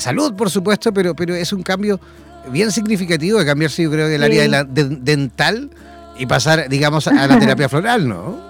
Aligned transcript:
salud, 0.00 0.34
por 0.34 0.50
supuesto, 0.50 0.92
pero, 0.92 1.14
pero 1.14 1.34
es 1.34 1.52
un 1.52 1.62
cambio 1.62 2.00
bien 2.50 2.70
significativo 2.70 3.38
de 3.38 3.46
cambiarse, 3.46 3.82
yo 3.82 3.90
creo, 3.90 4.08
del 4.08 4.22
área 4.22 4.42
de 4.42 4.48
la, 4.48 4.64
dental 4.64 5.70
y 6.18 6.26
pasar, 6.26 6.68
digamos, 6.68 7.06
a 7.08 7.26
la 7.26 7.38
terapia 7.38 7.68
floral, 7.68 8.08
¿no? 8.08 8.48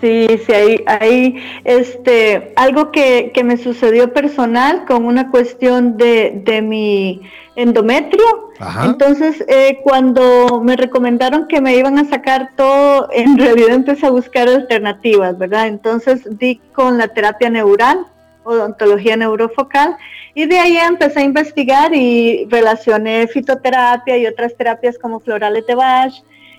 Sí, 0.00 0.26
sí, 0.46 0.52
hay, 0.52 0.84
hay 0.86 1.36
este, 1.64 2.54
algo 2.56 2.90
que, 2.90 3.32
que, 3.34 3.44
me 3.44 3.58
sucedió 3.58 4.14
personal 4.14 4.86
con 4.86 5.04
una 5.04 5.30
cuestión 5.30 5.98
de, 5.98 6.40
de 6.42 6.62
mi 6.62 7.20
endometrio. 7.54 8.50
Entonces, 8.84 9.44
eh, 9.48 9.78
cuando 9.82 10.60
me 10.62 10.76
recomendaron 10.76 11.48
que 11.48 11.60
me 11.60 11.76
iban 11.76 11.98
a 11.98 12.08
sacar 12.08 12.50
todo, 12.56 13.08
en 13.12 13.38
realidad 13.38 13.74
empecé 13.74 14.06
a 14.06 14.10
buscar 14.10 14.48
alternativas, 14.48 15.36
¿verdad? 15.38 15.66
Entonces 15.66 16.26
di 16.38 16.60
con 16.74 16.98
la 16.98 17.08
terapia 17.08 17.48
neural, 17.48 18.06
odontología 18.44 19.16
neurofocal, 19.16 19.96
y 20.34 20.46
de 20.46 20.58
ahí 20.58 20.76
empecé 20.76 21.20
a 21.20 21.24
investigar 21.24 21.94
y 21.94 22.46
relacioné 22.50 23.26
fitoterapia 23.26 24.16
y 24.16 24.26
otras 24.26 24.56
terapias 24.56 24.98
como 24.98 25.20
florales 25.20 25.66
de 25.66 25.74
Bach, 25.74 26.12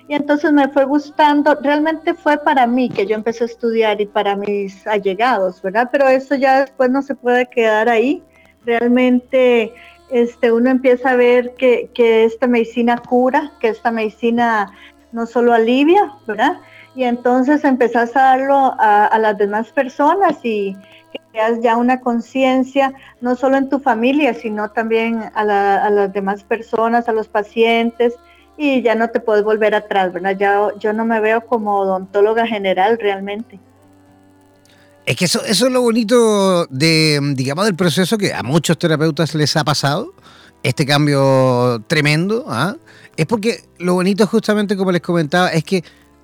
y 0.08 0.14
entonces 0.14 0.52
me 0.52 0.68
fue 0.68 0.84
gustando, 0.84 1.54
realmente 1.62 2.14
fue 2.14 2.36
para 2.36 2.66
mí 2.66 2.90
que 2.90 3.06
yo 3.06 3.14
empecé 3.14 3.44
a 3.44 3.46
estudiar 3.46 4.00
y 4.00 4.06
para 4.06 4.36
mis 4.36 4.86
allegados, 4.86 5.62
¿verdad? 5.62 5.88
Pero 5.92 6.08
eso 6.08 6.34
ya 6.34 6.60
después 6.60 6.90
no 6.90 7.02
se 7.02 7.14
puede 7.14 7.46
quedar 7.46 7.88
ahí. 7.88 8.22
Realmente 8.66 9.72
este, 10.10 10.52
uno 10.52 10.70
empieza 10.70 11.10
a 11.10 11.16
ver 11.16 11.54
que, 11.54 11.88
esta 11.96 12.46
medicina 12.46 12.98
cura, 12.98 13.52
que 13.60 13.68
esta 13.68 13.90
medicina 13.90 14.72
no 15.12 15.24
solo 15.26 15.54
alivia, 15.54 16.12
¿verdad? 16.26 16.58
Y 16.94 17.04
entonces 17.04 17.64
empezás 17.64 18.14
a 18.16 18.22
darlo 18.22 18.74
a, 18.78 19.18
las 19.18 19.38
demás 19.38 19.70
personas 19.70 20.44
y 20.44 20.76
creas 21.32 21.60
ya 21.62 21.76
una 21.76 22.00
conciencia, 22.00 22.92
no 23.20 23.34
solo 23.34 23.56
en 23.56 23.68
tu 23.68 23.80
familia, 23.80 24.34
sino 24.34 24.70
también 24.70 25.22
a, 25.34 25.40
a 25.40 25.90
las 25.90 26.12
demás 26.12 26.44
personas, 26.44 27.08
a 27.08 27.12
los 27.12 27.28
pacientes 27.28 28.14
y 28.56 28.82
ya 28.82 28.94
no 28.94 29.08
te 29.10 29.20
puedes 29.20 29.42
volver 29.42 29.74
atrás, 29.74 30.12
¿verdad? 30.12 30.36
Ya, 30.38 30.68
yo 30.78 30.92
no 30.92 31.04
me 31.04 31.20
veo 31.20 31.40
como 31.46 31.80
odontóloga 31.80 32.46
general 32.46 32.98
realmente. 33.00 33.58
Es 35.04 35.16
que 35.16 35.24
eso, 35.24 35.42
eso 35.44 35.66
es 35.66 35.72
lo 35.72 35.82
bonito 35.82 36.66
de, 36.66 37.18
digamos, 37.34 37.64
del 37.64 37.74
proceso 37.74 38.16
que 38.18 38.32
a 38.32 38.42
muchos 38.42 38.78
terapeutas 38.78 39.34
les 39.34 39.56
ha 39.56 39.64
pasado, 39.64 40.14
este 40.62 40.86
cambio 40.86 41.82
tremendo, 41.88 42.44
¿ah? 42.48 42.76
es 43.16 43.26
porque 43.26 43.64
lo 43.78 43.94
bonito 43.94 44.26
justamente, 44.26 44.76
como 44.76 44.92
les 44.92 45.02
comentaba, 45.02 45.48
es 45.48 45.64
que 45.64 45.82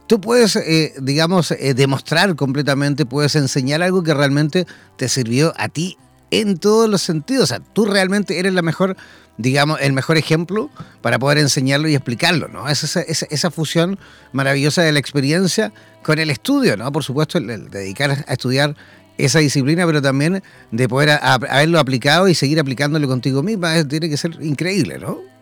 tú 0.08 0.20
puedes, 0.20 0.56
eh, 0.56 0.94
digamos, 1.00 1.52
eh, 1.52 1.74
demostrar 1.74 2.34
completamente, 2.34 3.06
puedes 3.06 3.36
enseñar 3.36 3.82
algo 3.82 4.02
que 4.02 4.14
realmente 4.14 4.66
te 4.96 5.08
sirvió 5.08 5.54
a 5.56 5.68
ti 5.68 5.96
en 6.32 6.58
todos 6.58 6.90
los 6.90 7.02
sentidos. 7.02 7.44
O 7.44 7.46
sea, 7.46 7.60
tú 7.60 7.84
realmente 7.84 8.40
eres 8.40 8.52
la 8.52 8.62
mejor 8.62 8.96
digamos, 9.38 9.78
el 9.80 9.92
mejor 9.92 10.18
ejemplo 10.18 10.68
para 11.00 11.20
poder 11.20 11.38
enseñarlo 11.38 11.88
y 11.88 11.94
explicarlo, 11.94 12.48
¿no? 12.48 12.68
Es 12.68 12.82
esa, 12.82 13.02
esa, 13.02 13.50
fusión 13.52 13.96
maravillosa 14.32 14.82
de 14.82 14.90
la 14.90 14.98
experiencia 14.98 15.72
con 16.02 16.18
el 16.18 16.28
estudio, 16.28 16.76
¿no? 16.76 16.90
Por 16.90 17.04
supuesto, 17.04 17.38
el, 17.38 17.70
dedicar 17.70 18.24
a 18.26 18.32
estudiar 18.32 18.74
esa 19.16 19.38
disciplina, 19.38 19.86
pero 19.86 20.02
también 20.02 20.42
de 20.72 20.88
poder 20.88 21.20
haberlo 21.22 21.78
aplicado 21.78 22.28
y 22.28 22.34
seguir 22.34 22.58
aplicándolo 22.58 23.06
contigo 23.06 23.42
misma, 23.42 23.84
tiene 23.84 24.08
que 24.08 24.16
ser 24.16 24.36
increíble, 24.40 24.98
¿no? 24.98 25.37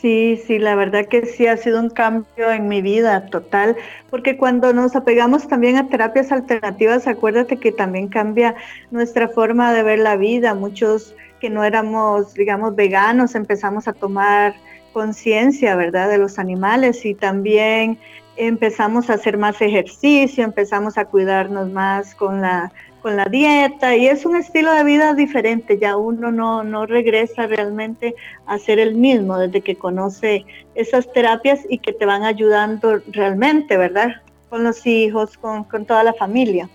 Sí, 0.00 0.38
sí, 0.46 0.58
la 0.58 0.74
verdad 0.74 1.06
que 1.06 1.24
sí 1.24 1.46
ha 1.46 1.56
sido 1.56 1.80
un 1.80 1.88
cambio 1.88 2.50
en 2.52 2.68
mi 2.68 2.82
vida 2.82 3.26
total, 3.26 3.76
porque 4.10 4.36
cuando 4.36 4.74
nos 4.74 4.94
apegamos 4.94 5.48
también 5.48 5.76
a 5.76 5.88
terapias 5.88 6.30
alternativas, 6.32 7.06
acuérdate 7.06 7.56
que 7.56 7.72
también 7.72 8.08
cambia 8.08 8.54
nuestra 8.90 9.28
forma 9.28 9.72
de 9.72 9.82
ver 9.82 9.98
la 10.00 10.16
vida. 10.16 10.54
Muchos 10.54 11.16
que 11.40 11.48
no 11.48 11.64
éramos, 11.64 12.34
digamos, 12.34 12.76
veganos, 12.76 13.34
empezamos 13.34 13.88
a 13.88 13.94
tomar 13.94 14.54
conciencia, 14.92 15.74
¿verdad?, 15.76 16.10
de 16.10 16.18
los 16.18 16.38
animales 16.38 17.06
y 17.06 17.14
también 17.14 17.98
empezamos 18.36 19.08
a 19.08 19.14
hacer 19.14 19.38
más 19.38 19.62
ejercicio, 19.62 20.44
empezamos 20.44 20.98
a 20.98 21.06
cuidarnos 21.06 21.70
más 21.70 22.14
con 22.14 22.42
la, 22.42 22.70
con 23.06 23.16
la 23.16 23.26
dieta 23.26 23.94
y 23.94 24.08
es 24.08 24.26
un 24.26 24.34
estilo 24.34 24.72
de 24.72 24.82
vida 24.82 25.14
diferente, 25.14 25.78
ya 25.80 25.96
uno 25.96 26.32
no, 26.32 26.64
no 26.64 26.86
regresa 26.86 27.46
realmente 27.46 28.16
a 28.48 28.58
ser 28.58 28.80
el 28.80 28.96
mismo 28.96 29.38
desde 29.38 29.60
que 29.60 29.76
conoce 29.76 30.44
esas 30.74 31.12
terapias 31.12 31.60
y 31.70 31.78
que 31.78 31.92
te 31.92 32.04
van 32.04 32.24
ayudando 32.24 33.00
realmente, 33.12 33.76
¿verdad? 33.76 34.08
Con 34.50 34.64
los 34.64 34.84
hijos, 34.88 35.38
con, 35.38 35.62
con 35.62 35.86
toda 35.86 36.02
la 36.02 36.14
familia. 36.14 36.68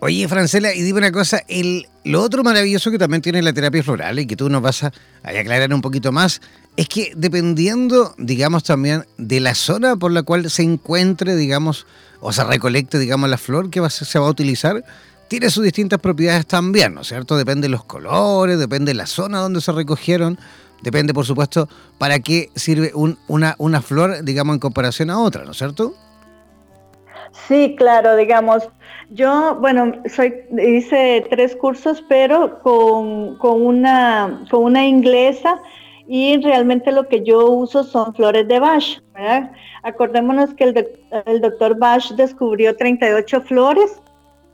Oye, 0.00 0.28
Francela, 0.28 0.74
y 0.74 0.82
dime 0.82 0.98
una 0.98 1.10
cosa, 1.10 1.42
el, 1.48 1.86
lo 2.04 2.20
otro 2.20 2.44
maravilloso 2.44 2.90
que 2.90 2.98
también 2.98 3.22
tiene 3.22 3.40
la 3.40 3.54
terapia 3.54 3.82
floral 3.82 4.18
y 4.18 4.26
que 4.26 4.36
tú 4.36 4.50
nos 4.50 4.60
vas 4.60 4.84
a, 4.84 4.92
aclarar 5.22 5.72
un 5.72 5.80
poquito 5.80 6.12
más, 6.12 6.42
es 6.76 6.86
que 6.86 7.12
dependiendo, 7.16 8.14
digamos, 8.18 8.62
también 8.62 9.06
de 9.16 9.40
la 9.40 9.54
zona 9.54 9.96
por 9.96 10.12
la 10.12 10.22
cual 10.22 10.50
se 10.50 10.64
encuentre, 10.64 11.34
digamos, 11.34 11.86
o 12.20 12.32
se 12.32 12.44
recolecte, 12.44 12.98
digamos, 12.98 13.28
la 13.30 13.38
flor 13.38 13.70
que 13.70 13.88
se 13.90 14.18
va 14.18 14.26
a 14.26 14.30
utilizar, 14.30 14.82
tiene 15.28 15.50
sus 15.50 15.62
distintas 15.62 16.00
propiedades 16.00 16.46
también, 16.46 16.94
¿no 16.94 17.02
es 17.02 17.08
cierto? 17.08 17.36
Depende 17.36 17.68
de 17.68 17.72
los 17.72 17.84
colores, 17.84 18.58
depende 18.58 18.90
de 18.90 18.94
la 18.94 19.06
zona 19.06 19.40
donde 19.40 19.60
se 19.60 19.72
recogieron, 19.72 20.38
depende, 20.82 21.12
por 21.12 21.26
supuesto, 21.26 21.68
para 21.98 22.18
qué 22.20 22.50
sirve 22.54 22.92
una, 22.94 23.54
una 23.58 23.82
flor, 23.82 24.24
digamos, 24.24 24.54
en 24.54 24.60
comparación 24.60 25.10
a 25.10 25.18
otra, 25.18 25.44
¿no 25.44 25.52
es 25.52 25.58
cierto? 25.58 25.94
Sí, 27.46 27.74
claro, 27.76 28.16
digamos, 28.16 28.68
yo, 29.10 29.56
bueno, 29.60 29.92
soy, 30.14 30.34
hice 30.58 31.26
tres 31.30 31.56
cursos, 31.56 32.04
pero 32.08 32.60
con, 32.60 33.38
una, 33.40 34.44
con 34.50 34.64
una 34.64 34.86
inglesa 34.86 35.58
y 36.08 36.40
realmente 36.40 36.90
lo 36.90 37.06
que 37.06 37.22
yo 37.22 37.50
uso 37.50 37.84
son 37.84 38.14
flores 38.14 38.48
de 38.48 38.58
Bach, 38.58 39.00
¿verdad? 39.14 39.52
Acordémonos 39.82 40.54
que 40.54 40.64
el, 40.64 40.88
el 41.26 41.40
doctor 41.40 41.78
Bach 41.78 42.10
descubrió 42.12 42.74
38 42.74 43.42
flores 43.42 44.00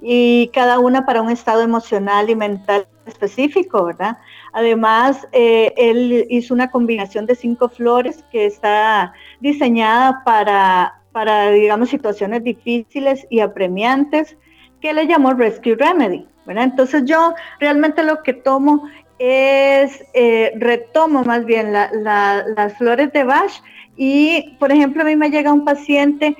y 0.02 0.50
cada 0.52 0.78
una 0.80 1.06
para 1.06 1.22
un 1.22 1.30
estado 1.30 1.62
emocional 1.62 2.28
y 2.28 2.34
mental 2.34 2.86
específico, 3.06 3.84
¿verdad? 3.84 4.18
Además, 4.52 5.26
eh, 5.32 5.72
él 5.76 6.26
hizo 6.28 6.52
una 6.52 6.70
combinación 6.70 7.24
de 7.26 7.36
cinco 7.36 7.68
flores 7.68 8.24
que 8.30 8.46
está 8.46 9.14
diseñada 9.40 10.22
para 10.24 11.00
para, 11.14 11.52
digamos, 11.52 11.90
situaciones 11.90 12.42
difíciles 12.42 13.24
y 13.30 13.38
apremiantes, 13.38 14.36
que 14.80 14.92
le 14.92 15.06
llamó 15.06 15.32
Rescue 15.32 15.76
Remedy. 15.76 16.26
Entonces 16.48 17.04
yo 17.06 17.34
realmente 17.60 18.02
lo 18.02 18.20
que 18.24 18.32
tomo 18.32 18.88
es, 19.18 20.04
eh, 20.14 20.52
retomo 20.56 21.22
más 21.24 21.44
bien 21.44 21.72
las 21.72 22.78
flores 22.78 23.12
de 23.12 23.24
Bach 23.24 23.62
y, 23.96 24.56
por 24.58 24.72
ejemplo, 24.72 25.02
a 25.02 25.06
mí 25.06 25.16
me 25.16 25.30
llega 25.30 25.52
un 25.52 25.64
paciente 25.64 26.36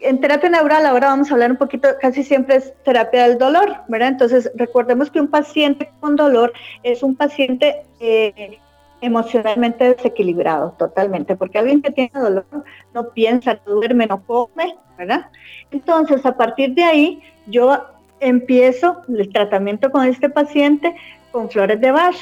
en 0.00 0.20
terapia 0.20 0.48
neural, 0.48 0.86
ahora 0.86 1.08
vamos 1.08 1.30
a 1.30 1.34
hablar 1.34 1.50
un 1.50 1.56
poquito, 1.56 1.88
casi 2.00 2.22
siempre 2.22 2.56
es 2.56 2.72
terapia 2.84 3.26
del 3.26 3.38
dolor, 3.38 3.78
¿verdad? 3.88 4.08
Entonces, 4.08 4.50
recordemos 4.54 5.10
que 5.10 5.20
un 5.20 5.28
paciente 5.28 5.90
con 6.00 6.16
dolor 6.16 6.52
es 6.82 7.02
un 7.02 7.16
paciente 7.16 7.82
eh, 7.98 8.58
emocionalmente 9.00 9.94
desequilibrado 9.94 10.74
totalmente, 10.78 11.36
porque 11.36 11.58
alguien 11.58 11.82
que 11.82 11.90
tiene 11.90 12.10
dolor 12.14 12.46
no 12.94 13.10
piensa, 13.10 13.58
no 13.66 13.74
duerme, 13.74 14.06
no 14.06 14.22
come, 14.24 14.76
¿verdad? 14.96 15.26
Entonces, 15.70 16.24
a 16.24 16.36
partir 16.36 16.74
de 16.74 16.84
ahí, 16.84 17.22
yo 17.46 17.84
empiezo 18.20 19.02
el 19.08 19.32
tratamiento 19.32 19.90
con 19.90 20.06
este 20.06 20.28
paciente 20.28 20.94
con 21.30 21.50
flores 21.50 21.80
de 21.80 21.90
Bach. 21.90 22.16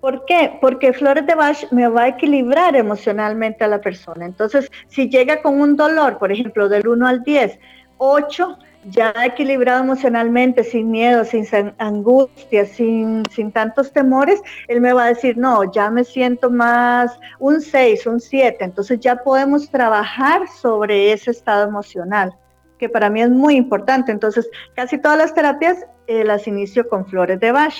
¿Por 0.00 0.24
qué? 0.24 0.56
Porque 0.60 0.92
flores 0.92 1.26
de 1.26 1.34
Bach 1.34 1.70
me 1.70 1.86
va 1.88 2.04
a 2.04 2.08
equilibrar 2.08 2.74
emocionalmente 2.74 3.64
a 3.64 3.68
la 3.68 3.80
persona. 3.80 4.24
Entonces, 4.24 4.70
si 4.88 5.08
llega 5.08 5.42
con 5.42 5.60
un 5.60 5.76
dolor, 5.76 6.18
por 6.18 6.32
ejemplo, 6.32 6.68
del 6.68 6.88
1 6.88 7.06
al 7.06 7.22
10, 7.22 7.58
8, 7.98 8.58
ya 8.84 9.12
equilibrado 9.24 9.84
emocionalmente, 9.84 10.64
sin 10.64 10.90
miedo, 10.90 11.24
sin 11.24 11.46
angustia, 11.78 12.64
sin, 12.64 13.22
sin 13.30 13.52
tantos 13.52 13.92
temores, 13.92 14.40
él 14.68 14.80
me 14.80 14.92
va 14.92 15.04
a 15.04 15.08
decir, 15.08 15.36
no, 15.36 15.70
ya 15.70 15.90
me 15.90 16.04
siento 16.04 16.50
más 16.50 17.18
un 17.38 17.60
6, 17.60 18.06
un 18.06 18.20
7. 18.20 18.64
Entonces 18.64 19.00
ya 19.00 19.16
podemos 19.16 19.70
trabajar 19.70 20.48
sobre 20.48 21.12
ese 21.12 21.30
estado 21.30 21.68
emocional, 21.68 22.32
que 22.78 22.88
para 22.88 23.10
mí 23.10 23.20
es 23.20 23.30
muy 23.30 23.56
importante. 23.56 24.12
Entonces, 24.12 24.48
casi 24.74 24.96
todas 24.96 25.18
las 25.18 25.34
terapias 25.34 25.84
eh, 26.06 26.24
las 26.24 26.46
inicio 26.46 26.88
con 26.88 27.06
flores 27.06 27.38
de 27.38 27.52
Bach. 27.52 27.74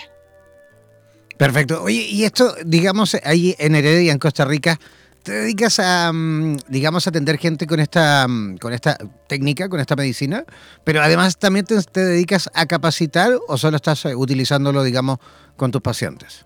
Perfecto. 1.40 1.82
Oye, 1.82 2.02
y 2.02 2.24
esto, 2.24 2.54
digamos, 2.66 3.16
ahí 3.24 3.56
en 3.58 3.74
Heredia, 3.74 4.12
en 4.12 4.18
Costa 4.18 4.44
Rica, 4.44 4.78
te 5.22 5.32
dedicas 5.32 5.78
a, 5.80 6.12
mm, 6.12 6.58
digamos, 6.68 7.06
a 7.06 7.10
atender 7.10 7.38
gente 7.38 7.66
con 7.66 7.80
esta, 7.80 8.28
mm, 8.28 8.58
con 8.58 8.74
esta 8.74 8.98
técnica, 9.26 9.70
con 9.70 9.80
esta 9.80 9.96
medicina, 9.96 10.44
pero 10.84 11.00
además 11.00 11.38
también 11.38 11.64
te, 11.64 11.76
dedicas 11.94 12.50
a 12.52 12.66
capacitar 12.66 13.32
o 13.48 13.56
solo 13.56 13.76
estás 13.76 14.04
eh, 14.04 14.14
utilizándolo, 14.14 14.82
digamos, 14.82 15.18
con 15.56 15.70
tus 15.70 15.80
pacientes? 15.80 16.44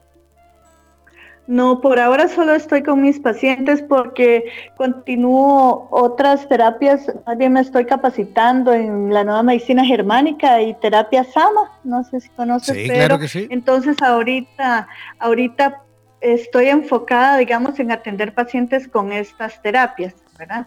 No, 1.47 1.83
por 1.83 1.99
ahora 1.99 2.29
solo 2.29 2.55
estoy 2.55 2.83
con 2.83 3.03
mis 3.03 3.21
pacientes 3.21 3.83
porque 3.83 4.45
continúo 4.77 5.89
otras 5.91 6.49
terapias, 6.49 7.13
más 7.27 7.37
bien 7.37 7.53
me 7.53 7.61
estoy 7.61 7.85
capacitando 7.85 8.73
en 8.73 9.13
la 9.13 9.25
nueva 9.25 9.43
medicina 9.43 9.85
germánica 9.85 10.63
y 10.63 10.73
terapia 10.75 11.23
Sama, 11.25 11.71
no 11.85 12.03
sé 12.05 12.21
si 12.21 12.31
conoces, 12.31 12.75
sí, 12.75 12.89
claro 12.89 13.19
que 13.19 13.29
sí. 13.29 13.47
entonces 13.51 14.01
ahorita, 14.01 14.89
ahorita 15.19 15.83
estoy 16.23 16.69
enfocada, 16.69 17.37
digamos, 17.37 17.79
en 17.79 17.93
atender 17.93 18.33
pacientes 18.33 18.89
con 18.89 19.13
estas 19.13 19.61
terapias, 19.61 20.15
¿verdad? 20.39 20.67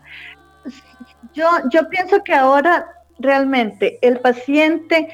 Yo, 1.33 1.47
yo 1.71 1.89
pienso 1.89 2.23
que 2.23 2.35
ahora 2.35 2.87
realmente 3.17 3.97
el 4.01 4.19
paciente 4.19 5.09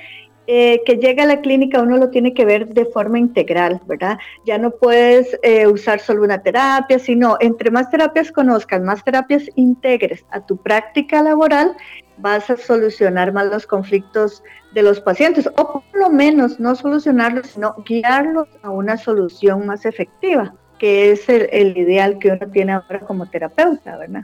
eh, 0.46 0.82
que 0.86 0.98
llega 0.98 1.24
a 1.24 1.28
la 1.28 1.40
clínica 1.40 1.82
uno 1.82 1.98
lo 1.98 2.10
tiene 2.10 2.34
que 2.34 2.44
ver 2.44 2.68
de 2.68 2.86
forma 2.86 3.18
integral, 3.18 3.80
¿verdad? 3.88 4.18
Ya 4.46 4.58
no 4.58 4.72
puedes 4.72 5.40
eh, 5.42 5.68
usar 5.68 6.02
solo 6.02 6.24
una 6.24 6.42
terapia, 6.42 7.00
sino 7.00 7.38
entre 7.40 7.72
más 7.72 7.90
terapias 7.90 8.32
conozcas, 8.32 8.82
más 8.82 9.04
terapias 9.04 9.44
integres 9.56 10.26
a 10.32 10.46
tu 10.46 10.58
práctica 10.58 11.24
laboral, 11.24 11.76
vas 12.18 12.50
a 12.50 12.58
solucionar 12.58 13.32
más 13.32 13.48
los 13.48 13.66
conflictos 13.66 14.44
de 14.74 14.84
los 14.84 15.00
pacientes, 15.00 15.48
o 15.56 15.72
por 15.72 15.84
lo 15.94 16.10
menos 16.10 16.60
no 16.60 16.76
solucionarlos, 16.76 17.48
sino 17.48 17.76
guiarlos 17.86 18.50
a 18.64 18.70
una 18.70 18.98
solución 18.98 19.66
más 19.66 19.86
efectiva, 19.86 20.54
que 20.78 21.12
es 21.12 21.30
el, 21.30 21.48
el 21.52 21.78
ideal 21.78 22.20
que 22.20 22.30
uno 22.30 22.52
tiene 22.52 22.74
ahora 22.74 23.00
como 23.00 23.28
terapeuta, 23.28 23.98
¿verdad? 23.98 24.24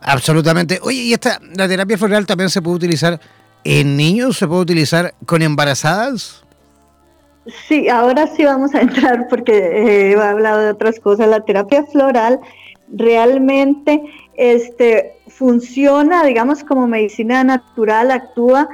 Absolutamente. 0.00 0.78
Oye, 0.82 1.02
y 1.02 1.12
esta, 1.12 1.40
la 1.54 1.68
terapia 1.68 1.98
floral 1.98 2.26
también 2.26 2.50
se 2.50 2.62
puede 2.62 2.76
utilizar 2.76 3.20
¿En 3.70 3.98
niños 3.98 4.38
se 4.38 4.48
puede 4.48 4.62
utilizar 4.62 5.12
con 5.26 5.42
embarazadas? 5.42 6.42
Sí, 7.66 7.90
ahora 7.90 8.26
sí 8.26 8.42
vamos 8.42 8.74
a 8.74 8.80
entrar 8.80 9.28
porque 9.28 9.58
eh, 9.58 10.12
he 10.12 10.16
hablado 10.16 10.60
de 10.60 10.70
otras 10.70 10.98
cosas. 10.98 11.28
La 11.28 11.44
terapia 11.44 11.84
floral 11.84 12.40
realmente 12.90 14.00
este, 14.38 15.18
funciona, 15.26 16.24
digamos, 16.24 16.64
como 16.64 16.86
medicina 16.86 17.44
natural, 17.44 18.10
actúa 18.10 18.70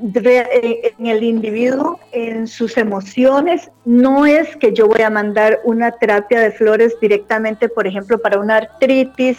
en 0.00 1.06
el 1.06 1.22
individuo, 1.24 2.00
en 2.12 2.46
sus 2.46 2.78
emociones. 2.78 3.70
No 3.84 4.24
es 4.24 4.56
que 4.56 4.72
yo 4.72 4.88
voy 4.88 5.02
a 5.02 5.10
mandar 5.10 5.60
una 5.64 5.90
terapia 5.90 6.40
de 6.40 6.52
flores 6.52 6.98
directamente, 7.02 7.68
por 7.68 7.86
ejemplo, 7.86 8.18
para 8.18 8.40
una 8.40 8.56
artritis, 8.56 9.36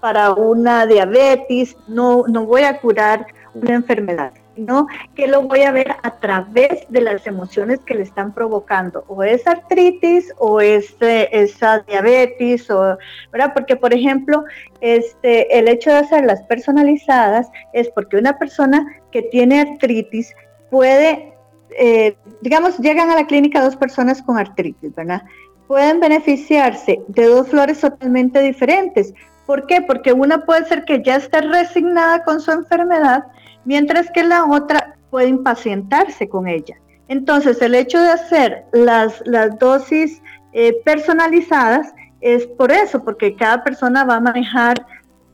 para 0.00 0.32
una 0.32 0.86
diabetes, 0.86 1.76
no, 1.86 2.24
no 2.26 2.46
voy 2.46 2.62
a 2.62 2.78
curar 2.78 3.26
una 3.54 3.74
enfermedad, 3.74 4.32
sino 4.54 4.86
que 5.14 5.26
lo 5.26 5.42
voy 5.42 5.62
a 5.62 5.72
ver 5.72 5.94
a 6.02 6.10
través 6.18 6.86
de 6.88 7.00
las 7.00 7.26
emociones 7.26 7.80
que 7.80 7.94
le 7.94 8.02
están 8.02 8.32
provocando, 8.32 9.04
o 9.08 9.22
es 9.22 9.46
artritis, 9.46 10.32
o 10.38 10.60
es 10.60 10.94
eh, 11.00 11.28
esa 11.32 11.80
diabetes, 11.80 12.70
o, 12.70 12.98
¿verdad? 13.32 13.52
Porque, 13.54 13.76
por 13.76 13.94
ejemplo, 13.94 14.44
este, 14.80 15.58
el 15.58 15.68
hecho 15.68 15.90
de 15.90 15.98
hacerlas 15.98 16.42
personalizadas 16.42 17.48
es 17.72 17.88
porque 17.90 18.16
una 18.16 18.38
persona 18.38 18.86
que 19.12 19.22
tiene 19.22 19.60
artritis 19.60 20.34
puede, 20.70 21.34
eh, 21.78 22.16
digamos, 22.40 22.78
llegan 22.78 23.10
a 23.10 23.16
la 23.16 23.26
clínica 23.26 23.62
dos 23.62 23.76
personas 23.76 24.22
con 24.22 24.38
artritis, 24.38 24.94
¿verdad? 24.94 25.22
Pueden 25.66 26.00
beneficiarse 26.00 27.00
de 27.08 27.26
dos 27.26 27.48
flores 27.48 27.80
totalmente 27.80 28.40
diferentes. 28.40 29.14
¿Por 29.46 29.66
qué? 29.66 29.80
Porque 29.82 30.12
una 30.12 30.44
puede 30.44 30.64
ser 30.66 30.84
que 30.84 31.02
ya 31.02 31.16
esté 31.16 31.40
resignada 31.40 32.24
con 32.24 32.40
su 32.40 32.50
enfermedad 32.52 33.24
mientras 33.64 34.10
que 34.10 34.22
la 34.22 34.44
otra 34.44 34.96
puede 35.10 35.28
impacientarse 35.28 36.28
con 36.28 36.48
ella. 36.48 36.76
Entonces, 37.08 37.60
el 37.60 37.74
hecho 37.74 38.00
de 38.00 38.10
hacer 38.10 38.64
las, 38.72 39.22
las 39.26 39.58
dosis 39.58 40.22
eh, 40.52 40.80
personalizadas 40.84 41.92
es 42.20 42.46
por 42.46 42.70
eso, 42.70 43.02
porque 43.02 43.34
cada 43.34 43.64
persona 43.64 44.04
va 44.04 44.16
a 44.16 44.20
manejar 44.20 44.86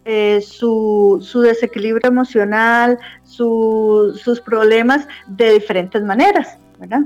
eh, 0.05 0.41
su, 0.41 1.21
desequilibrio 1.43 2.09
emocional, 2.09 2.99
sus 3.25 4.41
problemas 4.45 5.09
de 5.27 5.55
diferentes 5.55 6.01
maneras, 6.03 6.59
¿verdad? 6.79 7.01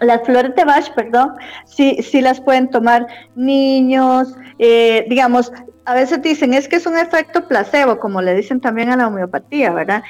Las 0.00 0.22
flores 0.24 0.54
de 0.54 0.64
Bach, 0.64 0.92
perdón, 0.94 1.34
sí, 1.64 1.98
sí 2.02 2.20
las 2.20 2.40
pueden 2.40 2.68
tomar 2.70 3.06
niños, 3.34 4.34
eh, 4.58 5.06
digamos, 5.08 5.52
a 5.84 5.94
veces 5.94 6.20
dicen, 6.20 6.52
es 6.52 6.68
que 6.68 6.76
es 6.76 6.86
un 6.86 6.98
efecto 6.98 7.46
placebo, 7.46 7.98
como 7.98 8.20
le 8.20 8.34
dicen 8.34 8.60
también 8.60 8.90
a 8.90 8.96
la 8.96 9.06
homeopatía, 9.06 9.72
¿verdad? 9.72 10.02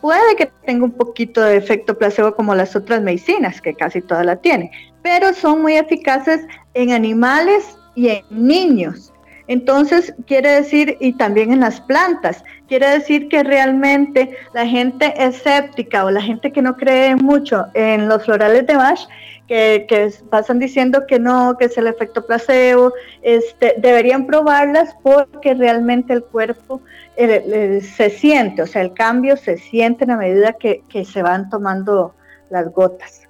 Puede 0.00 0.36
que 0.36 0.50
tenga 0.64 0.84
un 0.84 0.92
poquito 0.92 1.42
de 1.42 1.56
efecto 1.56 1.96
placebo 1.96 2.34
como 2.34 2.54
las 2.54 2.74
otras 2.74 3.02
medicinas, 3.02 3.60
que 3.60 3.74
casi 3.74 4.00
todas 4.00 4.26
la 4.26 4.36
tienen, 4.36 4.70
pero 5.02 5.32
son 5.34 5.62
muy 5.62 5.76
eficaces 5.76 6.40
en 6.74 6.92
animales 6.92 7.76
y 7.94 8.08
en 8.08 8.24
niños. 8.30 9.11
Entonces, 9.46 10.14
quiere 10.26 10.50
decir, 10.50 10.96
y 11.00 11.14
también 11.14 11.52
en 11.52 11.60
las 11.60 11.80
plantas, 11.80 12.44
quiere 12.68 12.88
decir 12.88 13.28
que 13.28 13.42
realmente 13.42 14.36
la 14.54 14.66
gente 14.66 15.12
escéptica 15.16 16.04
o 16.04 16.10
la 16.10 16.22
gente 16.22 16.52
que 16.52 16.62
no 16.62 16.76
cree 16.76 17.16
mucho 17.16 17.66
en 17.74 18.08
los 18.08 18.24
florales 18.24 18.66
de 18.66 18.76
Bach 18.76 19.08
que, 19.46 20.12
pasan 20.30 20.58
diciendo 20.58 21.04
que 21.06 21.18
no, 21.18 21.56
que 21.58 21.66
es 21.66 21.76
el 21.76 21.86
efecto 21.86 22.24
placebo, 22.26 22.92
este, 23.22 23.74
deberían 23.78 24.26
probarlas 24.26 24.94
porque 25.02 25.54
realmente 25.54 26.12
el 26.12 26.24
cuerpo 26.24 26.80
se 27.16 28.10
siente, 28.10 28.62
o 28.62 28.66
sea, 28.66 28.82
el 28.82 28.94
cambio 28.94 29.36
se 29.36 29.58
siente 29.58 30.10
a 30.10 30.16
medida 30.16 30.54
que, 30.54 30.82
se 31.04 31.22
van 31.22 31.50
tomando 31.50 32.14
las 32.50 32.72
gotas. 32.72 33.21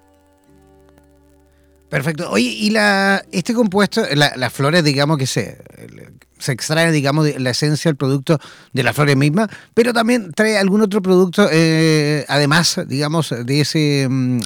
Perfecto. 1.93 2.31
Oye, 2.31 2.49
y 2.49 2.71
la, 2.71 3.23
este 3.31 3.53
compuesto, 3.53 4.01
las 4.15 4.51
flores, 4.51 4.83
digamos 4.83 5.15
que 5.19 5.27
se, 5.27 5.59
se 6.39 6.51
extrae, 6.51 6.91
digamos, 6.91 7.39
la 7.39 7.51
esencia 7.51 7.89
del 7.89 7.97
producto 7.97 8.39
de 8.71 8.81
la 8.81 8.93
flores 8.93 9.15
misma, 9.15 9.47
pero 9.75 9.93
también 9.93 10.31
trae 10.31 10.57
algún 10.57 10.81
otro 10.81 11.03
producto, 11.03 11.47
eh, 11.51 12.25
además, 12.29 12.81
digamos, 12.87 13.31
de 13.45 13.61
ese 13.61 14.07
mm, 14.09 14.39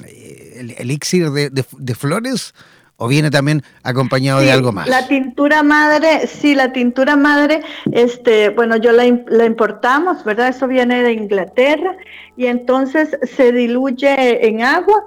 el 0.56 0.74
elixir 0.76 1.30
de, 1.30 1.94
flores 1.94 2.52
o 2.96 3.08
viene 3.08 3.30
también 3.30 3.62
acompañado 3.82 4.40
de 4.40 4.52
algo 4.52 4.72
más? 4.72 4.86
La 4.86 5.08
tintura 5.08 5.62
madre, 5.62 6.26
sí, 6.26 6.54
la 6.54 6.74
tintura 6.74 7.16
madre, 7.16 7.62
este, 7.92 8.50
bueno, 8.50 8.76
yo 8.76 8.92
la, 8.92 9.04
la, 9.26 9.46
importamos, 9.46 10.22
¿verdad? 10.22 10.48
Eso 10.48 10.68
viene 10.68 11.02
de 11.02 11.14
Inglaterra 11.14 11.96
y 12.36 12.44
entonces 12.44 13.16
se 13.34 13.52
diluye 13.52 14.46
en 14.46 14.60
agua, 14.60 15.02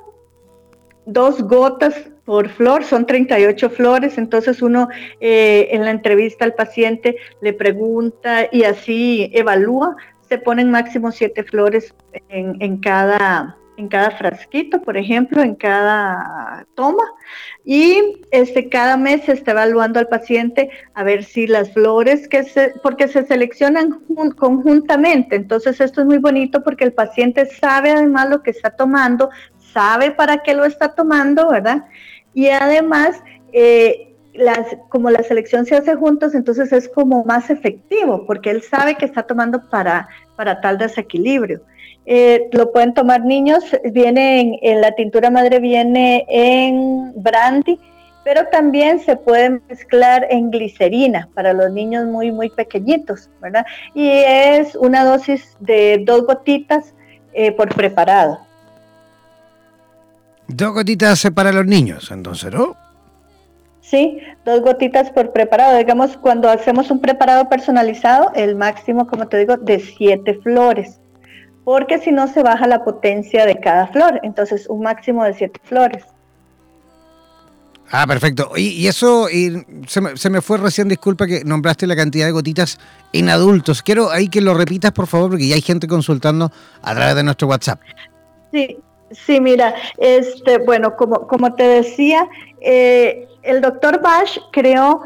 dos 1.05 1.43
gotas 1.43 1.93
por 2.31 2.48
flor, 2.48 2.86
son 2.86 3.06
38 3.06 3.69
flores, 3.72 4.18
entonces 4.18 4.62
uno 4.62 4.88
eh, 5.19 5.68
en 5.72 5.83
la 5.83 5.92
entrevista 5.92 6.45
al 6.45 6.54
paciente 6.54 7.18
le 7.42 7.51
pregunta 7.51 8.48
y 8.50 8.63
así 8.63 9.30
evalúa, 9.33 9.98
se 10.30 10.38
ponen 10.38 10.72
máximo 10.72 11.12
siete 11.12 11.44
flores 11.44 11.94
en, 12.30 12.56
en 12.62 12.78
cada 12.78 13.57
en 13.75 13.88
cada 13.89 14.12
frasquito, 14.12 14.81
por 14.81 14.95
ejemplo, 14.95 15.42
en 15.42 15.56
cada 15.56 16.66
toma. 16.75 17.04
Y 17.66 18.22
este, 18.32 18.70
cada 18.70 18.96
mes 18.96 19.24
se 19.24 19.34
está 19.34 19.51
evaluando 19.51 20.00
al 20.00 20.08
paciente 20.08 20.70
a 20.94 21.03
ver 21.03 21.24
si 21.24 21.48
las 21.48 21.74
flores 21.74 22.27
que 22.27 22.44
se, 22.44 22.74
porque 22.84 23.08
se 23.08 23.25
seleccionan 23.25 24.00
conjuntamente. 24.38 25.36
Entonces 25.36 25.82
esto 25.82 26.01
es 26.01 26.08
muy 26.08 26.20
bonito 26.20 26.63
porque 26.63 26.84
el 26.84 26.94
paciente 26.94 27.46
sabe 27.46 27.91
además 27.91 28.29
lo 28.29 28.44
que 28.44 28.51
está 28.51 28.70
tomando, 28.70 29.32
sabe 29.58 30.12
para 30.12 30.44
qué 30.44 30.53
lo 30.53 30.65
está 30.65 30.94
tomando, 30.94 31.50
¿verdad? 31.50 31.86
Y 32.33 32.47
además, 32.50 33.21
eh, 33.53 34.15
como 34.89 35.09
la 35.09 35.23
selección 35.23 35.65
se 35.65 35.75
hace 35.75 35.95
juntos, 35.95 36.33
entonces 36.35 36.71
es 36.71 36.88
como 36.89 37.23
más 37.25 37.50
efectivo 37.50 38.25
porque 38.25 38.50
él 38.50 38.61
sabe 38.61 38.95
que 38.95 39.05
está 39.05 39.23
tomando 39.23 39.69
para, 39.69 40.07
para 40.35 40.61
tal 40.61 40.77
desequilibrio. 40.77 41.61
Eh, 42.05 42.50
lo 42.51 42.71
pueden 42.71 42.93
tomar 42.93 43.23
niños, 43.23 43.63
viene 43.91 44.59
en, 44.61 44.81
la 44.81 44.91
tintura 44.93 45.29
madre 45.29 45.59
viene 45.59 46.25
en 46.29 47.13
brandy, 47.21 47.79
pero 48.23 48.47
también 48.51 49.00
se 49.00 49.15
puede 49.15 49.61
mezclar 49.69 50.25
en 50.29 50.50
glicerina 50.50 51.29
para 51.35 51.53
los 51.53 51.71
niños 51.71 52.05
muy, 52.05 52.31
muy 52.31 52.50
pequeñitos, 52.50 53.29
¿verdad? 53.39 53.65
Y 53.93 54.09
es 54.09 54.75
una 54.75 55.03
dosis 55.03 55.55
de 55.59 56.01
dos 56.05 56.25
gotitas 56.25 56.95
eh, 57.33 57.51
por 57.51 57.73
preparado. 57.73 58.39
Dos 60.53 60.74
gotitas 60.74 61.27
para 61.34 61.51
los 61.51 61.65
niños, 61.65 62.12
entonces, 62.12 62.53
¿no? 62.53 62.75
Sí, 63.81 64.20
dos 64.46 64.62
gotitas 64.62 65.12
por 65.12 65.34
preparado. 65.34 65.77
Digamos, 65.77 66.17
cuando 66.17 66.50
hacemos 66.50 66.91
un 66.91 67.01
preparado 67.01 67.50
personalizado, 67.50 68.31
el 68.36 68.55
máximo, 68.55 69.08
como 69.08 69.27
te 69.27 69.38
digo, 69.38 69.58
de 69.58 69.79
siete 69.79 70.39
flores 70.41 71.01
porque 71.63 72.00
si 72.00 72.12
no 72.12 72.27
se 72.27 72.43
baja 72.43 72.67
la 72.67 72.84
potencia 72.84 73.46
de 73.46 73.60
cada 73.60 73.88
flor, 73.88 74.20
entonces 74.24 74.67
un 74.67 74.81
máximo 74.81 75.24
de 75.24 75.34
siete 75.34 75.60
flores. 75.63 76.03
Ah, 77.93 78.08
perfecto. 78.08 78.51
Y, 78.55 78.88
eso 78.88 79.27
se, 79.88 80.29
me, 80.29 80.41
fue 80.41 80.58
recién, 80.58 80.88
disculpa 80.88 81.27
que 81.27 81.43
nombraste 81.43 81.86
la 81.88 81.96
cantidad 81.96 82.25
de 82.25 82.31
gotitas 82.31 82.79
en 83.12 83.27
adultos. 83.27 83.81
Quiero 83.81 84.10
ahí 84.12 84.29
que 84.29 84.39
lo 84.39 84.53
repitas, 84.53 84.93
por 84.93 85.08
favor, 85.08 85.31
porque 85.31 85.48
ya 85.48 85.55
hay 85.55 85.62
gente 85.62 85.88
consultando 85.88 86.51
a 86.81 86.96
través 86.96 87.15
de 87.15 87.24
nuestro 87.24 87.50
WhatsApp. 87.50 87.81
Sí, 88.53 88.77
Sí, 89.12 89.41
mira, 89.41 89.75
este, 89.98 90.58
bueno, 90.60 90.96
como, 90.96 91.27
como 91.27 91.53
te 91.53 91.63
decía, 91.63 92.27
eh, 92.62 93.27
el 93.44 93.62
doctor 93.62 94.01
Bash 94.01 94.38
creó 94.51 95.01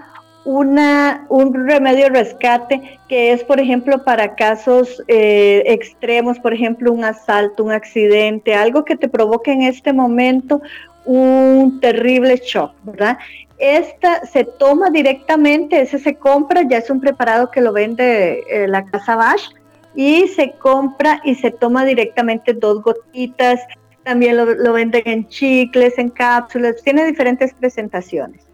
una, 0.46 1.26
un 1.30 1.68
remedio 1.68 2.10
rescate 2.10 3.00
que 3.10 3.32
es, 3.32 3.44
por 3.44 3.60
ejemplo, 3.60 4.04
para 4.04 4.36
casos 4.36 5.04
eh, 5.08 5.64
extremos, 5.66 6.40
por 6.40 6.54
ejemplo, 6.54 6.92
un 6.92 7.04
asalto, 7.04 7.64
un 7.64 7.72
accidente, 7.72 8.54
algo 8.54 8.86
que 8.86 8.96
te 8.96 9.10
provoque 9.10 9.52
en 9.52 9.64
este 9.64 9.92
momento 9.92 10.62
un 11.06 11.80
terrible 11.82 12.38
shock, 12.44 12.72
¿verdad? 12.84 13.18
Esta 13.58 14.26
se 14.26 14.44
toma 14.44 14.90
directamente, 14.90 15.82
ese 15.82 15.98
se 15.98 16.16
compra, 16.16 16.64
ya 16.64 16.78
es 16.78 16.90
un 16.90 17.00
preparado 17.00 17.50
que 17.50 17.62
lo 17.62 17.74
vende 17.74 18.44
eh, 18.50 18.68
la 18.68 18.86
casa 18.86 19.16
Bash 19.16 19.50
y 19.96 20.28
se 20.28 20.52
compra 20.52 21.22
y 21.24 21.36
se 21.36 21.52
toma 21.52 21.86
directamente 21.86 22.54
dos 22.54 22.84
gotitas, 22.84 23.62
también 24.06 24.38
lo, 24.38 24.74
venden 24.74 25.02
en 25.06 25.28
chicles, 25.28 25.98
en 25.98 26.10
cápsulas, 26.10 26.82
tiene 26.84 27.06
diferentes 27.06 27.54
presentaciones. 27.56 28.46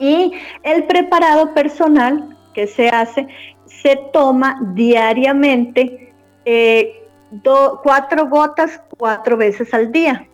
Y 0.00 0.32
el 0.64 0.84
preparado 0.84 1.54
personal 1.54 2.36
que 2.52 2.66
se 2.66 2.88
hace 2.88 3.28
se 3.66 3.96
toma 4.12 4.58
diariamente 4.74 6.12
eh, 6.44 7.06
cuatro 7.82 8.26
gotas 8.26 8.80
cuatro 8.98 9.36
veces 9.36 9.72
al 9.72 9.92
día 9.92 10.26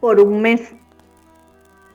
por 0.00 0.18
un 0.20 0.42
mes. 0.42 0.72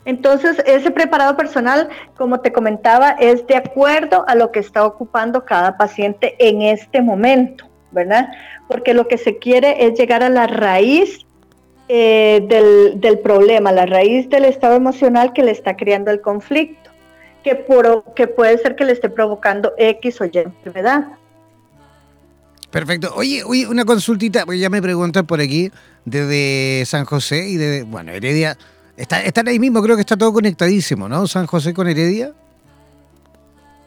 Entonces, 0.06 0.62
ese 0.66 0.92
preparado 0.92 1.36
personal, 1.36 1.90
como 2.16 2.40
te 2.40 2.54
comentaba, 2.54 3.12
es 3.12 3.46
de 3.48 3.58
acuerdo 3.58 4.24
a 4.28 4.36
lo 4.36 4.52
que 4.52 4.60
está 4.60 4.86
ocupando 4.86 5.46
cada 5.46 5.78
paciente 5.78 6.36
en 6.40 6.62
este 6.62 7.02
momento, 7.02 7.66
¿verdad? 7.92 8.30
Porque 8.70 8.94
lo 8.94 9.08
que 9.08 9.18
se 9.18 9.38
quiere 9.38 9.86
es 9.86 9.98
llegar 9.98 10.24
a 10.24 10.30
la 10.30 10.48
raíz 10.48 11.26
eh, 11.96 12.44
del, 12.48 13.00
del, 13.00 13.20
problema, 13.20 13.72
la 13.72 13.86
raíz 13.86 14.28
del 14.28 14.46
estado 14.46 14.76
emocional 14.76 15.32
que 15.32 15.44
le 15.44 15.52
está 15.52 15.78
creando 15.78 16.10
el 16.10 16.22
conflicto 16.22 16.90
que, 17.44 17.54
por, 17.54 18.04
que 18.16 18.26
puede 18.26 18.58
ser 18.58 18.76
que 18.76 18.84
le 18.84 18.94
esté 18.94 19.10
provocando 19.10 19.74
X 19.78 20.20
o 20.22 20.26
Y 20.26 20.32
enfermedad. 20.40 21.06
Perfecto. 22.72 23.14
Oye, 23.16 23.44
oye, 23.44 23.68
una 23.68 23.86
consultita, 23.86 24.44
porque 24.44 24.58
ya 24.58 24.72
me 24.72 24.82
preguntan 24.82 25.28
por 25.28 25.40
aquí, 25.40 25.72
desde 26.04 26.84
San 26.88 27.06
José 27.06 27.48
y 27.48 27.58
de, 27.58 27.84
bueno, 27.84 28.12
Heredia. 28.12 28.58
Está, 28.98 29.22
están 29.22 29.48
ahí 29.48 29.60
mismo, 29.60 29.84
creo 29.84 29.96
que 29.96 30.02
está 30.02 30.18
todo 30.18 30.34
conectadísimo, 30.34 31.08
¿no? 31.08 31.28
San 31.28 31.46
José 31.46 31.76
con 31.76 31.88
Heredia. 31.88 32.34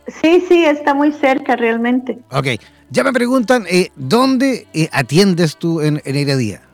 Sí, 0.07 0.45
sí, 0.47 0.65
está 0.65 0.95
muy 0.95 1.11
cerca 1.11 1.57
realmente. 1.57 2.19
Ok, 2.31 2.47
ya 2.91 3.03
me 3.03 3.13
preguntan, 3.13 3.67
eh, 3.69 3.91
¿dónde 3.97 4.69
eh, 4.75 4.89
atiendes 4.93 5.57
tú 5.57 5.81
en, 5.81 6.01
en 6.05 6.15
Heredia? 6.15 6.66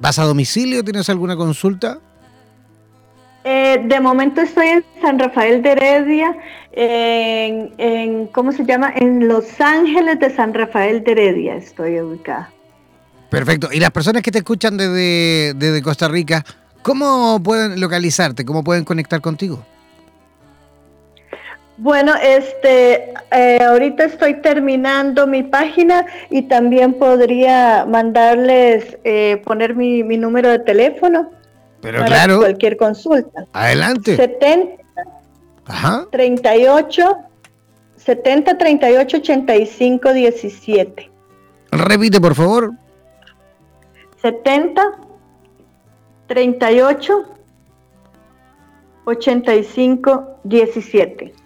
¿Vas 0.00 0.18
a 0.18 0.24
domicilio? 0.24 0.82
¿Tienes 0.82 1.08
alguna 1.10 1.36
consulta? 1.36 1.98
Eh, 3.44 3.82
de 3.84 4.00
momento 4.00 4.40
estoy 4.40 4.68
en 4.68 4.84
San 5.00 5.18
Rafael 5.18 5.62
de 5.62 5.72
Heredia, 5.72 6.36
en, 6.72 8.26
¿cómo 8.28 8.52
se 8.52 8.64
llama? 8.64 8.92
En 8.94 9.28
Los 9.28 9.60
Ángeles 9.60 10.18
de 10.20 10.34
San 10.34 10.52
Rafael 10.52 11.04
de 11.04 11.12
Heredia 11.12 11.56
estoy 11.56 12.00
ubicada. 12.00 12.50
Perfecto. 13.30 13.68
Y 13.72 13.80
las 13.80 13.90
personas 13.92 14.22
que 14.22 14.30
te 14.30 14.38
escuchan 14.38 14.76
desde, 14.76 15.54
desde 15.54 15.82
Costa 15.82 16.08
Rica, 16.08 16.44
¿cómo 16.82 17.40
pueden 17.42 17.80
localizarte? 17.80 18.44
¿Cómo 18.44 18.64
pueden 18.64 18.84
conectar 18.84 19.20
contigo? 19.20 19.64
Bueno, 21.80 22.12
este, 22.22 23.14
eh, 23.30 23.58
ahorita 23.62 24.04
estoy 24.04 24.42
terminando 24.42 25.26
mi 25.26 25.42
página 25.42 26.04
y 26.28 26.42
también 26.42 26.92
podría 26.92 27.86
mandarles, 27.86 28.98
eh, 29.02 29.40
poner 29.46 29.74
mi, 29.74 30.02
mi 30.02 30.18
número 30.18 30.50
de 30.50 30.58
teléfono. 30.58 31.30
Pero 31.80 32.04
claro. 32.04 32.40
Cualquier 32.40 32.76
consulta. 32.76 33.46
Adelante. 33.54 34.14
70 34.14 34.82
Ajá. 35.64 36.06
38 36.10 37.16
70 37.96 38.58
38 38.58 39.16
85 39.16 40.12
17. 40.12 41.10
Repite, 41.70 42.20
por 42.20 42.34
favor. 42.34 42.72
70 44.20 44.82
38 46.26 47.24
85 49.06 50.40
17. 50.44 51.39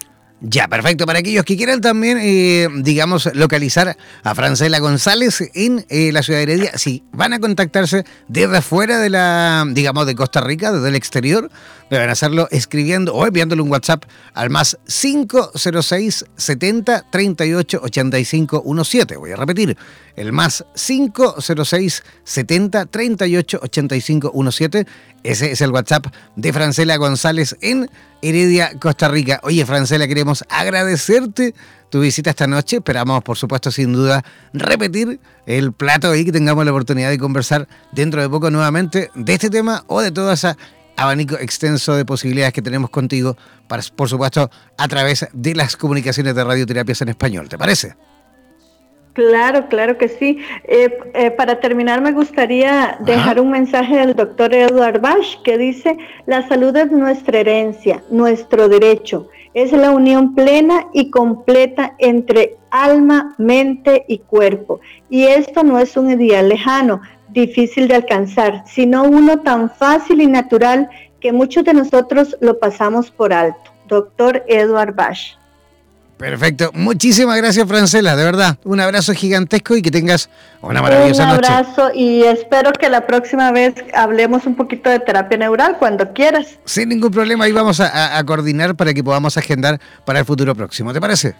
Ya, 0.47 0.67
perfecto. 0.67 1.07
Para 1.07 1.19
aquellos 1.19 1.43
que 1.43 1.57
quieran 1.57 1.81
también, 1.81 2.19
eh, 2.21 2.67
digamos, 2.75 3.33
localizar 3.33 3.97
a 4.23 4.35
Francela 4.35 4.77
González 4.77 5.49
en 5.55 5.83
eh, 5.89 6.11
la 6.11 6.21
ciudad 6.21 6.37
de 6.37 6.43
Heredia, 6.43 6.77
si 6.77 7.03
van 7.11 7.33
a 7.33 7.39
contactarse 7.39 8.05
desde 8.27 8.57
afuera 8.57 8.99
de 8.99 9.09
la, 9.09 9.65
digamos, 9.67 10.05
de 10.05 10.13
Costa 10.13 10.41
Rica, 10.41 10.71
desde 10.71 10.89
el 10.89 10.95
exterior, 10.95 11.49
deben 11.89 12.11
hacerlo 12.11 12.47
escribiendo 12.51 13.15
o 13.15 13.25
enviándole 13.25 13.63
un 13.63 13.71
WhatsApp 13.71 14.03
al 14.35 14.51
más 14.51 14.77
506 14.85 16.25
70 16.35 17.05
38 17.09 17.79
85 17.81 18.63
17. 18.65 19.17
Voy 19.17 19.31
a 19.31 19.37
repetir, 19.37 19.75
el 20.15 20.31
más 20.31 20.63
506 20.75 22.03
70 22.23 22.85
38 22.85 23.59
85 23.63 24.31
17. 24.31 24.85
Ese 25.23 25.51
es 25.51 25.61
el 25.61 25.71
WhatsApp 25.71 26.05
de 26.35 26.53
Francela 26.53 26.97
González 26.97 27.57
en 27.61 27.89
Heredia, 28.21 28.77
Costa 28.79 29.07
Rica. 29.07 29.39
Oye, 29.43 29.65
Francela, 29.65 30.07
queremos 30.07 30.43
agradecerte 30.49 31.53
tu 31.89 31.99
visita 32.01 32.31
esta 32.31 32.47
noche. 32.47 32.77
Esperamos, 32.77 33.23
por 33.23 33.37
supuesto, 33.37 33.71
sin 33.71 33.93
duda, 33.93 34.23
repetir 34.53 35.19
el 35.45 35.73
plato 35.73 36.15
y 36.15 36.25
que 36.25 36.31
tengamos 36.31 36.65
la 36.65 36.71
oportunidad 36.71 37.09
de 37.09 37.17
conversar 37.17 37.67
dentro 37.91 38.21
de 38.21 38.29
poco 38.29 38.49
nuevamente 38.51 39.11
de 39.15 39.33
este 39.33 39.49
tema 39.49 39.83
o 39.87 40.01
de 40.01 40.11
todo 40.11 40.31
ese 40.31 40.55
abanico 40.97 41.35
extenso 41.35 41.95
de 41.95 42.05
posibilidades 42.05 42.53
que 42.53 42.61
tenemos 42.61 42.89
contigo, 42.89 43.37
para, 43.67 43.83
por 43.95 44.09
supuesto, 44.09 44.49
a 44.77 44.87
través 44.87 45.27
de 45.33 45.55
las 45.55 45.75
comunicaciones 45.75 46.35
de 46.35 46.43
radioterapias 46.43 47.01
en 47.01 47.09
español. 47.09 47.49
¿Te 47.49 47.57
parece? 47.57 47.95
Claro, 49.15 49.69
claro 49.69 49.97
que 49.97 50.09
sí. 50.09 50.39
Eh, 50.65 50.99
eh, 51.13 51.31
para 51.31 51.61
terminar, 51.61 52.01
me 52.01 52.11
gustaría 52.11 52.97
dejar 52.99 53.39
un 53.39 53.49
mensaje 53.49 53.95
del 53.95 54.13
doctor 54.13 54.53
Edward 54.53 54.99
Bash 54.99 55.37
que 55.41 55.57
dice, 55.57 55.97
la 56.25 56.45
salud 56.49 56.75
es 56.75 56.91
nuestra 56.91 57.39
herencia, 57.39 58.03
nuestro 58.09 58.67
derecho. 58.67 59.29
Es 59.53 59.71
la 59.71 59.91
unión 59.91 60.35
plena 60.35 60.87
y 60.91 61.11
completa 61.11 61.95
entre 61.97 62.57
alma, 62.71 63.33
mente 63.37 64.03
y 64.09 64.17
cuerpo. 64.17 64.81
Y 65.09 65.23
esto 65.23 65.63
no 65.63 65.79
es 65.79 65.95
un 65.95 66.11
ideal 66.11 66.49
lejano, 66.49 66.99
difícil 67.29 67.87
de 67.87 67.95
alcanzar, 67.95 68.63
sino 68.67 69.05
uno 69.05 69.39
tan 69.39 69.69
fácil 69.69 70.19
y 70.19 70.27
natural 70.27 70.89
que 71.21 71.31
muchos 71.31 71.63
de 71.63 71.73
nosotros 71.73 72.35
lo 72.41 72.59
pasamos 72.59 73.11
por 73.11 73.31
alto. 73.31 73.71
Doctor 73.87 74.43
Edward 74.49 74.93
Bash. 74.93 75.35
Perfecto. 76.17 76.71
Muchísimas 76.73 77.37
gracias, 77.37 77.67
Francela. 77.67 78.15
De 78.15 78.23
verdad, 78.23 78.57
un 78.63 78.79
abrazo 78.79 79.13
gigantesco 79.13 79.75
y 79.75 79.81
que 79.81 79.91
tengas 79.91 80.29
una 80.61 80.81
maravillosa 80.81 81.25
noche. 81.25 81.39
Un 81.39 81.53
abrazo 81.53 81.91
y 81.93 82.23
espero 82.23 82.71
que 82.71 82.89
la 82.89 83.05
próxima 83.05 83.51
vez 83.51 83.75
hablemos 83.93 84.45
un 84.45 84.55
poquito 84.55 84.89
de 84.89 84.99
terapia 84.99 85.37
neural 85.37 85.77
cuando 85.77 86.13
quieras. 86.13 86.57
Sin 86.63 86.89
ningún 86.89 87.11
problema, 87.11 87.45
ahí 87.45 87.51
vamos 87.51 87.81
a, 87.81 88.23
coordinar 88.25 88.75
para 88.75 88.93
que 88.93 89.03
podamos 89.03 89.37
agendar 89.37 89.79
para 90.05 90.19
el 90.19 90.25
futuro 90.25 90.55
próximo. 90.55 90.93
¿Te 90.93 91.01
parece? 91.01 91.35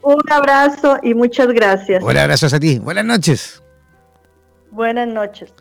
Un 0.00 0.22
abrazo 0.30 0.98
y 1.02 1.14
muchas 1.14 1.48
gracias. 1.48 2.02
Un 2.02 2.16
abrazo 2.16 2.46
a 2.46 2.58
ti. 2.58 2.78
Buenas 2.78 3.04
noches. 3.04 3.62
Buenas 4.70 5.06
noches. 5.06 5.52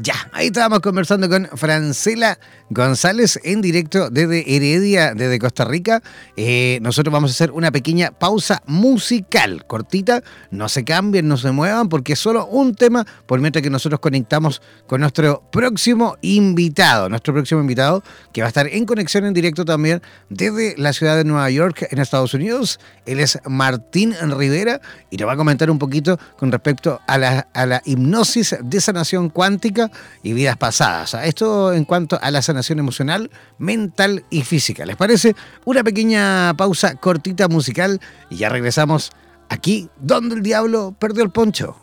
Ya, 0.00 0.14
ahí 0.32 0.46
estábamos 0.46 0.78
conversando 0.78 1.28
con 1.28 1.48
Francela 1.56 2.38
González 2.70 3.40
en 3.42 3.60
directo 3.60 4.10
desde 4.10 4.54
Heredia, 4.54 5.12
desde 5.12 5.40
Costa 5.40 5.64
Rica. 5.64 6.04
Eh, 6.36 6.78
nosotros 6.82 7.12
vamos 7.12 7.32
a 7.32 7.34
hacer 7.34 7.50
una 7.50 7.72
pequeña 7.72 8.12
pausa 8.12 8.62
musical, 8.66 9.66
cortita. 9.66 10.22
No 10.52 10.68
se 10.68 10.84
cambien, 10.84 11.26
no 11.26 11.36
se 11.36 11.50
muevan, 11.50 11.88
porque 11.88 12.12
es 12.12 12.20
solo 12.20 12.46
un 12.46 12.76
tema 12.76 13.04
por 13.26 13.40
mientras 13.40 13.60
que 13.60 13.70
nosotros 13.70 13.98
conectamos 13.98 14.62
con 14.86 15.00
nuestro 15.00 15.42
próximo 15.50 16.16
invitado. 16.20 17.08
Nuestro 17.08 17.34
próximo 17.34 17.60
invitado 17.60 18.04
que 18.32 18.42
va 18.42 18.46
a 18.46 18.50
estar 18.50 18.68
en 18.68 18.86
conexión 18.86 19.24
en 19.24 19.34
directo 19.34 19.64
también 19.64 20.00
desde 20.28 20.76
la 20.76 20.92
ciudad 20.92 21.16
de 21.16 21.24
Nueva 21.24 21.50
York, 21.50 21.88
en 21.90 21.98
Estados 21.98 22.34
Unidos. 22.34 22.78
Él 23.04 23.18
es 23.18 23.40
Martín 23.46 24.14
Rivera 24.38 24.80
y 25.10 25.16
nos 25.16 25.26
va 25.26 25.32
a 25.32 25.36
comentar 25.36 25.72
un 25.72 25.80
poquito 25.80 26.20
con 26.36 26.52
respecto 26.52 27.00
a 27.08 27.18
la, 27.18 27.48
a 27.52 27.66
la 27.66 27.82
hipnosis 27.84 28.56
de 28.62 28.80
sanación 28.80 29.28
cuántica 29.28 29.87
y 30.22 30.32
vidas 30.32 30.56
pasadas. 30.56 31.14
Esto 31.14 31.72
en 31.72 31.84
cuanto 31.84 32.18
a 32.20 32.30
la 32.30 32.42
sanación 32.42 32.78
emocional, 32.78 33.30
mental 33.58 34.24
y 34.30 34.42
física. 34.42 34.84
¿Les 34.86 34.96
parece? 34.96 35.34
Una 35.64 35.84
pequeña 35.84 36.54
pausa 36.56 36.94
cortita 36.96 37.48
musical 37.48 38.00
y 38.30 38.36
ya 38.36 38.48
regresamos 38.48 39.10
aquí 39.48 39.88
donde 40.00 40.36
el 40.36 40.42
diablo 40.42 40.94
perdió 40.98 41.22
el 41.22 41.30
poncho. 41.30 41.76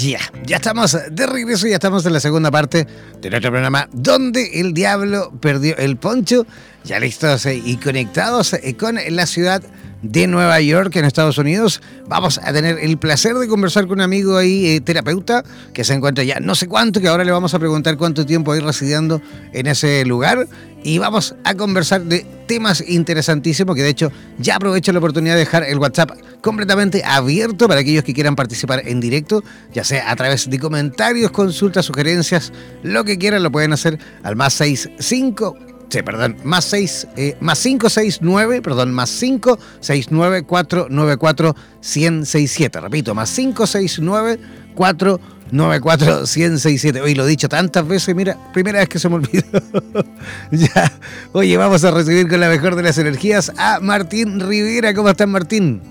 Ya, 0.00 0.20
ya 0.46 0.56
estamos 0.56 0.96
de 1.10 1.26
regreso, 1.26 1.66
ya 1.66 1.74
estamos 1.74 2.06
en 2.06 2.14
la 2.14 2.20
segunda 2.20 2.50
parte 2.50 2.86
de 3.20 3.28
nuestro 3.28 3.50
programa 3.50 3.86
Donde 3.92 4.60
el 4.60 4.72
Diablo 4.72 5.30
perdió 5.40 5.76
el 5.76 5.98
poncho. 5.98 6.46
Ya 6.84 6.98
listos 6.98 7.44
y 7.46 7.76
conectados 7.76 8.56
con 8.78 8.98
la 9.10 9.26
ciudad 9.26 9.62
de 10.02 10.26
Nueva 10.26 10.60
York, 10.60 10.94
en 10.96 11.04
Estados 11.04 11.38
Unidos. 11.38 11.82
Vamos 12.08 12.38
a 12.42 12.52
tener 12.52 12.78
el 12.78 12.98
placer 12.98 13.34
de 13.34 13.48
conversar 13.48 13.86
con 13.86 13.98
un 13.98 14.02
amigo 14.02 14.36
ahí, 14.36 14.66
eh, 14.66 14.80
terapeuta, 14.80 15.44
que 15.72 15.84
se 15.84 15.94
encuentra 15.94 16.24
ya 16.24 16.40
no 16.40 16.54
sé 16.54 16.66
cuánto, 16.66 17.00
que 17.00 17.08
ahora 17.08 17.24
le 17.24 17.32
vamos 17.32 17.54
a 17.54 17.58
preguntar 17.58 17.96
cuánto 17.96 18.24
tiempo 18.26 18.52
hay 18.52 18.60
residiendo 18.60 19.20
en 19.52 19.66
ese 19.66 20.04
lugar. 20.04 20.46
Y 20.82 20.98
vamos 20.98 21.34
a 21.44 21.54
conversar 21.54 22.02
de 22.04 22.24
temas 22.46 22.82
interesantísimos, 22.86 23.76
que 23.76 23.82
de 23.82 23.90
hecho 23.90 24.10
ya 24.38 24.56
aprovecho 24.56 24.92
la 24.92 24.98
oportunidad 24.98 25.34
de 25.34 25.40
dejar 25.40 25.62
el 25.64 25.78
WhatsApp 25.78 26.12
completamente 26.40 27.04
abierto 27.04 27.68
para 27.68 27.80
aquellos 27.80 28.02
que 28.02 28.14
quieran 28.14 28.34
participar 28.34 28.82
en 28.88 28.98
directo, 28.98 29.44
ya 29.74 29.84
sea 29.84 30.10
a 30.10 30.16
través 30.16 30.48
de 30.48 30.58
comentarios, 30.58 31.30
consultas, 31.32 31.84
sugerencias, 31.84 32.50
lo 32.82 33.04
que 33.04 33.18
quieran 33.18 33.42
lo 33.42 33.52
pueden 33.52 33.74
hacer 33.74 33.98
al 34.22 34.36
más 34.36 34.54
65 34.54 35.69
Sí, 35.90 36.02
perdón, 36.04 36.36
más 36.44 36.66
6, 36.66 37.08
eh, 37.16 37.36
más 37.40 37.60
569, 37.60 38.62
perdón, 38.62 38.92
más 38.92 39.10
569 39.10 40.44
494 40.44 41.56
1067. 41.80 42.80
Repito, 42.80 43.12
más 43.12 43.34
569 43.34 44.38
494 44.76 46.20
1067. 46.20 47.00
Hoy 47.00 47.16
lo 47.16 47.24
he 47.24 47.28
dicho 47.28 47.48
tantas 47.48 47.88
veces, 47.88 48.14
mira, 48.14 48.38
primera 48.52 48.78
vez 48.78 48.88
que 48.88 49.00
se 49.00 49.08
me 49.08 49.16
olvidó. 49.16 49.44
ya. 50.52 50.92
Oye, 51.32 51.56
vamos 51.56 51.82
a 51.82 51.90
recibir 51.90 52.28
con 52.28 52.38
la 52.38 52.48
mejor 52.48 52.76
de 52.76 52.84
las 52.84 52.96
energías 52.96 53.52
a 53.58 53.80
Martín 53.80 54.38
Rivera. 54.38 54.94
¿Cómo 54.94 55.08
estás, 55.08 55.26
Martín? 55.26 55.82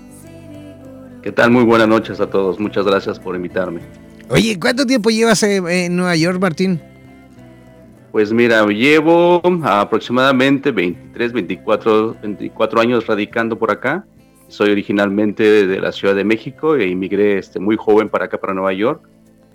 ¿Qué 1.22 1.30
tal? 1.30 1.50
Muy 1.50 1.64
buenas 1.64 1.88
noches 1.88 2.20
a 2.20 2.30
todos. 2.30 2.58
Muchas 2.58 2.86
gracias 2.86 3.18
por 3.18 3.36
invitarme. 3.36 3.82
Oye, 4.30 4.58
¿cuánto 4.58 4.86
tiempo 4.86 5.10
llevas 5.10 5.42
en 5.42 5.94
Nueva 5.94 6.16
York, 6.16 6.40
Martín? 6.40 6.80
Pues 8.12 8.32
mira, 8.32 8.66
llevo 8.66 9.40
aproximadamente 9.62 10.72
23, 10.72 11.32
24, 11.32 12.16
24 12.20 12.80
años 12.80 13.06
radicando 13.06 13.56
por 13.56 13.70
acá. 13.70 14.04
Soy 14.48 14.70
originalmente 14.72 15.66
de 15.66 15.80
la 15.80 15.92
Ciudad 15.92 16.16
de 16.16 16.24
México 16.24 16.74
e 16.74 16.88
inmigré 16.88 17.38
este, 17.38 17.60
muy 17.60 17.76
joven 17.76 18.08
para 18.08 18.24
acá, 18.24 18.38
para 18.38 18.52
Nueva 18.52 18.72
York. 18.72 19.08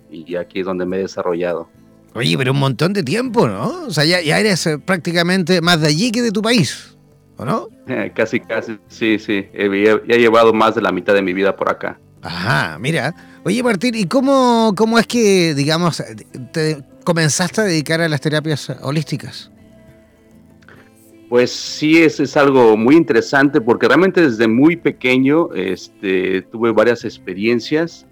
Y 0.10 0.38
aquí 0.38 0.62
es 0.62 0.66
donde 0.66 0.86
me 0.86 0.98
he 0.98 1.00
desarrollado. 1.00 1.68
Oye, 2.14 2.38
pero 2.38 2.54
un 2.54 2.60
montón 2.60 2.94
de 2.94 3.04
tiempo, 3.04 3.46
¿no? 3.46 3.88
O 3.88 3.92
sea, 3.92 4.06
ya, 4.06 4.40
eres 4.40 4.66
eh, 4.68 4.80
prácticamente 4.80 5.60
más 5.60 5.82
de 5.82 5.88
allí 5.88 6.12
que 6.12 6.22
de 6.22 6.32
tu 6.32 6.42
país, 6.42 6.98
¿o 7.36 7.44
no? 7.44 7.68
casi, 8.16 8.40
casi, 8.40 8.80
sí, 8.88 9.20
sí. 9.20 9.48
He, 9.54 9.66
he, 10.08 10.18
llevado 10.18 10.54
más 10.54 10.76
de 10.76 10.82
la 10.82 10.94
mitad 10.94 11.14
de 11.14 11.22
mi 11.22 11.34
vida 11.34 11.58
por 11.58 11.70
acá. 11.70 12.00
Ajá, 12.22 12.80
mira. 12.80 13.14
Oye, 13.44 13.62
Martín, 13.62 13.96
¿y 13.96 14.06
cómo, 14.06 14.74
cómo 14.78 14.98
es 14.98 15.06
que, 15.08 15.54
digamos, 15.54 16.02
te, 16.54 16.78
comenzaste 17.06 17.62
a 17.62 17.64
dedicar 17.64 18.02
a 18.02 18.10
las 18.10 18.20
terapias 18.20 18.70
holísticas? 18.82 19.50
Pues 21.30 21.52
sí, 21.52 22.04
es, 22.04 22.20
es 22.20 22.36
algo 22.36 22.76
muy 22.76 22.96
interesante 22.96 23.62
porque 23.62 23.88
realmente 23.88 24.22
desde 24.22 24.48
muy 24.48 24.76
pequeño 24.76 25.54
este, 25.54 26.42
tuve 26.44 26.72
varias 26.72 27.06
experiencias 27.06 28.06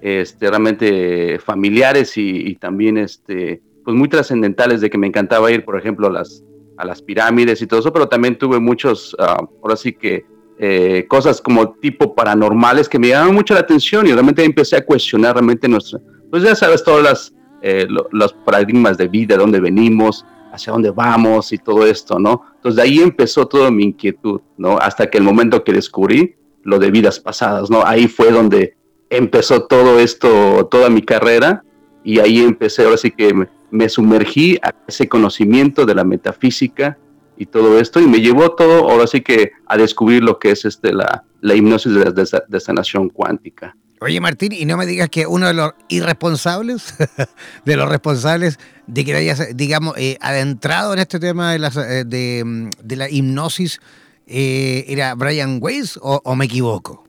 este, 0.00 0.48
realmente 0.48 1.38
familiares 1.38 2.12
y, 2.16 2.54
también 2.56 2.98
este, 2.98 3.62
pues 3.84 3.96
muy 3.96 4.08
trascendentales 4.08 4.80
de 4.80 4.90
que 4.90 4.98
me 4.98 5.06
encantaba 5.06 5.50
ir, 5.50 5.64
por 5.64 5.78
ejemplo, 5.78 6.08
a 6.08 6.10
las, 6.10 6.44
a 6.76 6.84
las 6.84 7.02
pirámides 7.02 7.62
y 7.62 7.66
todo 7.66 7.80
eso, 7.80 7.92
pero 7.92 8.08
también 8.08 8.36
tuve 8.36 8.58
muchos, 8.58 9.14
uh, 9.14 9.46
ahora 9.62 9.76
sí 9.76 9.92
que 9.92 10.24
eh, 10.58 11.06
cosas 11.08 11.40
como 11.40 11.74
tipo 11.74 12.14
paranormales 12.14 12.88
que 12.88 12.98
me 12.98 13.08
llamaron 13.08 13.34
mucho 13.34 13.54
la 13.54 13.60
atención 13.60 14.06
y 14.06 14.12
realmente 14.12 14.44
empecé 14.44 14.76
a 14.76 14.84
cuestionar 14.84 15.34
realmente 15.34 15.68
nuestra, 15.68 16.00
pues 16.30 16.42
ya 16.42 16.54
sabes, 16.54 16.82
todas 16.82 17.02
las 17.02 17.34
eh, 17.62 17.86
los 17.88 18.32
paradigmas 18.32 18.98
de 18.98 19.08
vida, 19.08 19.34
de 19.34 19.40
dónde 19.40 19.60
venimos, 19.60 20.24
hacia 20.52 20.72
dónde 20.72 20.90
vamos 20.90 21.52
y 21.52 21.58
todo 21.58 21.86
esto, 21.86 22.18
¿no? 22.18 22.42
Entonces 22.56 22.76
de 22.76 22.82
ahí 22.82 22.98
empezó 23.00 23.46
toda 23.46 23.70
mi 23.70 23.84
inquietud, 23.84 24.40
¿no? 24.56 24.78
Hasta 24.78 25.08
que 25.08 25.18
el 25.18 25.24
momento 25.24 25.62
que 25.62 25.72
descubrí 25.72 26.34
lo 26.62 26.78
de 26.78 26.90
vidas 26.90 27.20
pasadas, 27.20 27.70
¿no? 27.70 27.84
Ahí 27.84 28.08
fue 28.08 28.30
donde 28.30 28.76
empezó 29.10 29.66
todo 29.66 30.00
esto, 30.00 30.66
toda 30.70 30.90
mi 30.90 31.02
carrera 31.02 31.62
y 32.02 32.18
ahí 32.18 32.40
empecé, 32.40 32.84
ahora 32.84 32.96
sí 32.96 33.10
que 33.10 33.32
me, 33.70 33.88
sumergí 33.88 34.58
a 34.62 34.74
ese 34.86 35.08
conocimiento 35.08 35.86
de 35.86 35.94
la 35.94 36.04
metafísica 36.04 36.98
y 37.36 37.46
todo 37.46 37.78
esto 37.78 38.00
y 38.00 38.06
me 38.06 38.20
llevó 38.20 38.52
todo, 38.52 38.90
ahora 38.90 39.06
sí 39.06 39.20
que 39.20 39.52
a 39.66 39.76
descubrir 39.76 40.24
lo 40.24 40.38
que 40.38 40.50
es 40.50 40.64
este, 40.64 40.92
la, 40.92 41.24
la 41.40 41.54
hipnosis 41.54 41.94
de, 41.94 42.12
de, 42.12 42.42
de 42.48 42.60
sanación 42.60 43.10
cuántica. 43.10 43.76
Oye, 44.00 44.20
Martín, 44.20 44.52
y 44.52 44.66
no 44.66 44.76
me 44.76 44.84
digas 44.84 45.08
que 45.08 45.26
uno 45.26 45.46
de 45.46 45.54
los 45.54 45.72
irresponsables, 45.88 46.94
de 47.64 47.76
los 47.76 47.88
responsables 47.88 48.58
de 48.86 49.04
que 49.04 49.14
hayas, 49.14 49.56
digamos, 49.56 49.94
eh, 49.96 50.18
adentrado 50.20 50.92
en 50.92 50.98
este 50.98 51.18
tema 51.18 51.52
de, 51.52 52.04
eh, 52.04 52.04
de, 52.04 52.96
la 52.96 53.08
hipnosis, 53.08 53.80
eh, 54.26 54.84
¿era 54.88 55.14
Brian 55.14 55.58
Weiss 55.62 55.98
o, 56.02 56.36
me 56.36 56.44
equivoco? 56.44 57.04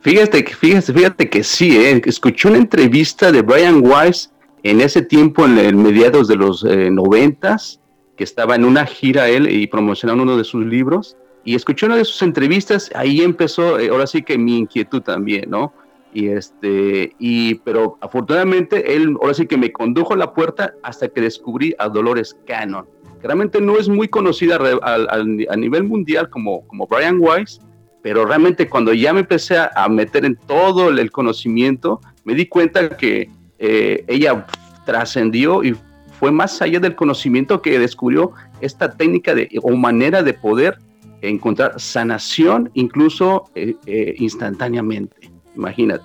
Fíjate, 0.00 0.44
fíjate, 0.46 0.92
fíjate 0.92 1.30
que 1.30 1.44
sí, 1.44 1.76
escuché 2.04 2.48
una 2.48 2.58
entrevista 2.58 3.30
de 3.30 3.42
Brian 3.42 3.82
Weiss 3.86 4.30
en 4.62 4.80
ese 4.80 5.02
tiempo, 5.02 5.44
en 5.44 5.58
el 5.58 5.76
mediados 5.76 6.26
de 6.26 6.36
los 6.36 6.64
noventas, 6.64 7.80
que 8.16 8.24
estaba 8.24 8.54
en 8.54 8.64
una 8.64 8.86
gira 8.86 9.28
él 9.28 9.50
y 9.50 9.66
promocionando 9.66 10.22
uno 10.22 10.36
de 10.36 10.44
sus 10.44 10.64
libros 10.64 11.16
y 11.44 11.54
escuché 11.54 11.86
una 11.86 11.96
de 11.96 12.04
sus 12.04 12.22
entrevistas, 12.22 12.90
ahí 12.94 13.20
empezó, 13.20 13.78
eh, 13.78 13.88
ahora 13.90 14.06
sí 14.06 14.22
que 14.22 14.38
mi 14.38 14.58
inquietud 14.58 15.02
también, 15.02 15.50
¿no? 15.50 15.72
Y 16.14 16.28
este, 16.28 17.12
y, 17.18 17.56
pero 17.56 17.98
afortunadamente 18.00 18.94
él 18.94 19.16
ahora 19.20 19.34
sí 19.34 19.46
que 19.46 19.56
me 19.56 19.72
condujo 19.72 20.14
a 20.14 20.16
la 20.16 20.32
puerta 20.32 20.72
hasta 20.82 21.08
que 21.08 21.20
descubrí 21.20 21.74
a 21.78 21.88
Dolores 21.88 22.36
Cannon, 22.46 22.86
que 23.20 23.26
realmente 23.26 23.60
no 23.60 23.76
es 23.78 23.88
muy 23.88 24.08
conocida 24.08 24.58
a, 24.82 25.56
nivel 25.56 25.84
mundial 25.84 26.30
como, 26.30 26.66
como 26.68 26.86
Brian 26.86 27.18
Weiss, 27.20 27.60
pero 28.00 28.24
realmente 28.24 28.68
cuando 28.68 28.92
ya 28.94 29.12
me 29.12 29.20
empecé 29.20 29.56
a, 29.58 29.88
meter 29.88 30.24
en 30.24 30.36
todo 30.36 30.88
el 30.90 31.10
conocimiento, 31.10 32.00
me 32.24 32.34
di 32.34 32.46
cuenta 32.46 32.96
que 32.96 33.28
eh, 33.58 34.04
ella 34.06 34.46
trascendió 34.86 35.64
y 35.64 35.76
fue 36.20 36.30
más 36.30 36.62
allá 36.62 36.78
del 36.78 36.94
conocimiento 36.94 37.60
que 37.60 37.78
descubrió 37.78 38.32
esta 38.60 38.92
técnica 38.92 39.34
de, 39.34 39.48
o 39.62 39.72
manera 39.72 40.22
de 40.22 40.32
poder 40.32 40.78
encontrar 41.28 41.80
sanación 41.80 42.70
incluso 42.74 43.44
eh, 43.54 43.74
eh, 43.86 44.14
instantáneamente. 44.18 45.30
Imagínate. 45.56 46.04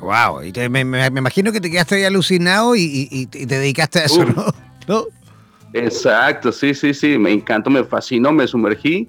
Wow, 0.00 0.42
y 0.42 0.68
me, 0.68 0.80
imagino 0.80 1.52
que 1.52 1.60
te 1.60 1.70
quedaste 1.70 1.96
ahí 1.96 2.04
alucinado 2.04 2.74
y, 2.74 3.26
te 3.26 3.46
dedicaste 3.46 4.00
a 4.00 4.04
eso, 4.04 4.24
¿no? 4.88 5.04
Exacto, 5.72 6.50
sí, 6.50 6.74
sí, 6.74 6.92
sí, 6.92 7.16
me 7.16 7.30
encantó, 7.30 7.70
me 7.70 7.84
fascinó, 7.84 8.32
me 8.32 8.46
sumergí 8.46 9.06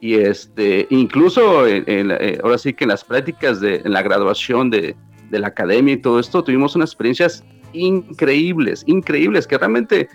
y 0.00 0.14
este, 0.14 0.88
incluso 0.90 1.66
eh, 1.68 2.40
ahora 2.42 2.58
sí 2.58 2.74
que 2.74 2.84
en 2.84 2.90
las 2.90 3.04
prácticas 3.04 3.60
de 3.60 3.76
en 3.84 3.92
la 3.92 4.02
graduación 4.02 4.68
de, 4.68 4.96
de, 5.30 5.38
la 5.38 5.46
academia 5.46 5.94
y 5.94 5.98
todo 5.98 6.18
esto, 6.18 6.42
tuvimos 6.42 6.74
unas 6.74 6.90
experiencias 6.90 7.44
increíbles, 7.72 8.82
increíbles, 8.86 9.46
que 9.46 9.56
realmente 9.56 10.08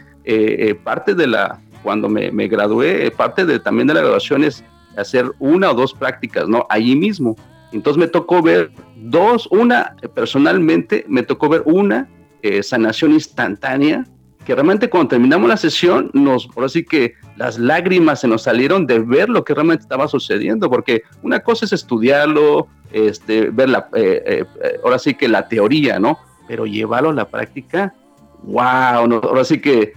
parte 0.84 1.16
de 1.16 1.26
la, 1.26 1.62
cuando 1.88 2.10
me, 2.10 2.32
me 2.34 2.50
gradué, 2.50 3.10
parte 3.12 3.46
de, 3.46 3.60
también 3.60 3.88
de 3.88 3.94
la 3.94 4.02
graduación 4.02 4.44
es 4.44 4.62
hacer 4.98 5.32
una 5.40 5.72
o 5.72 5.74
dos 5.74 5.94
prácticas, 5.94 6.46
¿no? 6.50 6.68
Allí 6.70 6.98
mismo. 6.98 7.38
Entonces 7.72 7.98
me 7.98 8.10
tocó 8.10 8.42
ver 8.42 8.72
dos, 8.98 9.48
una 9.52 9.96
personalmente, 10.14 11.06
me 11.08 11.24
tocó 11.24 11.48
ver 11.48 11.64
una 11.64 12.10
eh, 12.42 12.62
sanación 12.62 13.14
instantánea, 13.14 14.04
que 14.44 14.54
realmente 14.54 14.90
cuando 14.90 15.08
terminamos 15.08 15.48
la 15.48 15.56
sesión, 15.56 16.12
nos, 16.12 16.48
por 16.48 16.66
así 16.66 16.84
que 16.84 17.14
las 17.38 17.58
lágrimas 17.58 18.20
se 18.20 18.28
nos 18.28 18.42
salieron 18.42 18.86
de 18.86 19.00
ver 19.00 19.30
lo 19.30 19.46
que 19.46 19.54
realmente 19.54 19.84
estaba 19.84 20.10
sucediendo, 20.10 20.70
porque 20.70 21.04
una 21.22 21.40
cosa 21.40 21.64
es 21.64 21.72
estudiarlo, 21.72 22.68
este, 22.92 23.50
ver 23.50 23.70
la, 23.70 23.88
eh, 23.96 24.44
eh, 24.62 24.80
ahora 24.84 25.00
sí 25.00 25.14
que 25.14 25.30
la 25.30 25.48
teoría, 25.48 26.00
¿no? 26.00 26.20
Pero 26.50 26.66
llevarlo 26.66 27.12
a 27.12 27.14
la 27.14 27.30
práctica, 27.30 27.96
wow, 28.44 29.08
no, 29.08 29.22
ahora 29.24 29.46
sí 29.46 29.62
que 29.62 29.94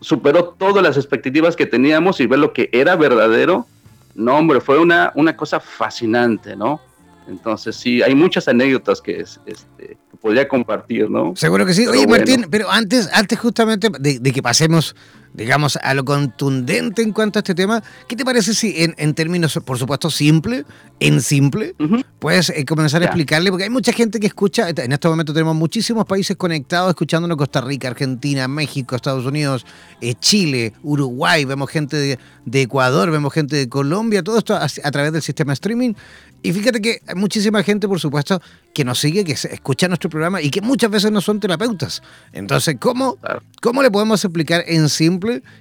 superó 0.00 0.44
todas 0.58 0.82
las 0.82 0.96
expectativas 0.96 1.56
que 1.56 1.66
teníamos 1.66 2.20
y 2.20 2.26
ver 2.26 2.38
lo 2.38 2.52
que 2.52 2.68
era 2.72 2.96
verdadero, 2.96 3.66
no, 4.14 4.36
hombre, 4.36 4.60
fue 4.60 4.78
una, 4.78 5.12
una 5.14 5.36
cosa 5.36 5.60
fascinante, 5.60 6.56
¿no? 6.56 6.80
Entonces, 7.28 7.76
sí, 7.76 8.02
hay 8.02 8.14
muchas 8.14 8.48
anécdotas 8.48 9.00
que, 9.00 9.20
este, 9.20 9.96
podría 10.20 10.48
compartir, 10.48 11.10
¿no? 11.10 11.34
Seguro 11.36 11.64
que 11.64 11.74
sí. 11.74 11.86
Oye, 11.86 12.06
Martín, 12.06 12.46
pero 12.50 12.70
antes, 12.70 13.08
antes 13.12 13.38
justamente 13.38 13.88
de, 13.98 14.32
que 14.32 14.42
pasemos 14.42 14.96
digamos, 15.34 15.78
a 15.82 15.94
lo 15.94 16.04
contundente 16.04 17.02
en 17.02 17.12
cuanto 17.12 17.38
a 17.38 17.40
este 17.40 17.54
tema, 17.54 17.82
¿qué 18.08 18.16
te 18.16 18.24
parece 18.24 18.54
si 18.54 18.74
en, 18.76 19.14
términos, 19.14 19.58
por 19.64 19.78
supuesto, 19.78 20.10
simple, 20.10 20.64
en 20.98 21.20
simple, 21.20 21.74
puedes 22.18 22.50
eh, 22.50 22.64
comenzar 22.64 23.02
a 23.02 23.06
explicarle? 23.06 23.50
Porque 23.50 23.64
hay 23.64 23.70
mucha 23.70 23.92
gente 23.92 24.18
que 24.20 24.26
escucha, 24.26 24.68
en 24.68 24.92
este 24.92 25.08
momento 25.08 25.32
tenemos 25.32 25.54
muchísimos 25.54 26.04
países 26.04 26.36
conectados 26.36 26.90
escuchándonos, 26.90 27.36
Costa 27.36 27.60
Rica, 27.60 27.88
Argentina, 27.88 28.48
México, 28.48 28.96
Estados 28.96 29.24
Unidos, 29.24 29.64
eh, 30.00 30.14
Chile, 30.14 30.72
Uruguay, 30.82 31.44
vemos 31.44 31.70
gente 31.70 31.96
de, 31.96 32.18
de, 32.44 32.62
Ecuador, 32.62 33.10
vemos 33.10 33.32
gente 33.32 33.56
de 33.56 33.68
Colombia, 33.68 34.22
todo 34.22 34.38
esto 34.38 34.54
a, 34.54 34.64
a 34.64 34.90
través 34.90 35.12
del 35.12 35.22
sistema 35.22 35.52
streaming. 35.52 35.94
Y 36.42 36.52
fíjate 36.52 36.80
que 36.80 37.02
hay 37.06 37.14
muchísima 37.16 37.62
gente, 37.62 37.86
por 37.86 38.00
supuesto, 38.00 38.40
que 38.72 38.82
nos 38.84 38.98
sigue, 38.98 39.24
que 39.24 39.32
escucha 39.32 39.88
nuestro 39.88 40.08
programa 40.08 40.40
y 40.40 40.50
que 40.50 40.62
muchas 40.62 40.90
veces 40.90 41.12
no 41.12 41.20
son 41.20 41.38
terapeutas. 41.38 42.02
Entonces, 42.32 42.76
¿cómo, 42.80 43.18
¿cómo 43.60 43.82
le 43.82 43.90
podemos 43.90 44.24
explicar 44.24 44.64
en 44.66 44.88
simple 44.88 45.19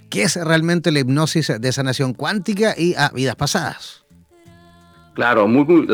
qué 0.09 0.23
es 0.23 0.35
realmente 0.35 0.91
la 0.91 0.99
hipnosis 0.99 1.53
de 1.59 1.71
sanación 1.71 2.13
cuántica 2.13 2.73
y 2.77 2.95
a 2.95 3.09
vidas 3.09 3.35
pasadas? 3.35 4.05
Claro, 5.13 5.47
muy, 5.47 5.87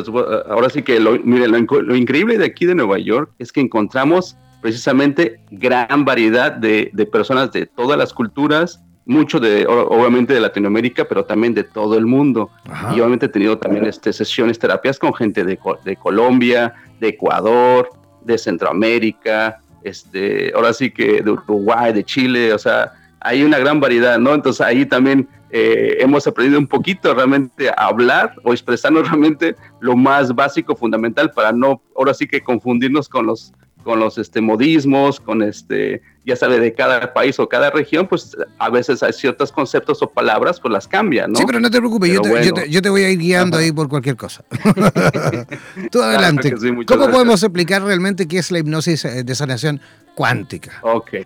ahora 0.49 0.69
sí 0.69 0.84
que 0.84 0.99
lo, 0.99 1.17
lo, 1.17 1.95
increíble 1.95 2.38
de 2.38 2.45
aquí 2.45 2.65
de 2.65 2.75
Nueva 2.75 2.99
York 2.99 3.32
es 3.39 3.51
que 3.51 3.60
encontramos 3.60 4.38
precisamente 4.62 5.39
gran 5.49 6.06
variedad 6.06 6.51
de, 6.51 6.91
de 6.93 7.06
personas 7.06 7.51
de 7.51 7.65
todas 7.65 7.97
las 7.97 8.13
culturas, 8.13 8.82
mucho 9.06 9.39
de, 9.39 9.65
obviamente 9.67 10.34
de 10.34 10.39
Latinoamérica, 10.39 11.06
pero 11.06 11.25
también 11.25 11.54
de 11.54 11.63
todo 11.63 11.97
el 11.97 12.06
mundo. 12.06 12.49
Y 12.91 12.99
obviamente 12.99 13.28
he 13.28 13.30
tenido 13.30 13.58
también 13.58 13.86
este, 13.86 14.12
sesiones, 14.12 14.60
terapias 14.60 14.99
con 14.99 15.13
gente 15.13 15.43
de, 15.43 15.60
de, 15.84 15.95
Colombia, 15.95 16.73
de 16.99 17.10
Ecuador, 17.10 17.89
de 18.23 18.38
Centroamérica, 18.38 19.62
este, 19.84 20.51
ahora 20.56 20.73
sí 20.73 20.89
que 20.89 21.21
de 21.21 21.32
Uruguay, 21.32 21.93
de 21.93 22.04
Chile, 22.04 22.54
o 22.54 22.58
sea, 22.58 22.93
hay 23.26 23.44
una 23.44 23.58
gran 23.58 23.80
variedad, 23.80 24.20
¿no? 24.20 24.36
Entonces 24.36 24.62
ahí 24.62 24.86
también 24.86 25.28
eh, 25.50 25.98
hemos 26.00 26.28
aprendido 26.28 26.60
un 26.60 26.68
poquito 26.68 27.12
realmente 27.14 27.70
a 27.70 27.88
hablar 27.88 28.36
o 28.44 28.54
expresarnos 28.54 29.04
realmente 29.10 29.56
lo 29.82 29.96
más 29.96 30.34
básico, 30.34 30.76
fundamental, 30.76 31.32
para 31.32 31.52
no, 31.52 31.82
ahora 31.98 32.14
sí 32.14 32.28
que 32.28 32.42
confundirnos 32.42 33.10
con 33.10 33.26
los 33.26 33.52
con 33.84 34.00
los 34.00 34.18
este, 34.18 34.42
modismos, 34.42 35.20
con 35.20 35.44
este, 35.44 36.02
ya 36.26 36.36
sabe, 36.36 36.60
de 36.60 36.74
cada 36.74 37.14
país 37.14 37.40
o 37.40 37.48
cada 37.48 37.70
región, 37.70 38.08
pues 38.08 38.36
a 38.58 38.72
veces 38.72 39.04
hay 39.04 39.14
ciertos 39.14 39.52
conceptos 39.52 40.02
o 40.02 40.10
palabras, 40.10 40.60
pues 40.60 40.72
las 40.72 40.88
cambian, 40.88 41.32
¿no? 41.32 41.38
Sí, 41.38 41.44
pero 41.46 41.60
no 41.60 41.70
te 41.70 41.78
preocupes, 41.78 42.12
yo 42.12 42.20
te, 42.22 42.68
yo, 42.68 42.82
te, 42.82 42.90
voy 42.90 43.04
a 43.04 43.12
ir 43.12 43.20
guiando 43.20 43.58
ahí 43.58 43.72
por 43.72 43.88
cualquier 43.88 44.16
cosa. 44.16 44.44
Tú 45.92 46.02
adelante. 46.02 46.56
¿Cómo 46.88 47.12
podemos 47.12 47.44
explicar 47.44 47.84
realmente 47.84 48.28
qué 48.28 48.40
es 48.40 48.50
la 48.50 48.58
hipnosis 48.58 49.06
eh, 49.06 49.24
de 49.24 49.36
sanación 49.36 49.80
cuántica? 50.16 50.80
Ok. 50.82 51.18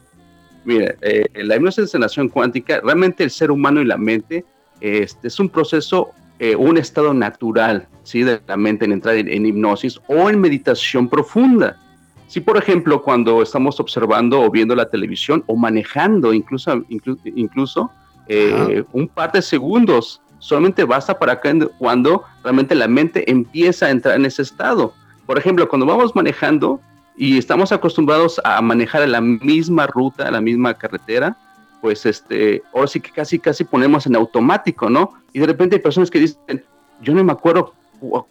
Mire, 0.65 0.97
eh, 1.01 1.25
la 1.35 1.55
hipnosis 1.55 1.85
de 1.85 1.87
sanación 1.87 2.29
cuántica, 2.29 2.81
realmente 2.81 3.23
el 3.23 3.29
ser 3.29 3.51
humano 3.51 3.81
y 3.81 3.85
la 3.85 3.97
mente 3.97 4.45
este, 4.81 5.27
es 5.27 5.39
un 5.39 5.49
proceso, 5.49 6.11
eh, 6.39 6.55
un 6.55 6.77
estado 6.77 7.13
natural, 7.13 7.87
¿sí? 8.03 8.23
De 8.23 8.39
la 8.47 8.57
mente 8.57 8.85
en 8.85 8.91
entrar 8.91 9.15
en 9.15 9.45
hipnosis 9.45 9.99
o 10.07 10.29
en 10.29 10.39
meditación 10.39 11.07
profunda. 11.07 11.77
Si, 12.27 12.39
por 12.41 12.57
ejemplo, 12.57 13.01
cuando 13.01 13.41
estamos 13.41 13.79
observando 13.79 14.41
o 14.41 14.51
viendo 14.51 14.75
la 14.75 14.87
televisión 14.87 15.43
o 15.47 15.55
manejando, 15.55 16.31
incluso, 16.31 16.83
incluso 16.87 17.89
eh, 18.27 18.83
un 18.91 19.07
par 19.07 19.31
de 19.31 19.41
segundos, 19.41 20.21
solamente 20.37 20.83
basta 20.83 21.17
para 21.17 21.41
cuando 21.79 22.23
realmente 22.43 22.75
la 22.75 22.87
mente 22.87 23.29
empieza 23.29 23.87
a 23.87 23.89
entrar 23.89 24.15
en 24.15 24.25
ese 24.25 24.43
estado. 24.43 24.93
Por 25.25 25.39
ejemplo, 25.39 25.67
cuando 25.67 25.87
vamos 25.87 26.15
manejando 26.15 26.79
y 27.19 27.37
estamos 27.37 27.73
acostumbrados 27.73 28.39
a 28.45 28.61
manejar 28.61 29.05
la 29.09 29.19
misma 29.19 29.85
ruta, 29.85 30.31
la 30.31 30.39
misma 30.39 30.73
carretera, 30.73 31.35
pues 31.81 32.05
este, 32.05 32.63
ahora 32.73 32.87
sí 32.87 33.01
que 33.01 33.11
casi, 33.11 33.37
casi 33.37 33.65
ponemos 33.65 34.05
en 34.05 34.15
automático, 34.15 34.89
¿no? 34.89 35.11
Y 35.33 35.39
de 35.39 35.45
repente 35.45 35.75
hay 35.75 35.81
personas 35.81 36.09
que 36.09 36.19
dicen, 36.19 36.63
yo 37.01 37.13
no 37.13 37.21
me 37.21 37.33
acuerdo 37.33 37.73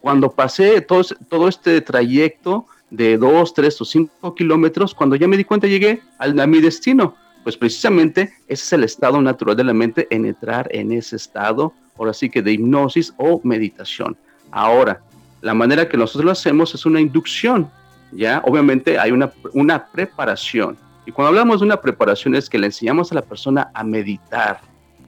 cuando 0.01 0.31
pasé 0.31 0.81
todo, 0.81 1.03
todo 1.29 1.49
este 1.49 1.83
trayecto, 1.83 2.67
de 2.89 3.19
dos, 3.19 3.53
tres 3.53 3.79
o 3.83 3.85
cinco 3.85 4.35
kilómetros, 4.35 4.95
cuando 4.95 5.17
ya 5.17 5.29
me 5.29 5.37
di 5.37 5.45
cuenta 5.45 5.67
llegué 5.67 6.01
a, 6.19 6.27
mi 6.47 6.63
destino. 6.63 7.15
Pues 7.45 7.59
precisamente 7.59 8.33
ese 8.49 8.65
es 8.65 8.73
el 8.73 8.85
estado 8.85 9.21
natural 9.21 9.55
de 9.55 9.65
la 9.65 9.75
mente 9.75 10.07
en 10.11 10.25
entrar 10.25 10.67
en 10.73 10.93
ese 10.93 11.17
estado, 11.17 11.75
ahora 11.99 12.15
sí 12.15 12.31
que 12.31 12.41
de 12.41 12.53
hipnosis 12.53 13.13
o 13.19 13.43
meditación. 13.45 14.17
Ahora, 14.51 15.03
la 15.43 15.53
manera 15.53 15.91
que 15.91 15.99
nosotros 15.99 16.25
lo 16.25 16.31
hacemos 16.31 16.75
es 16.75 16.87
una 16.87 17.03
inducción, 17.03 17.71
¿ya? 18.13 18.43
Obviamente 18.45 18.99
hay 18.99 19.11
una, 19.11 19.33
una 19.53 19.87
preparación. 19.87 20.77
Y 21.07 21.13
cuando 21.13 21.29
hablamos 21.29 21.61
de 21.61 21.67
una 21.67 21.81
preparación 21.81 22.35
es 22.35 22.51
que 22.51 22.59
le 22.59 22.67
enseñamos 22.67 23.11
a 23.13 23.15
la 23.15 23.23
persona 23.23 23.71
a 23.75 23.83
meditar, 23.83 24.61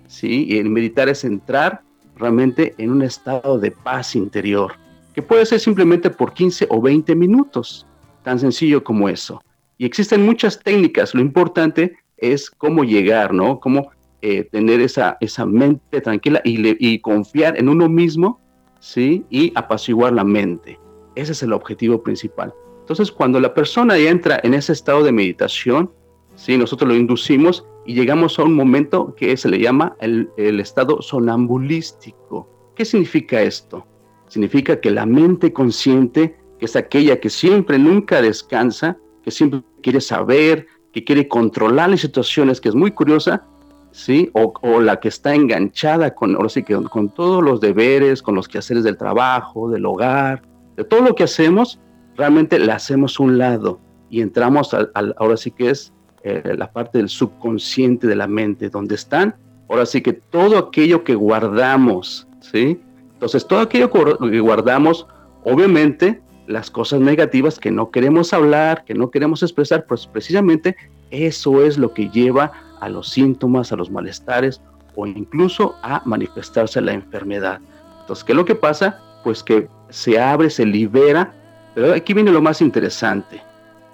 ¿sí? 0.07 0.47
Y 0.49 0.59
el 0.59 0.71
meditar 0.71 1.09
es 1.09 1.25
entrar 1.25 1.83
realmente 2.17 2.75
en 2.79 2.91
un 2.91 3.03
estado 3.03 3.59
de 3.59 3.71
paz 3.71 4.17
interior 4.17 4.73
que 5.15 5.23
puede 5.23 5.45
ser 5.47 5.61
simplemente 5.61 6.11
por 6.11 6.33
15 6.33 6.67
o 6.71 6.81
20 6.81 7.15
minutos, 7.15 7.87
tan 8.23 8.39
sencillo 8.39 8.83
como 8.83 9.09
eso. 9.09 9.43
Y 9.79 9.85
existen 9.85 10.25
muchas 10.25 10.61
técnicas, 10.61 11.15
lo 11.15 11.21
importante 11.21 11.97
es 12.17 12.51
cómo 12.51 12.85
llegar, 12.85 13.33
¿no? 13.33 13.59
Cómo 13.61 13.91
eh, 14.23 14.45
tener 14.45 14.81
esa, 14.81 15.17
esa 15.21 15.47
mente 15.47 16.01
tranquila 16.01 16.41
y, 16.45 16.77
y 16.87 17.01
confiar 17.01 17.59
en 17.59 17.69
uno 17.69 17.89
mismo, 17.89 18.39
¿sí? 18.79 19.25
Y 19.31 19.53
apaciguar 19.55 20.13
la 20.13 20.25
mente. 20.25 20.79
Ese 21.15 21.33
es 21.33 21.43
el 21.43 21.53
objetivo 21.53 22.03
principal. 22.03 22.53
Entonces, 22.91 23.13
cuando 23.13 23.39
la 23.39 23.55
persona 23.55 23.97
entra 23.97 24.41
en 24.43 24.53
ese 24.53 24.73
estado 24.73 25.05
de 25.05 25.13
meditación, 25.13 25.93
¿sí? 26.35 26.59
Nosotros 26.59 26.89
lo 26.89 26.97
inducimos 26.97 27.65
y 27.87 27.95
llegamos 27.95 28.37
a 28.41 28.43
un 28.43 28.53
momento 28.53 29.15
que 29.15 29.37
se 29.37 29.49
le 29.49 29.61
llama 29.61 29.95
el, 30.01 30.29
el 30.37 30.59
estado 30.59 31.01
sonambulístico. 31.01 32.49
¿Qué 32.75 32.85
significa 32.85 33.43
esto? 33.43 33.87
significa 34.27 34.81
que 34.81 34.91
la 34.91 35.07
mente 35.07 35.53
consciente, 35.53 36.37
que 36.59 36.65
es 36.65 36.75
aquella 36.75 37.21
que 37.21 37.31
siempre, 37.31 37.79
nunca 37.79 38.21
descansa, 38.23 38.97
que 39.23 39.31
siempre 39.31 39.63
quiere 39.83 40.01
saber, 40.01 40.67
que 40.93 41.05
quiere 41.05 41.29
controlar 41.29 41.91
las 41.91 42.01
situaciones, 42.01 42.61
que 42.61 42.71
es 42.71 42.75
muy 42.75 42.91
curiosa, 42.91 43.47
¿sí? 43.93 44.31
O, 44.33 44.81
la 44.81 44.99
que 44.99 45.09
está 45.09 45.35
enganchada 45.35 46.13
con, 46.13 46.35
ahora 46.35 46.49
sí 46.49 46.65
que 46.65 46.75
con 46.75 47.09
todos 47.15 47.43
los 47.43 47.61
deberes, 47.61 48.21
con 48.21 48.35
los 48.35 48.49
quehaceres 48.49 48.83
del 48.83 48.97
trabajo, 48.97 49.71
del 49.71 49.87
hogar, 49.87 50.43
de 50.77 50.83
todo 50.83 51.03
lo 51.03 51.15
que 51.15 51.23
hacemos, 51.23 51.81
realmente 52.21 52.59
la 52.59 52.75
hacemos 52.75 53.19
un 53.19 53.39
lado 53.39 53.81
y 54.11 54.21
entramos 54.21 54.75
al, 54.75 55.15
ahora 55.19 55.39
sí 55.39 55.51
que 55.51 55.71
es 55.71 55.93
eh, 56.23 56.55
la 56.57 56.71
parte 56.71 56.99
del 56.99 57.09
subconsciente 57.09 58.07
de 58.07 58.15
la 58.15 58.27
mente, 58.27 58.69
donde 58.69 58.95
están, 58.95 59.35
ahora 59.71 59.87
sí 59.87 60.03
que 60.03 60.13
todo 60.13 60.59
aquello 60.59 61.03
que 61.03 61.15
guardamos, 61.15 62.29
¿sí? 62.41 62.79
Entonces, 63.15 63.47
todo 63.47 63.61
aquello 63.61 63.91
que 63.91 64.41
guardamos, 64.41 65.07
obviamente, 65.45 66.21
las 66.47 66.71
cosas 66.71 67.01
negativas 67.01 67.59
que 67.59 67.71
no 67.71 67.91
queremos 67.91 68.35
hablar, 68.35 68.85
que 68.85 68.95
no 68.95 69.11
queremos 69.11 69.43
expresar, 69.43 69.87
pues 69.87 70.07
precisamente 70.07 70.77
eso 71.11 71.63
es 71.63 71.79
lo 71.79 71.95
que 71.95 72.11
lleva 72.11 72.53
a 72.81 72.89
los 72.91 73.09
síntomas, 73.09 73.73
a 73.73 73.77
los 73.77 73.91
malestares 73.91 74.61
o 74.95 75.07
incluso 75.07 75.75
a 75.83 76.03
manifestarse 76.05 76.81
la 76.81 76.93
enfermedad. 76.93 77.61
Entonces, 78.01 78.25
¿qué 78.25 78.33
es 78.33 78.37
lo 78.37 78.45
que 78.45 78.55
pasa? 78.55 78.99
Pues 79.25 79.43
que 79.43 79.69
se 79.91 80.19
abre, 80.19 80.51
se 80.51 80.67
libera, 80.67 81.35
pero 81.81 81.95
aquí 81.95 82.13
viene 82.13 82.31
lo 82.31 82.43
más 82.43 82.61
interesante, 82.61 83.41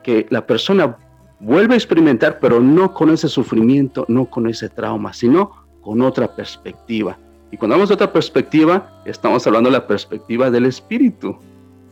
que 0.03 0.27
la 0.31 0.44
persona 0.44 0.96
vuelve 1.38 1.75
a 1.75 1.77
experimentar, 1.77 2.40
pero 2.40 2.59
no 2.61 2.92
con 2.92 3.11
ese 3.11 3.29
sufrimiento, 3.29 4.05
no 4.09 4.27
con 4.27 4.49
ese 4.49 4.68
trauma, 4.68 5.12
sino 5.12 5.53
con 5.83 6.03
otra 6.03 6.35
perspectiva. 6.35 7.16
Y 7.53 7.57
cuando 7.57 7.75
hablamos 7.75 7.90
de 7.90 7.94
otra 7.94 8.12
perspectiva, 8.12 9.01
estamos 9.05 9.46
hablando 9.46 9.70
de 9.70 9.75
la 9.75 9.87
perspectiva 9.87 10.51
del 10.51 10.66
espíritu, 10.66 11.38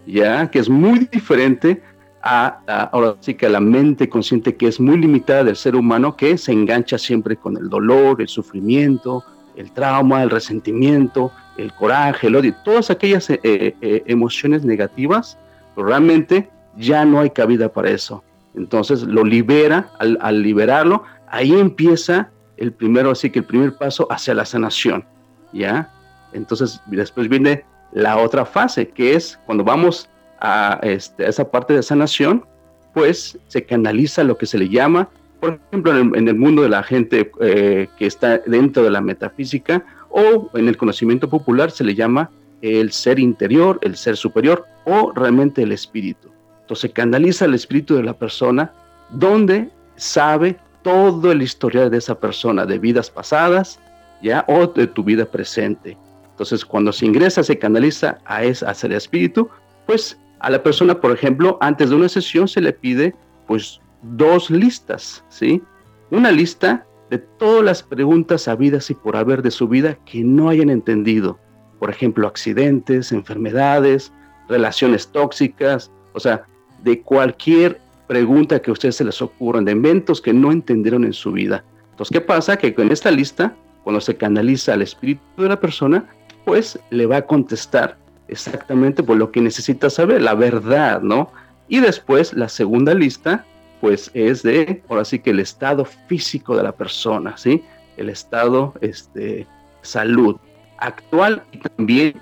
ya 0.05 0.51
que 0.51 0.59
es 0.59 0.69
muy 0.69 1.09
diferente 1.13 1.81
a, 2.23 2.89
ahora 2.91 3.15
sí 3.21 3.35
que 3.35 3.47
a 3.47 3.51
la 3.51 3.61
mente 3.61 4.09
consciente 4.09 4.57
que 4.57 4.67
es 4.67 4.81
muy 4.81 4.99
limitada 4.99 5.45
del 5.45 5.55
ser 5.55 5.77
humano 5.77 6.17
que 6.17 6.37
se 6.39 6.51
engancha 6.51 6.99
siempre 6.99 7.37
con 7.37 7.57
el 7.57 7.69
dolor, 7.69 8.21
el 8.21 8.27
sufrimiento, 8.27 9.23
el 9.55 9.71
trauma, 9.71 10.25
el 10.25 10.31
resentimiento, 10.31 11.31
el 11.57 11.73
coraje, 11.73 12.27
el 12.27 12.35
odio, 12.35 12.53
todas 12.65 12.91
aquellas 12.91 13.31
eh, 13.31 13.39
eh, 13.45 14.03
emociones 14.07 14.65
negativas, 14.65 15.39
pero 15.75 15.89
realmente 15.89 16.51
ya 16.77 17.05
no 17.05 17.21
hay 17.21 17.31
cabida 17.31 17.73
para 17.73 17.91
eso. 17.91 18.23
Entonces 18.55 19.03
lo 19.03 19.25
libera, 19.25 19.91
al, 19.99 20.43
liberarlo, 20.43 21.03
ahí 21.29 21.53
empieza 21.53 22.31
el 22.57 22.73
primero, 22.73 23.11
así 23.11 23.31
que 23.31 23.41
el 23.41 23.45
primer 23.45 23.77
paso 23.77 24.07
hacia 24.11 24.35
la 24.35 24.45
sanación. 24.45 25.05
¿ya? 25.53 25.91
Entonces 26.33 26.81
después 26.87 27.29
viene 27.29 27.65
la 27.93 28.17
otra 28.17 28.45
fase, 28.45 28.89
que 28.89 29.15
es 29.15 29.39
cuando 29.47 29.65
vamos 29.65 30.09
a, 30.41 30.79
este, 30.83 31.29
esa 31.29 31.51
parte 31.51 31.75
de 31.75 31.83
sanación, 31.83 32.45
pues 32.93 33.39
se 33.49 33.65
canaliza 33.65 34.23
lo 34.23 34.37
que 34.39 34.47
se 34.47 34.59
le 34.59 34.69
llama, 34.69 35.09
por 35.41 35.61
ejemplo, 35.69 35.99
en 35.99 36.29
el, 36.29 36.37
mundo 36.37 36.63
de 36.63 36.71
la 36.71 36.83
gente 36.83 37.31
eh, 37.41 37.89
que 37.99 38.07
está 38.07 38.39
dentro 38.39 38.83
de 38.83 38.91
la 38.91 39.03
metafísica 39.03 39.85
o 40.09 40.49
en 40.55 40.69
el 40.69 40.77
conocimiento 40.79 41.29
popular 41.29 41.71
se 41.71 41.85
le 41.85 41.95
llama 41.95 42.31
el 42.65 42.93
ser 42.93 43.19
interior, 43.19 43.79
el 43.83 43.97
ser 43.97 44.17
superior 44.17 44.67
o 44.87 45.13
realmente 45.15 45.63
el 45.63 45.73
espíritu. 45.73 46.31
Entonces 46.63 46.93
canaliza 46.95 47.45
el 47.45 47.55
espíritu 47.55 47.97
de 47.97 48.03
la 48.03 48.15
persona 48.15 48.73
donde 49.11 49.69
sabe 49.97 50.57
todo 50.83 51.31
el 51.31 51.43
historial 51.43 51.91
de 51.91 51.99
esa 51.99 52.19
persona, 52.19 52.65
de 52.65 52.79
vidas 52.79 53.11
pasadas, 53.11 53.79
ya, 54.23 54.45
o 54.49 54.67
de 54.67 54.87
tu 54.87 55.05
vida 55.05 55.25
presente. 55.27 55.97
Entonces, 56.31 56.65
cuando 56.65 56.93
se 56.93 57.07
ingresa, 57.07 57.43
se 57.43 57.59
canaliza 57.59 58.19
a 58.25 58.43
ese, 58.43 58.67
a 58.67 58.73
espíritu, 58.97 59.49
pues 59.87 60.19
a 60.41 60.51
la 60.51 60.63
persona, 60.63 61.01
por 61.01 61.13
ejemplo, 61.13 61.59
antes 61.61 61.91
de 61.91 61.97
una 61.97 62.09
sesión 62.09 62.49
se 62.49 62.61
le 62.61 62.73
pide, 62.73 63.15
pues, 63.47 63.81
dos 64.03 64.51
listas, 64.51 65.23
¿sí? 65.29 65.63
Una 66.11 66.33
lista 66.33 66.87
de 67.11 67.19
todas 67.19 67.65
las 67.65 67.83
preguntas 67.83 68.49
habidas 68.49 68.91
y 68.91 68.95
por 68.95 69.17
haber 69.17 69.43
de 69.43 69.51
su 69.51 69.69
vida 69.69 69.99
que 70.07 70.25
no 70.25 70.49
hayan 70.49 70.71
entendido. 70.71 71.39
Por 71.79 71.91
ejemplo, 71.91 72.27
accidentes, 72.27 73.13
enfermedades, 73.13 74.13
relaciones 74.49 75.09
tóxicas, 75.09 75.91
o 76.13 76.21
sea, 76.21 76.45
de 76.83 77.01
cualquier 77.01 77.81
pregunta 78.07 78.61
que 78.61 78.71
a 78.71 78.73
ustedes 78.73 78.97
se 78.97 79.05
les 79.05 79.21
ocurran, 79.23 79.65
de 79.65 79.73
eventos 79.73 80.21
que 80.21 80.33
no 80.33 80.53
entendieron 80.53 81.05
en 81.05 81.13
su 81.13 81.33
vida. 81.33 81.65
Entonces, 81.91 82.13
¿qué 82.13 82.21
pasa? 82.21 82.57
Que 82.57 82.75
con 82.75 82.91
esta 82.91 83.11
lista, 83.11 83.55
cuando 83.83 84.01
se 84.01 84.17
canaliza 84.17 84.75
al 84.75 84.83
espíritu 84.83 85.23
de 85.39 85.49
la 85.49 85.61
persona, 85.61 86.05
pues 86.45 86.79
le 86.91 87.07
va 87.07 87.19
a 87.19 87.23
contestar 87.27 87.97
exactamente 88.29 89.03
por 89.03 89.17
lo 89.17 89.31
que 89.31 89.41
necesita 89.41 89.91
saber, 89.91 90.23
la 90.23 90.35
verdad, 90.35 91.01
¿no? 91.03 91.31
Y 91.69 91.81
después 91.81 92.35
la 92.35 92.49
segunda 92.49 92.95
lista, 92.95 93.45
pues 93.81 94.11
es 94.15 94.43
de, 94.43 94.83
ahora 94.89 95.05
sí 95.05 95.19
que 95.19 95.31
el 95.31 95.41
estado 95.41 95.85
físico 95.85 96.57
de 96.57 96.63
la 96.63 96.73
persona, 96.73 97.37
¿sí? 97.37 97.63
El 97.97 98.09
estado, 98.09 98.75
este, 98.81 99.47
salud 99.83 100.37
actual 100.79 101.43
y 101.53 101.59
también. 101.59 102.21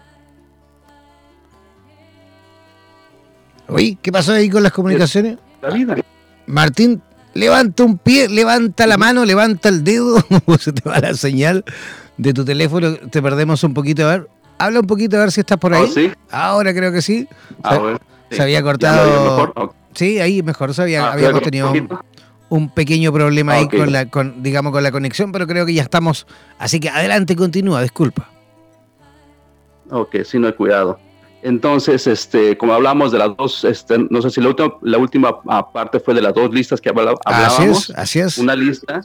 Oye, 3.68 3.96
¿qué 4.02 4.12
pasó 4.12 4.32
ahí 4.32 4.50
con 4.50 4.62
las 4.62 4.72
comunicaciones? 4.72 5.38
La 5.60 5.70
vida. 5.70 5.96
Martín, 6.46 7.02
levanta 7.34 7.84
un 7.84 7.98
pie, 7.98 8.28
levanta 8.28 8.86
la 8.86 8.96
mano, 8.96 9.24
levanta 9.24 9.68
el 9.68 9.84
dedo, 9.84 10.22
se 10.58 10.72
te 10.72 10.88
va 10.88 10.98
la 10.98 11.14
señal 11.14 11.64
de 12.16 12.34
tu 12.34 12.44
teléfono, 12.44 12.94
te 12.96 13.22
perdemos 13.22 13.64
un 13.64 13.74
poquito, 13.74 14.06
a 14.06 14.10
ver, 14.10 14.28
habla 14.58 14.80
un 14.80 14.86
poquito 14.86 15.16
a 15.16 15.20
ver 15.20 15.32
si 15.32 15.40
estás 15.40 15.58
por 15.58 15.74
ahí. 15.74 15.86
¿sí? 15.88 16.12
Ahora 16.30 16.74
creo 16.74 16.92
que 16.92 17.02
sí. 17.02 17.28
Ah, 17.62 17.98
se, 18.30 18.42
había 18.42 18.62
cortado. 18.62 19.74
Sí, 19.94 20.20
ahí 20.20 20.42
mejor, 20.42 20.74
se 20.74 20.82
había, 20.82 21.06
ah, 21.06 21.12
habíamos 21.12 21.42
tenido 21.42 21.72
un, 22.48 22.68
pequeño 22.70 23.12
problema 23.12 23.54
ahí 23.54 23.68
con 23.68 23.92
la, 23.92 24.06
con, 24.06 24.42
digamos, 24.42 24.72
con 24.72 24.82
la 24.82 24.92
conexión, 24.92 25.32
pero 25.32 25.46
creo 25.46 25.66
que 25.66 25.74
ya 25.74 25.82
estamos. 25.82 26.26
Así 26.58 26.80
que 26.80 26.90
adelante, 26.90 27.36
continúa, 27.36 27.82
disculpa. 27.82 28.31
Ok, 29.92 30.16
sí, 30.24 30.38
no 30.38 30.46
hay 30.46 30.54
cuidado. 30.54 30.98
Entonces, 31.42 32.06
este, 32.06 32.56
como 32.56 32.72
hablamos 32.72 33.12
de 33.12 33.18
las 33.18 33.36
dos, 33.36 33.64
este, 33.64 33.98
no 33.98 34.22
sé 34.22 34.30
si 34.30 34.40
la 34.40 34.48
última, 34.48 34.74
la 34.80 34.98
última 34.98 35.40
ah, 35.48 35.70
parte 35.70 36.00
fue 36.00 36.14
de 36.14 36.22
las 36.22 36.34
dos 36.34 36.52
listas 36.52 36.80
que 36.80 36.88
hablábamos. 36.88 37.20
Así 37.26 37.64
es, 37.64 37.90
así 37.90 38.20
es. 38.20 38.38
Una 38.38 38.56
lista. 38.56 39.02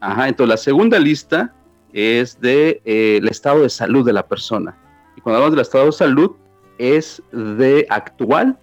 Ajá, 0.00 0.28
entonces 0.28 0.50
la 0.50 0.56
segunda 0.56 0.98
lista 0.98 1.52
es 1.92 2.40
de 2.40 2.80
eh, 2.84 3.18
el 3.20 3.28
estado 3.28 3.62
de 3.62 3.70
salud 3.70 4.04
de 4.06 4.12
la 4.12 4.26
persona. 4.26 4.78
Y 5.16 5.20
cuando 5.20 5.38
hablamos 5.38 5.56
del 5.56 5.62
estado 5.62 5.86
de 5.86 5.92
salud, 5.92 6.30
es 6.78 7.22
de 7.32 7.86
actual 7.90 8.56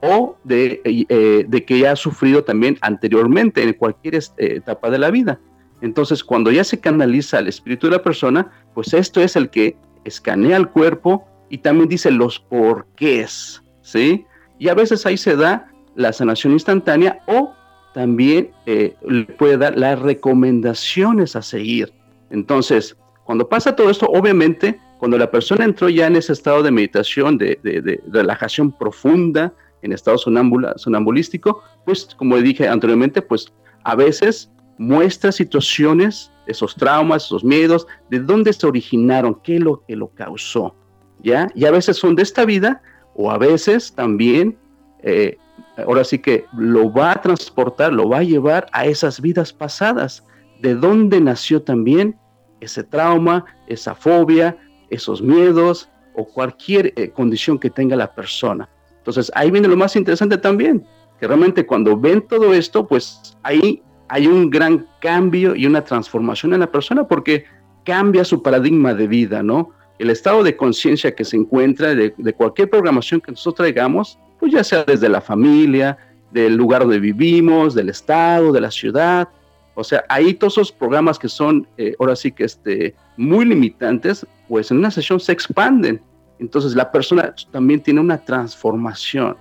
o 0.00 0.36
de, 0.44 0.80
eh, 0.84 1.44
de 1.46 1.64
que 1.64 1.80
ya 1.80 1.92
ha 1.92 1.96
sufrido 1.96 2.44
también 2.44 2.78
anteriormente 2.80 3.62
en 3.62 3.74
cualquier 3.74 4.14
este, 4.14 4.56
etapa 4.56 4.88
de 4.90 4.98
la 4.98 5.10
vida. 5.10 5.38
Entonces, 5.82 6.24
cuando 6.24 6.50
ya 6.50 6.64
se 6.64 6.80
canaliza 6.80 7.38
el 7.38 7.48
espíritu 7.48 7.88
de 7.88 7.96
la 7.96 8.02
persona, 8.02 8.50
pues 8.74 8.94
esto 8.94 9.20
es 9.20 9.36
el 9.36 9.50
que 9.50 9.76
escanea 10.04 10.56
el 10.56 10.68
cuerpo 10.68 11.26
y 11.48 11.58
también 11.58 11.88
dice 11.88 12.10
los 12.10 12.38
porqués, 12.38 13.62
¿sí? 13.82 14.24
Y 14.58 14.68
a 14.68 14.74
veces 14.74 15.06
ahí 15.06 15.16
se 15.16 15.36
da 15.36 15.70
la 15.94 16.12
sanación 16.12 16.52
instantánea 16.52 17.22
o 17.26 17.54
también 17.94 18.52
eh, 18.66 18.94
puede 19.38 19.56
dar 19.56 19.76
las 19.76 19.98
recomendaciones 19.98 21.34
a 21.34 21.42
seguir. 21.42 21.92
Entonces, 22.30 22.96
cuando 23.24 23.48
pasa 23.48 23.74
todo 23.74 23.90
esto, 23.90 24.06
obviamente, 24.06 24.78
cuando 24.98 25.18
la 25.18 25.30
persona 25.30 25.64
entró 25.64 25.88
ya 25.88 26.06
en 26.06 26.16
ese 26.16 26.32
estado 26.32 26.62
de 26.62 26.70
meditación, 26.70 27.38
de, 27.38 28.00
relajación 28.08 28.70
profunda, 28.70 29.52
en 29.82 29.92
estado 29.92 30.18
sonambulístico, 30.18 31.62
pues 31.86 32.06
como 32.16 32.36
dije 32.36 32.68
anteriormente, 32.68 33.22
pues 33.22 33.52
a 33.84 33.96
veces 33.96 34.50
muestra 34.78 35.32
situaciones, 35.32 36.30
esos 36.50 36.74
traumas, 36.74 37.24
esos 37.24 37.44
miedos, 37.44 37.86
de 38.10 38.20
dónde 38.20 38.52
se 38.52 38.66
originaron, 38.66 39.40
qué 39.42 39.56
es 39.56 39.62
lo 39.62 39.82
que 39.86 39.96
lo 39.96 40.08
causó. 40.08 40.74
¿ya? 41.22 41.48
Y 41.54 41.64
a 41.64 41.70
veces 41.70 41.96
son 41.96 42.14
de 42.16 42.22
esta 42.22 42.44
vida 42.44 42.82
o 43.14 43.30
a 43.30 43.38
veces 43.38 43.92
también, 43.94 44.58
eh, 45.02 45.36
ahora 45.76 46.04
sí 46.04 46.18
que 46.18 46.44
lo 46.56 46.92
va 46.92 47.12
a 47.12 47.20
transportar, 47.22 47.92
lo 47.92 48.08
va 48.08 48.18
a 48.18 48.22
llevar 48.22 48.66
a 48.72 48.86
esas 48.86 49.20
vidas 49.20 49.52
pasadas, 49.52 50.24
de 50.60 50.74
dónde 50.74 51.20
nació 51.20 51.62
también 51.62 52.18
ese 52.60 52.84
trauma, 52.84 53.44
esa 53.66 53.94
fobia, 53.94 54.56
esos 54.90 55.22
miedos 55.22 55.88
o 56.14 56.26
cualquier 56.26 56.92
eh, 56.96 57.10
condición 57.10 57.58
que 57.58 57.70
tenga 57.70 57.96
la 57.96 58.14
persona. 58.14 58.68
Entonces 58.98 59.32
ahí 59.34 59.50
viene 59.50 59.68
lo 59.68 59.76
más 59.76 59.96
interesante 59.96 60.36
también, 60.36 60.84
que 61.18 61.26
realmente 61.26 61.64
cuando 61.64 61.98
ven 61.98 62.26
todo 62.26 62.52
esto, 62.52 62.86
pues 62.86 63.36
ahí 63.42 63.82
hay 64.10 64.26
un 64.26 64.50
gran 64.50 64.86
cambio 65.00 65.56
y 65.56 65.66
una 65.66 65.82
transformación 65.82 66.52
en 66.52 66.60
la 66.60 66.70
persona 66.70 67.06
porque 67.08 67.44
cambia 67.84 68.24
su 68.24 68.42
paradigma 68.42 68.92
de 68.92 69.06
vida, 69.06 69.42
¿no? 69.42 69.72
el 70.00 70.08
estado 70.08 70.42
de 70.42 70.56
conciencia 70.56 71.14
que 71.14 71.26
se 71.26 71.36
encuentra 71.36 71.94
de, 71.94 72.32
cualquier 72.32 72.70
programación 72.70 73.20
que 73.20 73.32
nosotros 73.32 73.56
traigamos, 73.56 74.18
pues 74.38 74.50
ya 74.50 74.64
sea 74.64 74.82
desde 74.82 75.10
la 75.10 75.20
familia, 75.20 75.98
del 76.30 76.56
lugar 76.56 76.80
donde 76.82 76.98
vivimos, 76.98 77.74
del 77.74 77.90
estado, 77.90 78.50
de 78.50 78.62
la 78.62 78.70
ciudad. 78.70 79.28
O 79.74 79.84
sea, 79.84 80.02
ahí 80.08 80.32
todos 80.32 80.54
esos 80.54 80.72
programas 80.72 81.18
que 81.18 81.28
son, 81.28 81.68
eh, 81.76 81.94
ahora 82.00 82.16
sí 82.16 82.32
que 82.32 82.44
este, 82.44 82.94
muy 83.18 83.44
limitantes, 83.44 84.26
pues 84.48 84.70
en 84.70 84.78
una 84.78 84.90
sesión 84.90 85.20
se 85.20 85.32
expanden. 85.32 86.00
Entonces 86.38 86.74
la 86.74 86.90
persona 86.90 87.34
también 87.50 87.82
tiene 87.82 88.00
una 88.00 88.24
transformación, 88.24 89.36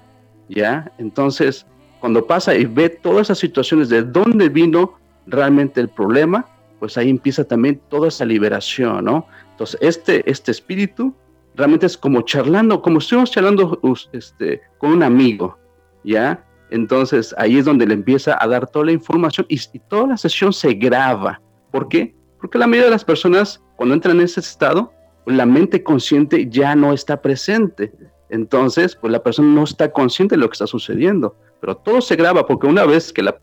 ¿ya? 0.49 0.91
Entonces, 0.97 1.65
cuando 1.99 2.25
pasa 2.25 2.55
y 2.55 2.65
ve 2.65 2.89
todas 2.89 3.27
esas 3.27 3.39
situaciones 3.39 3.89
de 3.89 4.03
dónde 4.03 4.49
vino 4.49 4.97
realmente 5.27 5.81
el 5.81 5.89
problema, 5.89 6.45
pues 6.79 6.97
ahí 6.97 7.09
empieza 7.09 7.43
también 7.43 7.81
toda 7.89 8.07
esa 8.07 8.25
liberación, 8.25 9.05
¿no? 9.05 9.27
Entonces, 9.51 9.77
este, 9.81 10.29
este 10.29 10.51
espíritu 10.51 11.13
realmente 11.55 11.85
es 11.85 11.97
como 11.97 12.21
charlando, 12.21 12.81
como 12.81 12.99
estuvimos 12.99 13.31
charlando 13.31 13.79
este, 14.13 14.62
con 14.77 14.91
un 14.91 15.03
amigo, 15.03 15.57
¿ya? 16.03 16.45
Entonces, 16.69 17.35
ahí 17.38 17.57
es 17.57 17.65
donde 17.65 17.85
le 17.85 17.95
empieza 17.95 18.38
a 18.39 18.47
dar 18.47 18.67
toda 18.67 18.85
la 18.85 18.91
información 18.91 19.45
y, 19.49 19.59
toda 19.89 20.07
la 20.07 20.17
sesión 20.17 20.53
se 20.53 20.73
graba. 20.73 21.41
¿Por 21.71 21.89
qué? 21.89 22.15
Porque 22.39 22.57
la 22.57 22.67
mayoría 22.67 22.85
de 22.85 22.91
las 22.91 23.03
personas, 23.03 23.62
cuando 23.75 23.95
entran 23.95 24.17
en 24.17 24.23
ese 24.23 24.39
estado, 24.39 24.93
pues, 25.25 25.35
la 25.35 25.45
mente 25.45 25.83
consciente 25.83 26.47
ya 26.49 26.75
no 26.75 26.93
está 26.93 27.21
presente. 27.21 27.91
Entonces, 28.29 28.95
pues 28.95 29.12
la 29.12 29.23
persona 29.23 29.49
no 29.53 29.63
está 29.63 29.91
consciente 29.91 30.35
de 30.35 30.41
lo 30.41 30.49
que 30.49 30.53
está 30.53 30.67
sucediendo. 30.67 31.35
Pero 31.60 31.76
todo 31.78 32.02
se 32.02 32.15
graba 32.15 32.45
porque 32.45 32.67
una 32.67 32.86
vez 32.86 33.12
que 33.12 33.24
la 33.24 33.38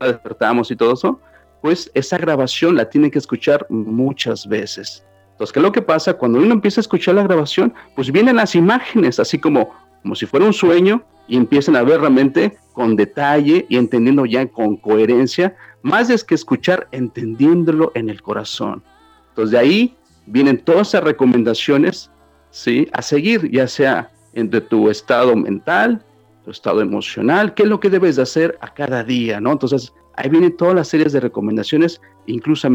despertamos 0.00 0.70
y 0.70 0.76
todo 0.76 0.94
eso, 0.94 1.20
pues 1.62 1.90
esa 1.94 2.18
grabación 2.18 2.76
la 2.76 2.88
tienen 2.88 3.10
que 3.10 3.18
escuchar 3.18 3.66
muchas 3.70 4.46
veces. 4.46 5.04
Entonces, 5.32 5.52
¿qué 5.52 5.60
lo 5.60 5.72
que 5.72 5.82
pasa? 5.82 6.14
Cuando 6.14 6.38
uno 6.38 6.52
empieza 6.52 6.80
a 6.80 6.82
escuchar 6.82 7.14
la 7.14 7.22
grabación, 7.22 7.74
pues 7.94 8.10
vienen 8.10 8.36
las 8.36 8.54
imágenes, 8.54 9.20
así 9.20 9.38
como, 9.38 9.70
como 10.02 10.14
si 10.14 10.26
fuera 10.26 10.46
un 10.46 10.52
sueño, 10.52 11.04
y 11.28 11.36
empiezan 11.36 11.76
a 11.76 11.82
ver 11.82 12.00
realmente 12.00 12.56
con 12.72 12.96
detalle 12.96 13.66
y 13.68 13.76
entendiendo 13.76 14.24
ya 14.26 14.46
con 14.46 14.76
coherencia, 14.76 15.56
más 15.82 16.08
es 16.08 16.24
que 16.24 16.34
escuchar, 16.34 16.88
entendiéndolo 16.92 17.92
en 17.94 18.08
el 18.08 18.22
corazón. 18.22 18.82
Entonces, 19.30 19.52
de 19.52 19.58
ahí 19.58 19.96
vienen 20.26 20.58
todas 20.58 20.88
esas 20.88 21.04
recomendaciones, 21.04 22.10
¿sí? 22.50 22.88
A 22.92 23.02
seguir, 23.02 23.50
ya 23.50 23.66
sea 23.66 24.10
entre 24.34 24.60
tu 24.60 24.88
estado 24.88 25.34
mental, 25.34 26.02
tu 26.46 26.52
estado 26.52 26.80
emocional, 26.80 27.54
qué 27.54 27.64
es 27.64 27.68
lo 27.68 27.80
que 27.80 27.90
debes 27.90 28.14
de 28.14 28.22
hacer 28.22 28.56
a 28.60 28.72
cada 28.72 29.02
día, 29.02 29.40
¿no? 29.40 29.50
Entonces, 29.50 29.92
ahí 30.14 30.30
vienen 30.30 30.56
todas 30.56 30.76
las 30.76 30.86
series 30.86 31.12
de 31.12 31.18
recomendaciones, 31.18 32.00
incluso 32.26 32.68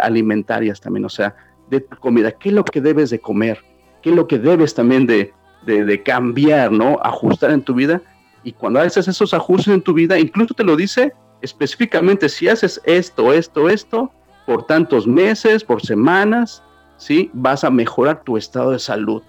alimentarias 0.00 0.80
también, 0.80 1.04
o 1.04 1.10
sea, 1.10 1.36
de 1.68 1.84
comida, 1.84 2.32
qué 2.32 2.48
es 2.48 2.54
lo 2.54 2.64
que 2.64 2.80
debes 2.80 3.10
de 3.10 3.20
comer, 3.20 3.62
qué 4.02 4.08
es 4.08 4.16
lo 4.16 4.26
que 4.26 4.38
debes 4.38 4.72
también 4.72 5.06
de, 5.06 5.34
de, 5.66 6.02
cambiar, 6.02 6.72
¿no? 6.72 6.98
Ajustar 7.02 7.50
en 7.50 7.60
tu 7.60 7.74
vida. 7.74 8.00
Y 8.42 8.52
cuando 8.52 8.80
haces 8.80 9.08
esos 9.08 9.34
ajustes 9.34 9.74
en 9.74 9.82
tu 9.82 9.92
vida, 9.92 10.18
incluso 10.18 10.54
te 10.54 10.64
lo 10.64 10.74
dice 10.74 11.12
específicamente, 11.42 12.30
si 12.30 12.48
haces 12.48 12.80
esto, 12.86 13.34
esto, 13.34 13.68
esto, 13.68 14.10
por 14.46 14.64
tantos 14.64 15.06
meses, 15.06 15.62
por 15.62 15.82
semanas, 15.82 16.62
¿sí? 16.96 17.30
Vas 17.34 17.62
a 17.62 17.70
mejorar 17.70 18.24
tu 18.24 18.38
estado 18.38 18.70
de 18.70 18.78
salud. 18.78 19.22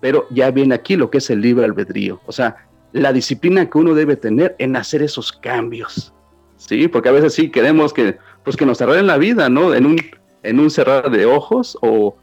Pero 0.00 0.26
ya 0.30 0.50
viene 0.50 0.74
aquí 0.74 0.96
lo 0.96 1.08
que 1.08 1.18
es 1.18 1.30
el 1.30 1.40
libre 1.40 1.66
albedrío, 1.66 2.20
o 2.26 2.32
sea, 2.32 2.66
la 2.92 3.12
disciplina 3.12 3.68
que 3.68 3.78
uno 3.78 3.94
debe 3.94 4.16
tener 4.16 4.56
en 4.58 4.76
hacer 4.76 5.02
esos 5.02 5.32
cambios. 5.32 6.12
Sí, 6.56 6.88
porque 6.88 7.08
a 7.08 7.12
veces 7.12 7.34
sí 7.34 7.50
queremos 7.50 7.92
que, 7.92 8.18
pues 8.44 8.56
que 8.56 8.66
nos 8.66 8.80
arreglen 8.82 9.06
la 9.06 9.16
vida, 9.16 9.48
¿no? 9.48 9.74
En 9.74 9.86
un, 9.86 10.00
en 10.42 10.60
un 10.60 10.70
cerrar 10.70 11.10
de 11.10 11.26
ojos 11.26 11.78
o, 11.80 12.16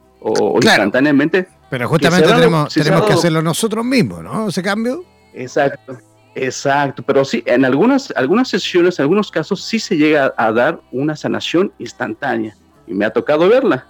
instantáneamente. 0.62 1.48
Pero 1.70 1.88
justamente 1.88 2.28
tenemos, 2.28 2.74
tenemos 2.74 3.06
que 3.06 3.14
hacerlo 3.14 3.42
nosotros 3.42 3.84
mismos, 3.84 4.24
¿no? 4.24 4.50
Ese 4.50 4.62
cambio. 4.62 5.04
Exacto, 5.34 5.98
Exacto, 6.40 7.02
pero 7.02 7.26
sí, 7.26 7.44
en 7.48 7.66
algunas, 7.66 8.14
algunas 8.16 8.48
sesiones, 8.48 9.00
en 9.00 9.04
algunos 9.04 9.32
casos, 9.32 9.64
sí 9.64 9.80
se 9.80 9.98
llega 9.98 10.36
a, 10.38 10.52
dar 10.52 10.80
una 10.92 11.16
sanación 11.16 11.74
instantánea. 11.80 12.56
Y 12.86 12.94
me 12.94 13.06
ha 13.06 13.10
tocado 13.10 13.50
verla, 13.50 13.88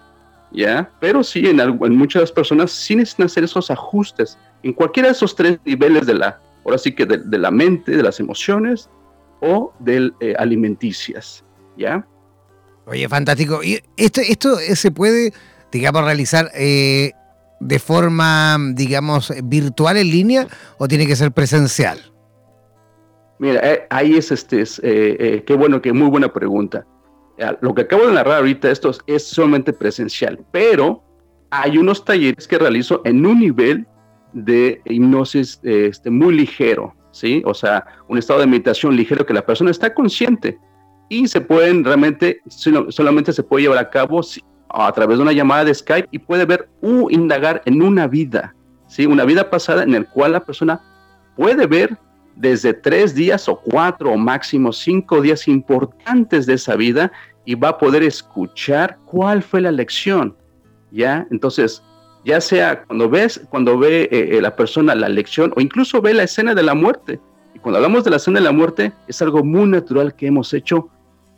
¿ya? 0.54 0.90
Pero 1.02 1.26
sí, 1.26 1.46
en, 1.46 1.60
en 1.60 1.96
muchas 1.98 2.32
personas 2.32 2.72
sí 2.72 2.96
necesitan 2.96 3.26
hacer 3.26 3.44
esos 3.44 3.70
ajustes. 3.70 4.38
En 4.64 4.72
cualquiera 4.72 5.10
de 5.10 5.12
esos 5.12 5.36
tres 5.36 5.60
niveles 5.66 6.06
de 6.06 6.14
la, 6.14 6.40
ahora 6.68 6.78
sí 6.78 6.94
que 6.94 7.06
de, 7.06 7.38
la 7.38 7.50
mente, 7.50 7.98
de 7.98 8.04
las 8.04 8.20
emociones 8.20 8.90
o 9.42 9.74
del 9.80 10.14
eh, 10.20 10.36
alimenticias, 10.38 11.44
¿ya? 11.78 12.06
Oye, 12.86 13.08
fantástico. 13.10 13.64
¿Y 13.64 13.82
esto, 13.98 14.22
esto 14.22 14.58
se 14.58 14.92
puede, 14.92 15.34
digamos, 15.72 16.04
realizar 16.04 16.52
eh, 16.54 17.12
de 17.60 17.80
forma, 17.80 18.58
digamos, 18.74 19.34
virtual 19.44 19.98
en 19.98 20.10
línea 20.10 20.48
o 20.78 20.88
tiene 20.88 21.08
que 21.08 21.16
ser 21.16 21.32
presencial? 21.32 22.00
Mira, 23.40 23.60
eh, 23.64 23.88
ahí 23.90 24.16
es 24.16 24.32
este, 24.32 24.62
es, 24.62 24.80
eh, 24.80 25.16
eh, 25.20 25.44
qué 25.46 25.54
bueno, 25.54 25.82
que 25.82 25.94
muy 25.94 26.10
buena 26.10 26.32
pregunta. 26.34 26.86
Lo 27.62 27.76
que 27.76 27.84
acabo 27.84 28.08
de 28.08 28.14
narrar 28.14 28.38
ahorita, 28.38 28.72
esto 28.72 28.92
es, 29.06 29.24
solamente 29.24 29.72
presencial, 29.72 30.44
pero 30.52 31.04
hay 31.52 31.78
unos 31.78 32.04
talleres 32.04 32.48
que 32.48 32.58
realizo 32.58 33.02
en 33.06 33.24
un 33.28 33.40
nivel 33.40 33.86
de 34.34 34.82
hipnosis 34.86 35.60
este, 35.64 36.10
muy 36.10 36.34
ligero, 36.36 36.94
¿sí? 37.12 37.42
O 37.46 37.54
sea, 37.54 37.86
un 38.08 38.18
estado 38.18 38.40
de 38.40 38.48
meditación 38.48 38.96
ligero 38.96 39.26
que 39.26 39.34
la 39.34 39.46
persona 39.46 39.72
está 39.72 39.94
consciente 39.94 40.60
y 41.10 41.28
se 41.28 41.42
pueden 41.42 41.84
realmente, 41.84 42.42
solamente 42.90 43.32
se 43.34 43.44
puede 43.44 43.64
llevar 43.64 43.80
a 43.80 43.90
cabo 43.90 44.22
a 44.70 44.92
través 44.92 45.18
de 45.18 45.24
una 45.24 45.32
llamada 45.32 45.66
de 45.66 45.74
Skype 45.74 46.10
y 46.12 46.20
puede 46.20 46.46
ver 46.46 46.70
o 46.82 47.10
indagar 47.10 47.62
en 47.66 47.82
una 47.82 48.08
vida, 48.08 48.54
¿sí? 48.88 49.06
Una 49.06 49.24
vida 49.24 49.50
pasada 49.50 49.84
en 49.84 49.96
el 49.96 50.08
cual 50.08 50.34
la 50.34 50.44
persona 50.44 50.82
puede 51.36 51.66
ver 51.66 51.98
desde 52.36 52.74
tres 52.74 53.16
días 53.16 53.48
o 53.50 53.60
cuatro 53.60 54.12
o 54.12 54.18
máximo 54.18 54.72
cinco 54.72 55.22
días 55.22 55.48
importantes 55.48 56.46
de 56.46 56.54
esa 56.54 56.76
vida 56.76 57.12
y 57.46 57.56
va 57.56 57.70
a 57.70 57.78
poder 57.78 58.04
escuchar 58.04 58.98
cuál 59.06 59.42
fue 59.42 59.62
la 59.62 59.72
lección, 59.72 60.36
¿ya? 60.92 61.26
Entonces, 61.32 61.82
ya 62.28 62.42
sea 62.42 62.84
cuando 62.84 63.10
ves, 63.10 63.40
cuando 63.50 63.80
ve 63.80 64.10
eh, 64.12 64.38
eh, 64.38 64.42
la 64.42 64.54
persona 64.54 64.94
la 64.96 65.08
lección 65.08 65.54
o 65.56 65.62
incluso 65.62 66.02
ve 66.02 66.14
la 66.14 66.24
escena 66.24 66.54
de 66.54 66.62
la 66.62 66.76
muerte. 66.76 67.22
Y 67.56 67.60
cuando 67.60 67.78
hablamos 67.78 68.04
de 68.04 68.10
la 68.10 68.18
escena 68.18 68.40
de 68.40 68.44
la 68.44 68.52
muerte, 68.52 68.92
es 69.08 69.22
algo 69.22 69.46
muy 69.46 69.70
natural 69.70 70.14
que 70.14 70.28
hemos 70.28 70.54
hecho 70.54 70.90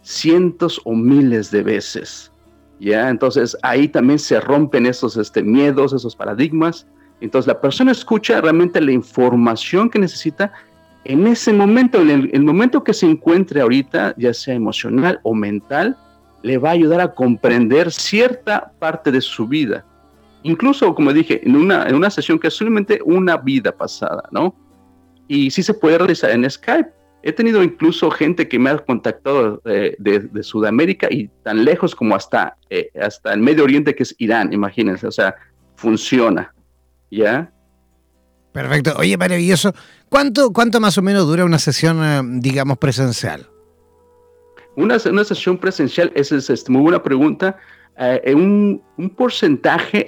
cientos 0.01 0.81
o 0.85 0.95
miles 0.95 1.51
de 1.51 1.61
veces, 1.61 2.31
¿ya? 2.79 3.09
Entonces, 3.09 3.55
ahí 3.61 3.87
también 3.87 4.17
se 4.17 4.41
rompen 4.41 4.87
esos 4.87 5.15
este, 5.15 5.43
miedos, 5.43 5.93
esos 5.93 6.15
paradigmas. 6.15 6.87
Entonces, 7.21 7.45
la 7.45 7.61
persona 7.61 7.91
escucha 7.91 8.41
realmente 8.41 8.81
la 8.81 8.91
información 8.91 9.91
que 9.91 9.99
necesita 9.99 10.51
en 11.03 11.27
ese 11.27 11.53
momento, 11.53 12.01
en 12.01 12.31
el, 12.33 12.43
momento 12.43 12.83
que 12.83 12.95
se 12.95 13.05
encuentre 13.05 13.61
ahorita, 13.61 14.15
ya 14.17 14.33
sea 14.33 14.55
emocional 14.55 15.19
o 15.21 15.35
mental, 15.35 15.95
le 16.41 16.57
va 16.57 16.69
a 16.69 16.73
ayudar 16.73 16.99
a 16.99 17.13
comprender 17.13 17.91
cierta 17.91 18.71
parte 18.79 19.11
de 19.11 19.21
su 19.21 19.47
vida. 19.47 19.85
Incluso, 20.43 20.95
como 20.95 21.11
dije, 21.11 21.41
en 21.45 21.55
una, 21.55 21.87
en 21.87 21.95
una 21.95 22.09
sesión 22.09 22.39
que 22.39 22.47
es 22.47 22.53
solamente 22.53 22.99
una 23.03 23.37
vida 23.37 23.71
pasada, 23.71 24.23
¿no? 24.31 24.55
Y 25.27 25.51
sí 25.51 25.63
se 25.63 25.73
puede 25.73 25.97
realizar 25.97 26.31
en 26.31 26.49
Skype. 26.49 26.89
He 27.21 27.33
tenido 27.33 27.61
incluso 27.61 28.09
gente 28.09 28.47
que 28.47 28.57
me 28.57 28.69
ha 28.69 28.77
contactado 28.77 29.61
eh, 29.65 29.95
de, 29.99 30.43
Sudamérica 30.43 31.07
y 31.11 31.27
tan 31.43 31.65
lejos 31.65 31.93
como 31.93 32.15
hasta, 32.15 32.57
eh, 32.69 32.89
hasta 33.01 33.33
el 33.33 33.41
Medio 33.41 33.65
Oriente, 33.65 33.93
que 33.93 34.03
es 34.03 34.15
Irán, 34.17 34.53
imagínense, 34.53 35.05
o 35.05 35.11
sea, 35.11 35.35
funciona, 35.75 36.53
¿ya? 37.11 37.51
Perfecto. 38.53 38.93
Oye, 38.97 39.17
maravilloso. 39.17 39.73
¿Cuánto, 40.07 40.51
cuánto 40.51 40.79
más 40.79 40.97
o 40.97 41.01
menos 41.01 41.27
dura 41.27 41.45
una 41.45 41.59
sesión, 41.59 42.03
eh, 42.03 42.21
digamos, 42.39 42.77
presencial? 42.77 43.47
Una, 44.75 44.97
una 45.11 45.23
sesión 45.23 45.57
presencial, 45.57 46.11
esa 46.15 46.37
es, 46.37 46.49
este, 46.49 46.71
muy 46.71 46.81
buena 46.81 47.03
pregunta. 47.03 47.57
Eh, 47.97 48.33
un, 48.33 48.81
porcentaje 49.15 50.05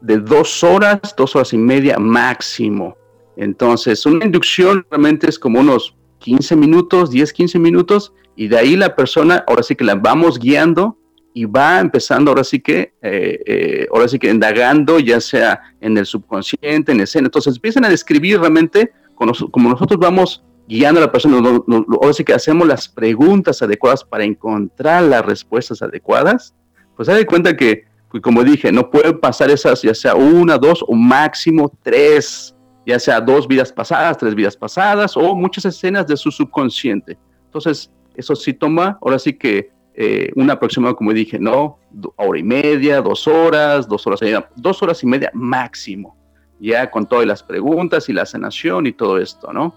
de 0.00 0.18
dos 0.18 0.62
horas, 0.64 1.00
dos 1.16 1.34
horas 1.34 1.52
y 1.52 1.58
media 1.58 1.98
máximo. 1.98 2.96
Entonces, 3.36 4.04
una 4.06 4.24
inducción 4.24 4.86
realmente 4.90 5.28
es 5.28 5.38
como 5.38 5.60
unos 5.60 5.96
15 6.18 6.56
minutos, 6.56 7.10
10, 7.10 7.32
15 7.32 7.58
minutos, 7.58 8.12
y 8.36 8.48
de 8.48 8.58
ahí 8.58 8.76
la 8.76 8.94
persona, 8.94 9.44
ahora 9.46 9.62
sí 9.62 9.74
que 9.74 9.84
la 9.84 9.94
vamos 9.94 10.38
guiando 10.38 10.98
y 11.32 11.44
va 11.44 11.80
empezando 11.80 12.30
ahora 12.30 12.44
sí 12.44 12.60
que, 12.60 12.94
eh, 13.02 13.40
eh, 13.46 13.86
ahora 13.92 14.06
sí 14.08 14.18
que 14.18 14.30
indagando, 14.30 15.00
ya 15.00 15.20
sea 15.20 15.60
en 15.80 15.98
el 15.98 16.06
subconsciente, 16.06 16.92
en 16.92 17.00
escena. 17.00 17.26
Entonces 17.26 17.56
empiezan 17.56 17.84
a 17.84 17.88
describir 17.88 18.38
realmente 18.38 18.92
como 19.14 19.70
nosotros 19.70 19.98
vamos 19.98 20.44
guiando 20.66 21.00
a 21.00 21.04
la 21.04 21.12
persona, 21.12 21.36
ahora 21.38 22.12
sí 22.12 22.24
que 22.24 22.32
hacemos 22.32 22.66
las 22.66 22.88
preguntas 22.88 23.62
adecuadas 23.62 24.04
para 24.04 24.24
encontrar 24.24 25.02
las 25.04 25.24
respuestas 25.24 25.82
adecuadas, 25.82 26.54
pues 26.96 27.06
se 27.06 27.12
da 27.12 27.26
cuenta 27.26 27.56
que, 27.56 27.84
pues, 28.10 28.22
como 28.22 28.44
dije, 28.44 28.70
no 28.70 28.90
pueden 28.90 29.18
pasar 29.18 29.50
esas, 29.50 29.82
ya 29.82 29.94
sea 29.94 30.14
una, 30.14 30.58
dos 30.58 30.84
o 30.86 30.94
máximo 30.94 31.72
tres, 31.82 32.54
ya 32.86 32.98
sea 32.98 33.20
dos 33.20 33.48
vidas 33.48 33.72
pasadas, 33.72 34.18
tres 34.18 34.34
vidas 34.34 34.56
pasadas 34.56 35.16
o 35.16 35.34
muchas 35.34 35.64
escenas 35.64 36.06
de 36.06 36.16
su 36.16 36.30
subconsciente. 36.30 37.18
Entonces, 37.46 37.90
eso 38.14 38.34
sí 38.36 38.52
toma, 38.52 38.98
ahora 39.00 39.18
sí 39.18 39.32
que 39.32 39.70
eh, 39.94 40.30
un 40.34 40.50
aproximado, 40.50 40.96
como 40.96 41.12
dije, 41.12 41.38
¿no? 41.38 41.78
Hora 42.16 42.38
y 42.38 42.42
media, 42.42 43.00
dos 43.00 43.28
horas, 43.28 43.88
dos 43.88 44.06
horas 44.06 44.22
y 44.22 44.26
media, 44.26 44.48
dos 44.56 44.82
horas 44.82 45.02
y 45.02 45.06
media 45.06 45.30
máximo, 45.34 46.16
ya 46.58 46.90
con 46.90 47.06
todas 47.06 47.26
las 47.26 47.42
preguntas 47.42 48.08
y 48.08 48.12
la 48.12 48.26
sanación 48.26 48.86
y 48.86 48.92
todo 48.92 49.18
esto, 49.18 49.52
¿no? 49.52 49.74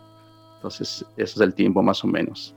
Entonces, 0.55 1.05
ese 1.17 1.35
es 1.35 1.41
el 1.41 1.53
tiempo 1.53 1.83
más 1.83 2.03
o 2.03 2.07
menos. 2.07 2.55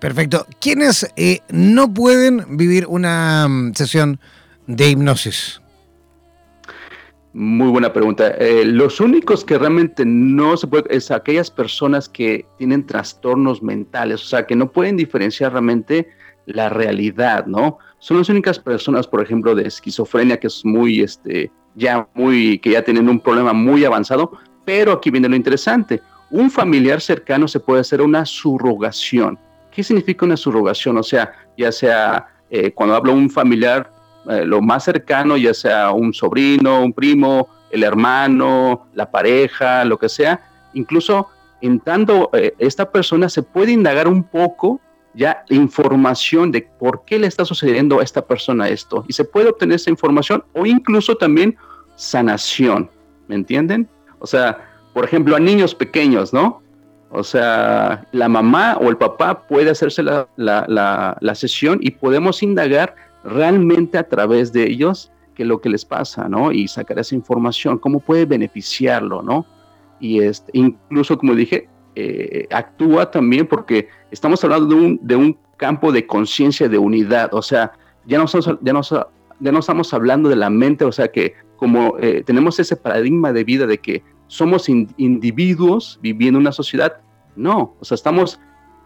Perfecto. 0.00 0.46
¿Quiénes 0.60 1.06
eh, 1.16 1.40
no 1.50 1.92
pueden 1.92 2.56
vivir 2.56 2.86
una 2.86 3.46
mm, 3.46 3.74
sesión 3.74 4.18
de 4.66 4.90
hipnosis? 4.90 5.60
Muy 7.34 7.68
buena 7.68 7.92
pregunta. 7.92 8.28
Eh, 8.38 8.64
los 8.64 8.98
únicos 8.98 9.44
que 9.44 9.58
realmente 9.58 10.04
no 10.04 10.56
se 10.56 10.66
pueden 10.66 10.86
es 10.90 11.10
aquellas 11.10 11.50
personas 11.50 12.08
que 12.08 12.44
tienen 12.58 12.84
trastornos 12.86 13.62
mentales, 13.62 14.22
o 14.22 14.26
sea, 14.26 14.46
que 14.46 14.56
no 14.56 14.72
pueden 14.72 14.96
diferenciar 14.96 15.52
realmente 15.52 16.08
la 16.46 16.70
realidad, 16.70 17.46
¿no? 17.46 17.78
Son 18.00 18.16
las 18.16 18.28
únicas 18.30 18.58
personas, 18.58 19.06
por 19.06 19.22
ejemplo, 19.22 19.54
de 19.54 19.68
esquizofrenia 19.68 20.40
que 20.40 20.48
es 20.48 20.64
muy, 20.64 21.02
este, 21.02 21.52
ya 21.76 22.08
muy, 22.14 22.58
que 22.58 22.70
ya 22.70 22.82
tienen 22.82 23.08
un 23.08 23.20
problema 23.20 23.52
muy 23.52 23.84
avanzado, 23.84 24.32
pero 24.64 24.92
aquí 24.92 25.10
viene 25.10 25.28
lo 25.28 25.36
interesante. 25.36 26.00
Un 26.30 26.50
familiar 26.50 27.00
cercano 27.00 27.46
se 27.46 27.60
puede 27.60 27.82
hacer 27.82 28.00
una 28.00 28.24
subrogación. 28.24 29.38
¿Qué 29.70 29.82
significa 29.82 30.26
una 30.26 30.36
subrogación? 30.36 30.98
O 30.98 31.02
sea, 31.02 31.32
ya 31.56 31.70
sea 31.72 32.28
eh, 32.50 32.72
cuando 32.72 32.96
hablo 32.96 33.12
un 33.12 33.30
familiar, 33.30 33.90
eh, 34.28 34.44
lo 34.44 34.60
más 34.60 34.84
cercano, 34.84 35.36
ya 35.36 35.54
sea 35.54 35.92
un 35.92 36.12
sobrino, 36.12 36.82
un 36.82 36.92
primo, 36.92 37.48
el 37.70 37.84
hermano, 37.84 38.88
la 38.94 39.10
pareja, 39.10 39.84
lo 39.84 39.98
que 39.98 40.08
sea, 40.08 40.40
incluso 40.74 41.28
en 41.60 41.80
tanto 41.80 42.30
eh, 42.32 42.54
esta 42.58 42.90
persona 42.90 43.28
se 43.28 43.42
puede 43.42 43.72
indagar 43.72 44.08
un 44.08 44.24
poco 44.24 44.80
ya 45.14 45.44
información 45.48 46.52
de 46.52 46.62
por 46.78 47.04
qué 47.04 47.18
le 47.18 47.26
está 47.26 47.44
sucediendo 47.44 48.00
a 48.00 48.02
esta 48.02 48.24
persona 48.26 48.68
esto. 48.68 49.04
Y 49.08 49.12
se 49.12 49.24
puede 49.24 49.48
obtener 49.48 49.76
esa 49.76 49.90
información 49.90 50.44
o 50.52 50.66
incluso 50.66 51.16
también 51.16 51.56
sanación, 51.96 52.90
¿me 53.28 53.34
entienden? 53.34 53.88
O 54.18 54.26
sea, 54.26 54.68
por 54.92 55.04
ejemplo, 55.04 55.36
a 55.36 55.40
niños 55.40 55.74
pequeños, 55.74 56.32
¿no? 56.32 56.62
O 57.12 57.24
sea, 57.24 58.06
la 58.12 58.28
mamá 58.28 58.76
o 58.80 58.88
el 58.88 58.96
papá 58.96 59.42
puede 59.48 59.70
hacerse 59.70 60.02
la, 60.02 60.28
la, 60.36 61.34
sesión 61.34 61.78
y 61.82 61.90
podemos 61.90 62.42
indagar 62.42 62.94
realmente 63.24 63.98
a 63.98 64.08
través 64.08 64.52
de 64.52 64.64
ellos 64.70 65.10
qué 65.34 65.42
es 65.42 65.48
lo 65.48 65.60
que 65.60 65.68
les 65.68 65.84
pasa, 65.84 66.28
¿no? 66.28 66.52
Y 66.52 66.68
sacar 66.68 67.00
esa 67.00 67.16
información, 67.16 67.78
cómo 67.78 67.98
puede 67.98 68.26
beneficiarlo, 68.26 69.22
¿no? 69.22 69.44
Y 69.98 70.20
este, 70.20 70.52
incluso, 70.54 71.18
como 71.18 71.34
dije, 71.34 71.68
eh, 71.96 72.46
actúa 72.52 73.10
también 73.10 73.46
porque 73.48 73.88
estamos 74.12 74.42
hablando 74.44 74.68
de 74.68 74.74
un, 74.80 75.00
de 75.02 75.16
un 75.16 75.36
campo 75.56 75.90
de 75.90 76.06
conciencia 76.06 76.68
de 76.68 76.78
unidad, 76.78 77.34
o 77.34 77.42
sea, 77.42 77.72
ya 78.06 78.18
no, 78.18 78.24
estamos, 78.24 78.46
ya, 78.62 78.72
no, 78.72 78.82
ya 78.82 79.52
no 79.52 79.58
estamos 79.58 79.92
hablando 79.92 80.28
de 80.28 80.36
la 80.36 80.48
mente, 80.48 80.84
o 80.84 80.92
sea 80.92 81.08
que 81.08 81.34
como 81.56 81.98
eh, 81.98 82.22
tenemos 82.24 82.58
ese 82.58 82.76
paradigma 82.76 83.32
de 83.32 83.44
vida 83.44 83.66
de 83.66 83.78
que 83.78 84.02
somos 84.30 84.68
individuos 84.68 85.98
viviendo 86.00 86.38
en 86.38 86.42
una 86.42 86.52
sociedad, 86.52 86.98
no, 87.34 87.74
o 87.80 87.84
sea, 87.84 87.96
estamos 87.96 88.38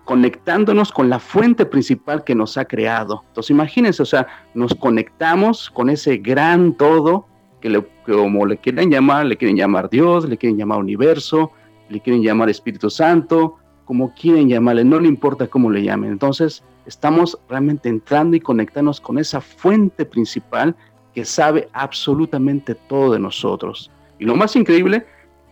conectándonos 0.07 0.91
con 0.91 1.11
la 1.11 1.19
fuente 1.19 1.67
principal 1.67 2.25
que 2.25 2.35
nos 2.35 2.57
ha 2.57 2.65
creado. 2.65 3.23
Entonces 3.29 3.51
imagínense, 3.51 4.03
o 4.03 4.07
sea, 4.07 4.27
nos 4.55 4.75
conectamos 4.75 5.69
con 5.69 5.91
ese 5.91 6.17
gran 6.17 6.73
todo 6.73 7.27
que, 7.61 7.69
le, 7.69 7.85
como 8.07 8.47
le 8.47 8.57
quieren 8.57 8.91
llamar, 8.91 9.27
le 9.27 9.37
quieren 9.37 9.59
llamar 9.59 9.91
Dios, 9.91 10.27
le 10.27 10.39
quieren 10.39 10.57
llamar 10.57 10.79
universo, 10.79 11.53
le 11.91 12.01
quieren 12.01 12.23
llamar 12.23 12.49
Espíritu 12.49 12.89
Santo, 12.89 13.59
como 13.85 14.15
quieren 14.15 14.49
llamarle, 14.49 14.83
no 14.83 14.99
le 14.99 15.09
importa 15.09 15.47
cómo 15.47 15.71
le 15.71 15.83
llamen. 15.83 16.11
Entonces, 16.11 16.65
estamos 16.87 17.39
realmente 17.51 17.91
entrando 17.91 18.35
y 18.35 18.41
conectándonos 18.41 18.99
con 18.99 19.19
esa 19.19 19.43
fuente 19.43 20.07
principal 20.07 20.75
que 21.15 21.27
sabe 21.27 21.69
absolutamente 21.75 22.75
todo 22.75 23.13
de 23.13 23.19
nosotros. 23.19 23.91
Y 24.19 24.25
lo 24.25 24.37
más 24.37 24.57
increíble, 24.57 25.07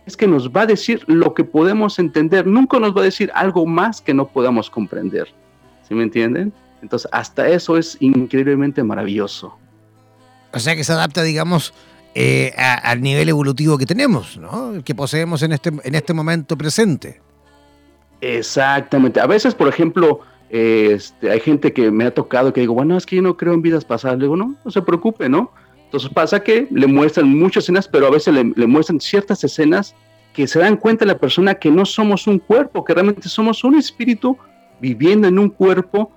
es 0.05 0.17
que 0.17 0.27
nos 0.27 0.49
va 0.49 0.61
a 0.61 0.65
decir 0.65 1.03
lo 1.07 1.33
que 1.33 1.43
podemos 1.43 1.99
entender, 1.99 2.45
nunca 2.45 2.79
nos 2.79 2.95
va 2.95 3.01
a 3.01 3.05
decir 3.05 3.31
algo 3.33 3.65
más 3.65 4.01
que 4.01 4.13
no 4.13 4.27
podamos 4.27 4.69
comprender. 4.69 5.27
¿Sí 5.87 5.93
me 5.93 6.03
entienden? 6.03 6.53
Entonces, 6.81 7.09
hasta 7.13 7.47
eso 7.47 7.77
es 7.77 7.97
increíblemente 8.01 8.83
maravilloso. 8.83 9.57
O 10.53 10.59
sea 10.59 10.75
que 10.75 10.83
se 10.83 10.91
adapta, 10.91 11.23
digamos, 11.23 11.73
eh, 12.13 12.53
al 12.57 13.01
nivel 13.01 13.29
evolutivo 13.29 13.77
que 13.77 13.85
tenemos, 13.85 14.37
¿no? 14.37 14.83
Que 14.83 14.93
poseemos 14.93 15.41
en 15.43 15.53
este, 15.53 15.71
en 15.83 15.95
este 15.95 16.13
momento 16.13 16.57
presente. 16.57 17.21
Exactamente. 18.21 19.19
A 19.19 19.25
veces, 19.25 19.55
por 19.55 19.67
ejemplo, 19.67 20.19
este, 20.49 21.31
hay 21.31 21.39
gente 21.39 21.73
que 21.73 21.89
me 21.89 22.05
ha 22.05 22.13
tocado 22.13 22.53
que 22.53 22.61
digo, 22.61 22.73
bueno, 22.73 22.97
es 22.97 23.05
que 23.05 23.15
yo 23.15 23.21
no 23.21 23.35
creo 23.35 23.53
en 23.53 23.61
vidas 23.61 23.83
pasadas. 23.85 24.19
Le 24.19 24.25
digo, 24.25 24.35
no, 24.35 24.55
no 24.63 24.71
se 24.71 24.81
preocupe, 24.81 25.27
¿no? 25.27 25.51
Entonces 25.93 26.09
pasa 26.11 26.39
que 26.39 26.67
le 26.71 26.87
muestran 26.87 27.29
muchas 27.37 27.65
escenas, 27.65 27.87
pero 27.87 28.07
a 28.07 28.09
veces 28.09 28.33
le, 28.33 28.65
muestran 28.65 28.99
ciertas 28.99 29.43
escenas 29.43 29.93
que 30.33 30.47
se 30.47 30.57
dan 30.57 30.75
cuenta 30.75 31.05
la 31.05 31.19
persona 31.19 31.53
que 31.53 31.69
no 31.69 31.85
somos 31.85 32.25
un 32.25 32.39
cuerpo, 32.39 32.83
que 32.83 32.95
realmente 32.95 33.29
somos 33.29 33.63
un 33.63 33.75
espíritu 33.75 34.35
viviendo 34.81 35.27
en 35.27 35.37
un 35.37 35.49
cuerpo, 35.49 36.11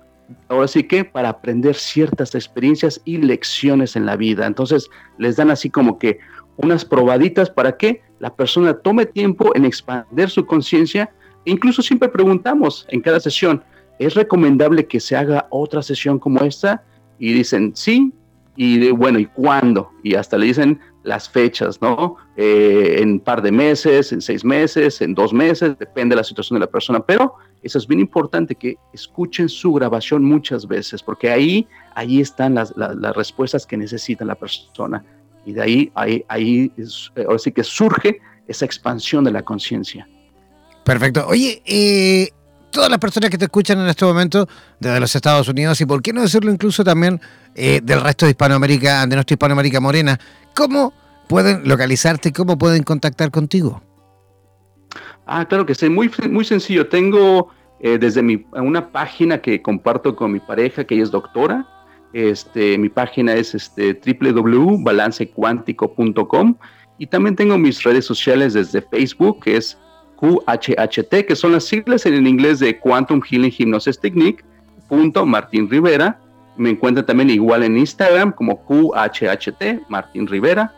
ahora 0.49 0.67
sí 0.67 0.81
que 0.81 1.05
para 1.05 1.29
aprender 1.29 1.75
ciertas 1.75 2.33
experiencias 2.33 2.99
y 3.05 3.17
lecciones 3.17 3.95
en 3.95 4.07
la 4.07 4.15
vida. 4.15 4.47
Entonces 4.47 4.89
les 5.19 5.35
dan 5.35 5.51
así 5.51 5.69
como 5.69 5.99
que 5.99 6.17
unas 6.55 6.83
probaditas 6.83 7.51
para 7.51 7.77
que 7.77 8.01
la 8.17 8.35
persona 8.35 8.73
tome 8.73 9.05
tiempo 9.05 9.55
en 9.55 9.63
expandir 9.63 10.31
su 10.31 10.43
conciencia. 10.47 11.11
Incluso 11.45 11.83
siempre 11.83 12.09
preguntamos 12.09 12.87
en 12.89 12.99
cada 12.99 13.19
sesión, 13.19 13.63
¿es 13.99 14.15
recomendable 14.15 14.87
que 14.87 14.99
se 14.99 15.15
haga 15.15 15.45
otra 15.51 15.83
sesión 15.83 16.17
como 16.17 16.39
esta? 16.39 16.83
Y 17.19 17.31
dicen, 17.31 17.73
sí, 17.75 18.11
y 18.57 18.89
bueno, 18.91 19.19
¿y 19.19 19.27
cuándo? 19.27 19.91
Y 20.03 20.15
hasta 20.15 20.37
le 20.37 20.47
dicen 20.47 20.79
las 21.03 21.29
fechas, 21.29 21.79
¿no? 21.81 22.17
Eh, 22.35 22.97
en 22.99 23.11
un 23.13 23.19
par 23.19 23.41
de 23.41 23.51
meses, 23.51 24.11
en 24.11 24.19
seis 24.19 24.43
meses, 24.43 24.99
en 24.99 25.13
dos 25.13 25.31
meses, 25.31 25.77
depende 25.79 26.15
de 26.15 26.17
la 26.17 26.23
situación 26.23 26.59
de 26.59 26.65
la 26.65 26.71
persona, 26.71 26.99
pero 26.99 27.35
eso 27.63 27.77
es 27.77 27.87
bien 27.87 27.99
importante 27.99 28.55
que 28.55 28.75
escuchen 28.93 29.47
su 29.47 29.73
grabación 29.73 30.23
muchas 30.23 30.67
veces, 30.67 31.03
porque 31.03 31.29
ahí, 31.29 31.67
ahí 31.95 32.19
están 32.19 32.55
las, 32.55 32.73
respuestas 33.15 33.65
que 33.65 33.77
necesita 33.77 34.25
la 34.25 34.35
persona. 34.35 35.05
Y 35.45 35.53
de 35.53 35.61
ahí, 35.61 35.91
ahí, 35.95 36.25
ahí 36.27 36.71
eh, 36.77 37.23
ahora 37.25 37.39
sí 37.39 37.51
que 37.51 37.63
surge 37.63 38.19
esa 38.47 38.65
expansión 38.65 39.23
de 39.23 39.31
la 39.31 39.43
conciencia. 39.43 40.09
Perfecto. 40.83 41.27
Oye, 41.27 41.61
eh, 41.65 42.31
todas 42.77 42.91
las 42.91 42.99
personas 42.99 43.31
que 43.31 43.39
te 43.39 43.45
escuchan 43.45 43.79
en 43.79 43.87
este 43.87 44.05
momento 44.05 44.47
desde 44.79 44.99
los 44.99 45.15
Estados 45.15 45.47
Unidos 45.47 45.81
y 45.81 45.87
por 45.87 46.03
qué 46.03 46.13
no 46.13 46.21
decirlo 46.21 46.51
incluso 46.51 46.83
también 46.83 47.19
eh, 47.55 47.81
del 47.81 48.01
resto 48.01 48.27
de 48.27 48.33
Hispanoamérica, 48.33 49.07
de 49.07 49.15
nuestra 49.15 49.33
Hispanoamérica 49.33 49.79
morena, 49.79 50.19
¿cómo 50.53 50.93
pueden 51.27 51.67
localizarte, 51.67 52.31
cómo 52.31 52.59
pueden 52.59 52.83
contactar 52.83 53.31
contigo? 53.31 53.81
Ah, 55.25 55.43
claro 55.45 55.65
que 55.65 55.73
sí, 55.73 55.89
muy, 55.89 56.11
muy 56.29 56.45
sencillo. 56.45 56.87
Tengo 56.87 57.49
eh, 57.79 57.97
desde 57.97 58.21
mi, 58.21 58.45
una 58.53 58.91
página 58.91 59.41
que 59.41 59.59
comparto 59.59 60.15
con 60.15 60.33
mi 60.33 60.39
pareja, 60.39 60.83
que 60.83 60.93
ella 60.93 61.05
es 61.05 61.09
doctora. 61.09 61.67
Este, 62.13 62.77
mi 62.77 62.89
página 62.89 63.33
es 63.33 63.55
este, 63.55 63.99
www.balancecuántico.com 64.05 66.55
y 66.99 67.07
también 67.07 67.35
tengo 67.35 67.57
mis 67.57 67.81
redes 67.81 68.05
sociales 68.05 68.53
desde 68.53 68.83
Facebook, 68.83 69.43
que 69.43 69.57
es 69.57 69.79
QHHT, 70.17 71.25
que 71.27 71.35
son 71.35 71.53
las 71.53 71.65
siglas 71.65 72.05
en 72.05 72.27
inglés 72.27 72.59
de 72.59 72.77
Quantum 72.79 73.21
Healing 73.21 73.53
Hypnosis 73.57 73.99
Technique, 73.99 74.43
punto 74.87 75.25
Martín 75.25 75.69
Rivera. 75.69 76.19
Me 76.57 76.71
encuentran 76.71 77.05
también 77.05 77.29
igual 77.29 77.63
en 77.63 77.77
Instagram 77.77 78.31
como 78.31 78.65
QHHT, 78.65 79.89
Martín 79.89 80.27
Rivera, 80.27 80.73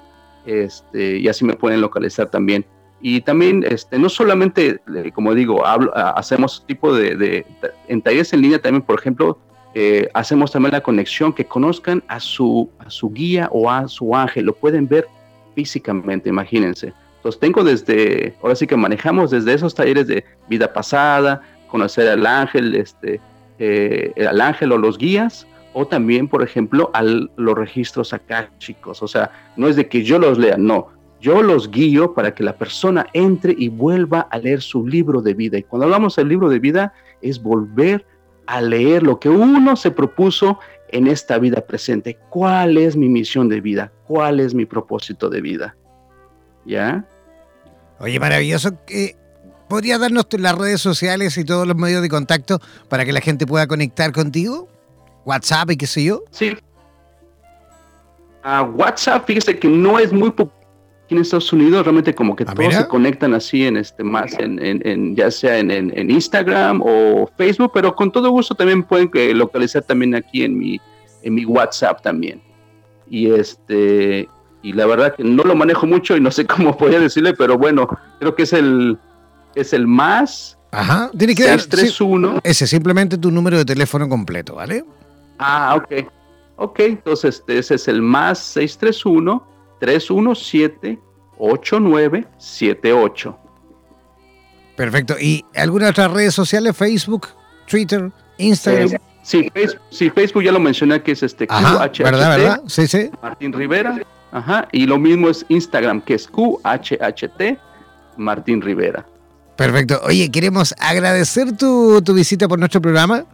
este, 0.45 1.19
y 1.19 1.27
así 1.27 1.45
me 1.45 1.55
pueden 1.55 1.81
localizar 1.81 2.29
también. 2.29 2.65
Y 3.01 3.21
también, 3.21 3.63
este, 3.67 3.97
no 3.97 4.09
solamente, 4.09 4.81
eh, 4.93 5.11
como 5.13 5.33
digo, 5.33 5.65
hablo, 5.65 5.95
hacemos 5.95 6.65
tipo 6.67 6.93
de, 6.93 7.45
en 7.87 8.01
talleres 8.01 8.33
en 8.33 8.41
línea 8.41 8.59
también, 8.59 8.81
por 8.81 8.99
ejemplo, 8.99 9.39
eh, 9.73 10.09
hacemos 10.13 10.51
también 10.51 10.73
la 10.73 10.81
conexión, 10.81 11.31
que 11.31 11.45
conozcan 11.45 12.03
a 12.07 12.19
su, 12.19 12.69
a 12.79 12.89
su 12.89 13.09
guía 13.11 13.47
o 13.51 13.69
a 13.69 13.87
su 13.87 14.13
ángel, 14.15 14.45
lo 14.45 14.53
pueden 14.53 14.87
ver 14.87 15.07
físicamente, 15.55 16.27
imagínense. 16.29 16.93
Entonces 17.19 17.39
tengo 17.39 17.65
desde, 17.65 18.33
ahora 18.41 18.55
sí 18.55 18.65
que 18.65 18.77
manejamos 18.77 19.29
desde 19.29 19.53
esos 19.53 19.75
talleres 19.75 20.07
de 20.07 20.23
vida 20.47 20.71
pasada, 20.71 21.41
conocer 21.67 22.07
al 22.07 22.25
ángel, 22.25 22.75
este, 22.75 23.19
eh, 23.59 24.13
al 24.25 24.39
ángel 24.39 24.71
o 24.71 24.77
los 24.77 24.97
guías, 24.97 25.45
o 25.73 25.85
también, 25.85 26.29
por 26.29 26.41
ejemplo, 26.43 26.89
a 26.93 27.03
los 27.03 27.57
registros 27.57 28.13
acá, 28.13 28.49
chicos. 28.57 29.03
O 29.03 29.07
sea, 29.07 29.31
no 29.57 29.67
es 29.67 29.75
de 29.75 29.89
que 29.89 30.03
yo 30.03 30.17
los 30.17 30.37
lea, 30.37 30.55
no. 30.57 30.87
Yo 31.19 31.43
los 31.43 31.69
guío 31.69 32.13
para 32.13 32.33
que 32.33 32.43
la 32.43 32.53
persona 32.53 33.05
entre 33.11 33.53
y 33.57 33.67
vuelva 33.67 34.21
a 34.31 34.37
leer 34.37 34.61
su 34.61 34.87
libro 34.87 35.21
de 35.21 35.33
vida. 35.33 35.57
Y 35.57 35.63
cuando 35.63 35.85
hablamos 35.85 36.15
del 36.15 36.29
libro 36.29 36.47
de 36.47 36.59
vida, 36.59 36.93
es 37.21 37.43
volver 37.43 38.05
a 38.47 38.61
leer 38.61 39.03
lo 39.03 39.19
que 39.19 39.29
uno 39.29 39.75
se 39.75 39.91
propuso 39.91 40.57
en 40.91 41.07
esta 41.07 41.37
vida 41.37 41.61
presente. 41.61 42.17
¿Cuál 42.29 42.77
es 42.77 42.95
mi 42.95 43.09
misión 43.09 43.49
de 43.49 43.59
vida? 43.59 43.91
¿Cuál 44.07 44.39
es 44.39 44.53
mi 44.53 44.65
propósito 44.65 45.29
de 45.29 45.41
vida? 45.41 45.75
¿Ya? 46.65 47.05
Oye, 47.99 48.19
maravilloso. 48.19 48.71
¿Podría 49.67 49.97
darnos 49.97 50.25
las 50.31 50.57
redes 50.57 50.81
sociales 50.81 51.37
y 51.37 51.45
todos 51.45 51.67
los 51.67 51.75
medios 51.75 52.01
de 52.01 52.09
contacto 52.09 52.59
para 52.87 53.05
que 53.05 53.13
la 53.13 53.21
gente 53.21 53.45
pueda 53.45 53.67
conectar 53.67 54.11
contigo? 54.11 54.67
WhatsApp 55.25 55.71
y 55.71 55.77
qué 55.77 55.87
sé 55.87 56.03
yo. 56.03 56.23
Sí. 56.31 56.57
Uh, 58.43 58.63
WhatsApp, 58.75 59.25
fíjese 59.27 59.59
que 59.59 59.67
no 59.67 59.99
es 59.99 60.11
muy 60.11 60.31
popular 60.31 60.59
aquí 61.09 61.15
en 61.15 61.21
Estados 61.21 61.51
Unidos, 61.51 61.83
realmente 61.83 62.13
como 62.13 62.35
que 62.35 62.45
ah, 62.47 62.53
todos 62.53 62.73
se 62.75 62.87
conectan 62.87 63.33
así 63.33 63.65
en 63.65 63.77
este 63.77 64.03
más 64.03 64.37
en, 64.37 64.59
en, 64.61 65.15
ya 65.15 65.31
sea 65.31 65.57
en, 65.57 65.71
en, 65.71 66.11
Instagram 66.11 66.81
o 66.83 67.27
Facebook, 67.35 67.71
pero 67.73 67.95
con 67.95 68.11
todo 68.11 68.29
gusto 68.29 68.53
también 68.53 68.83
pueden 68.83 69.09
eh, 69.15 69.33
localizar 69.33 69.81
también 69.81 70.13
aquí 70.13 70.43
en 70.43 70.55
mi 70.57 70.79
en 71.23 71.33
mi 71.33 71.45
WhatsApp 71.45 72.01
también. 72.03 72.41
Y 73.09 73.31
este 73.31 74.29
y 74.61 74.73
la 74.73 74.85
verdad 74.85 75.15
que 75.15 75.23
no 75.23 75.43
lo 75.43 75.55
manejo 75.55 75.85
mucho 75.85 76.17
y 76.17 76.21
no 76.21 76.31
sé 76.31 76.45
cómo 76.47 76.77
podría 76.77 76.99
decirle, 76.99 77.33
pero 77.33 77.57
bueno, 77.57 77.87
creo 78.19 78.35
que 78.35 78.43
es 78.43 78.53
el 78.53 78.97
es 79.55 79.73
el 79.73 79.87
más 79.87 80.57
Ajá, 80.71 81.09
tiene 81.17 81.33
que 81.33 81.43
631. 81.43 82.41
ese 82.43 82.67
simplemente 82.67 83.17
tu 83.17 83.31
número 83.31 83.57
de 83.57 83.65
teléfono 83.65 84.07
completo, 84.07 84.53
¿vale? 84.55 84.85
Ah, 85.39 85.75
ok. 85.75 86.07
Ok, 86.57 86.79
entonces 86.81 87.39
este, 87.39 87.57
ese 87.57 87.75
es 87.75 87.87
el 87.87 88.01
más 88.01 88.39
631 88.39 89.47
317 89.79 90.99
8978. 91.39 93.39
Perfecto. 94.75 95.15
¿Y 95.19 95.45
algunas 95.55 95.91
otras 95.91 96.11
redes 96.11 96.35
sociales? 96.35 96.75
Facebook, 96.75 97.29
Twitter, 97.65 98.11
Instagram. 98.37 98.93
Eh, 98.93 98.99
sí, 99.23 99.49
Facebook, 99.53 99.81
sí, 99.89 100.09
Facebook 100.09 100.43
ya 100.43 100.51
lo 100.51 100.59
mencioné 100.59 101.01
que 101.01 101.13
es 101.13 101.23
este 101.23 101.47
QHHT. 101.47 101.99
¿Verdad, 101.99 102.37
verdad? 102.37 102.61
Sí, 102.67 102.85
sí. 102.87 103.09
Martín 103.21 103.53
Rivera. 103.53 104.01
Ajá, 104.31 104.67
y 104.71 104.85
lo 104.85 104.99
mismo 104.99 105.29
es 105.29 105.45
Instagram, 105.49 106.01
que 106.01 106.13
es 106.13 106.27
QHHT 106.27 107.57
Martín 108.17 108.61
Rivera. 108.61 109.05
Perfecto. 109.55 109.99
Oye, 110.03 110.29
queremos 110.31 110.73
agradecer 110.79 111.57
tu, 111.57 112.01
visita 112.13 112.47
por 112.47 112.59
nuestro 112.59 112.81
programa. 112.81 113.25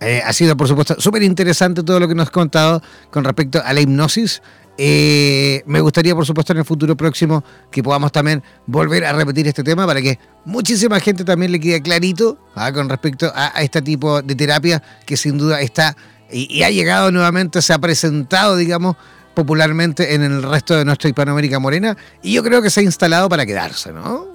Eh, 0.00 0.22
ha 0.24 0.32
sido, 0.32 0.56
por 0.56 0.68
supuesto, 0.68 0.94
súper 0.98 1.22
interesante 1.22 1.82
todo 1.82 1.98
lo 1.98 2.08
que 2.08 2.14
nos 2.14 2.26
has 2.26 2.30
contado 2.30 2.80
con 3.10 3.24
respecto 3.24 3.60
a 3.64 3.72
la 3.72 3.80
hipnosis. 3.80 4.40
Eh, 4.80 5.64
me 5.66 5.80
gustaría, 5.80 6.14
por 6.14 6.24
supuesto, 6.24 6.52
en 6.52 6.60
el 6.60 6.64
futuro 6.64 6.96
próximo 6.96 7.42
que 7.70 7.82
podamos 7.82 8.12
también 8.12 8.44
volver 8.64 9.04
a 9.04 9.12
repetir 9.12 9.48
este 9.48 9.64
tema 9.64 9.86
para 9.86 10.00
que 10.00 10.20
muchísima 10.44 11.00
gente 11.00 11.24
también 11.24 11.50
le 11.50 11.58
quede 11.58 11.82
clarito 11.82 12.38
¿ah? 12.54 12.72
con 12.72 12.88
respecto 12.88 13.32
a, 13.34 13.48
este 13.60 13.82
tipo 13.82 14.22
de 14.22 14.36
terapia 14.36 14.80
que 15.04 15.16
sin 15.16 15.36
duda 15.36 15.60
está 15.60 15.96
y, 16.30 16.62
ha 16.62 16.70
llegado 16.70 17.10
nuevamente, 17.10 17.62
se 17.62 17.72
ha 17.72 17.78
presentado, 17.78 18.56
digamos, 18.56 18.96
popularmente 19.38 20.14
en 20.14 20.24
el 20.24 20.42
resto 20.42 20.74
de 20.74 20.84
nuestra 20.84 21.08
Hispanoamérica 21.08 21.60
Morena 21.60 21.96
y 22.24 22.34
yo 22.34 22.42
creo 22.42 22.60
que 22.60 22.70
se 22.70 22.80
ha 22.80 22.82
instalado 22.82 23.28
para 23.28 23.46
quedarse, 23.46 23.92
¿no? 23.92 24.26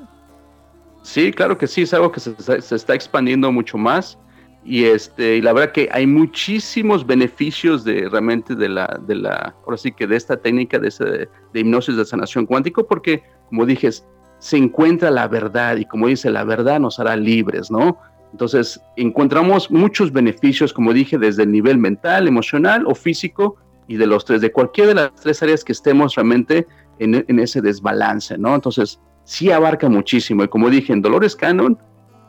Sí, 1.01 1.33
claro 1.33 1.57
que 1.57 1.67
sí, 1.67 1.81
es 1.81 1.93
algo 1.93 2.09
que 2.09 2.21
se, 2.21 2.33
está 2.73 2.95
expandiendo 2.95 3.51
mucho 3.51 3.77
más 3.77 4.17
y 4.63 4.85
este 4.85 5.35
y 5.35 5.41
la 5.41 5.51
verdad 5.51 5.73
que 5.73 5.89
hay 5.91 6.07
muchísimos 6.07 7.05
beneficios 7.05 7.83
de 7.83 8.07
realmente 8.09 8.55
de 8.55 8.69
la 8.69 8.97
de 9.05 9.15
la 9.15 9.53
ahora 9.65 9.75
sí 9.75 9.91
que 9.91 10.07
de 10.07 10.15
esta 10.15 10.37
técnica 10.37 10.79
de, 10.79 11.27
de 11.53 11.59
hipnosis 11.59 11.97
de 11.97 12.05
sanación 12.05 12.45
cuántico 12.45 12.87
porque 12.87 13.23
como 13.49 13.65
dije 13.65 13.89
se 14.39 14.55
encuentra 14.55 15.11
la 15.11 15.27
verdad 15.27 15.75
y 15.75 15.83
como 15.83 16.07
dice 16.07 16.31
la 16.31 16.45
verdad 16.45 16.79
nos 16.79 16.97
hará 16.97 17.17
libres 17.17 17.69
no 17.69 17.97
entonces 18.31 18.79
encontramos 18.95 19.69
muchos 19.69 20.13
beneficios 20.13 20.71
como 20.71 20.93
dije 20.93 21.17
desde 21.17 21.43
el 21.43 21.51
nivel 21.51 21.77
mental 21.77 22.29
emocional 22.29 22.85
o 22.87 22.95
físico 22.95 23.57
y 23.88 23.97
de 23.97 24.07
los 24.07 24.25
tres, 24.25 24.41
de 24.41 24.51
cualquiera 24.51 24.89
de 24.89 24.95
las 24.95 25.15
tres 25.15 25.41
áreas 25.43 25.63
que 25.63 25.71
estemos 25.71 26.15
realmente 26.15 26.67
en, 26.99 27.39
ese 27.39 27.61
desbalance, 27.61 28.38
¿no? 28.38 28.55
Entonces, 28.55 28.99
sí 29.23 29.51
abarca 29.51 29.89
muchísimo. 29.89 30.43
Y 30.43 30.47
como 30.47 30.69
dije, 30.69 30.93
en 30.93 31.01
Dolores 31.01 31.36
Cannon, 31.36 31.77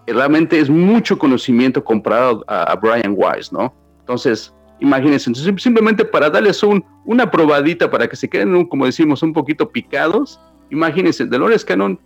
realmente 0.07 0.59
es 0.59 0.69
mucho 0.69 1.19
conocimiento 1.19 1.85
comparado 1.85 2.45
a, 2.49 2.75
Brian 2.77 3.15
Wise, 3.17 3.51
¿no? 3.53 3.75
Entonces, 4.01 4.53
imagínense, 4.81 5.33
simplemente 5.35 6.05
para 6.05 6.31
darles 6.31 6.63
un, 6.63 6.85
una 7.05 7.31
probadita 7.31 7.91
para 7.91 8.09
que 8.09 8.17
se 8.17 8.29
queden, 8.29 8.67
como 8.67 8.87
decimos, 8.87 9.23
un 9.23 9.33
poquito 9.33 9.71
picados, 9.71 10.41
imagínense, 10.71 11.27
Dolores 11.27 11.65
Cannon 11.65 11.99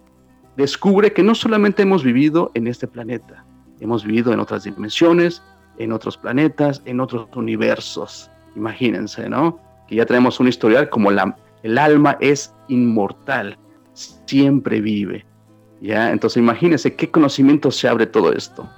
descubre 0.57 1.13
que 1.13 1.23
no 1.23 1.35
solamente 1.35 1.83
hemos 1.83 2.03
vivido 2.03 2.51
en 2.55 2.67
este 2.67 2.87
planeta, 2.87 3.45
hemos 3.81 4.05
vivido 4.05 4.33
en 4.33 4.41
otras 4.41 4.65
dimensiones, 4.65 5.43
en 5.79 5.93
otros 5.93 6.19
planetas, 6.19 6.83
en 6.85 7.01
otros 7.01 7.29
universos. 7.35 8.31
Imagínense, 8.59 9.29
¿no? 9.29 9.61
Que 9.87 9.95
ya 9.95 10.05
tenemos 10.05 10.41
un 10.41 10.49
historial 10.49 10.91
como 10.91 11.13
la, 11.13 11.37
el 11.63 11.79
alma 11.79 12.19
es 12.21 12.53
inmortal, 12.67 13.57
siempre 14.27 14.81
vive. 14.81 15.25
¿Ya? 15.81 16.11
Entonces 16.11 16.39
imagínense 16.39 16.95
qué 16.95 17.09
conocimiento 17.09 17.71
se 17.71 17.87
abre 17.87 18.07
todo 18.07 18.33
esto. 18.33 18.69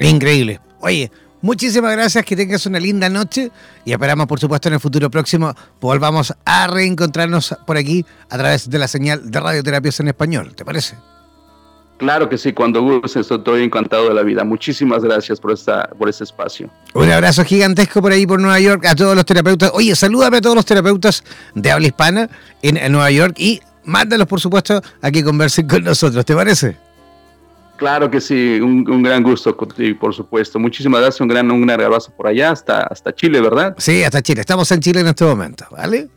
Increíble. 0.00 0.60
Oye, 0.80 1.12
muchísimas 1.40 1.92
gracias, 1.92 2.24
que 2.24 2.34
tengas 2.34 2.66
una 2.66 2.80
linda 2.80 3.08
noche 3.08 3.52
y 3.84 3.92
esperamos 3.92 4.26
por 4.26 4.40
supuesto 4.40 4.68
en 4.68 4.74
el 4.74 4.80
futuro 4.80 5.08
próximo 5.08 5.54
volvamos 5.80 6.34
a 6.44 6.66
reencontrarnos 6.66 7.56
por 7.64 7.76
aquí 7.76 8.04
a 8.28 8.36
través 8.36 8.68
de 8.68 8.78
la 8.80 8.88
señal 8.88 9.30
de 9.30 9.38
radioterapias 9.38 10.00
en 10.00 10.08
español. 10.08 10.52
¿Te 10.56 10.64
parece? 10.64 10.96
Claro 11.96 12.28
que 12.28 12.36
sí, 12.36 12.52
cuando 12.52 12.82
gustes, 12.82 13.30
estoy 13.30 13.62
encantado 13.62 14.08
de 14.08 14.14
la 14.14 14.22
vida. 14.22 14.42
Muchísimas 14.42 15.04
gracias 15.04 15.38
por, 15.38 15.52
esta, 15.52 15.88
por 15.96 16.08
este 16.08 16.24
espacio. 16.24 16.68
Un 16.92 17.10
abrazo 17.10 17.44
gigantesco 17.44 18.02
por 18.02 18.10
ahí, 18.10 18.26
por 18.26 18.40
Nueva 18.40 18.58
York, 18.58 18.84
a 18.86 18.96
todos 18.96 19.14
los 19.14 19.24
terapeutas. 19.24 19.70
Oye, 19.74 19.94
salúdame 19.94 20.38
a 20.38 20.40
todos 20.40 20.56
los 20.56 20.64
terapeutas 20.64 21.22
de 21.54 21.70
habla 21.70 21.86
hispana 21.86 22.28
en, 22.62 22.92
Nueva 22.92 23.10
York 23.12 23.34
y 23.38 23.60
mándalos, 23.84 24.26
por 24.26 24.40
supuesto, 24.40 24.82
a 25.00 25.10
que 25.10 25.22
conversen 25.22 25.68
con 25.68 25.84
nosotros. 25.84 26.24
¿Te 26.24 26.34
parece? 26.34 26.76
Claro 27.76 28.10
que 28.10 28.20
sí, 28.20 28.60
un, 28.60 29.02
gran 29.02 29.22
gusto 29.22 29.56
contigo, 29.56 29.98
por 30.00 30.14
supuesto. 30.14 30.58
Muchísimas 30.58 31.00
gracias, 31.00 31.20
un 31.20 31.28
gran, 31.28 31.50
un 31.50 31.64
gran 31.64 31.80
abrazo 31.80 32.12
por 32.16 32.26
allá, 32.26 32.50
hasta, 32.50 32.82
hasta 32.82 33.14
Chile, 33.14 33.40
¿verdad? 33.40 33.74
Sí, 33.78 34.02
hasta 34.02 34.20
Chile. 34.20 34.40
Estamos 34.40 34.70
en 34.72 34.80
Chile 34.80 35.00
en 35.00 35.08
este 35.08 35.24
momento, 35.24 35.64
¿vale? 35.70 36.08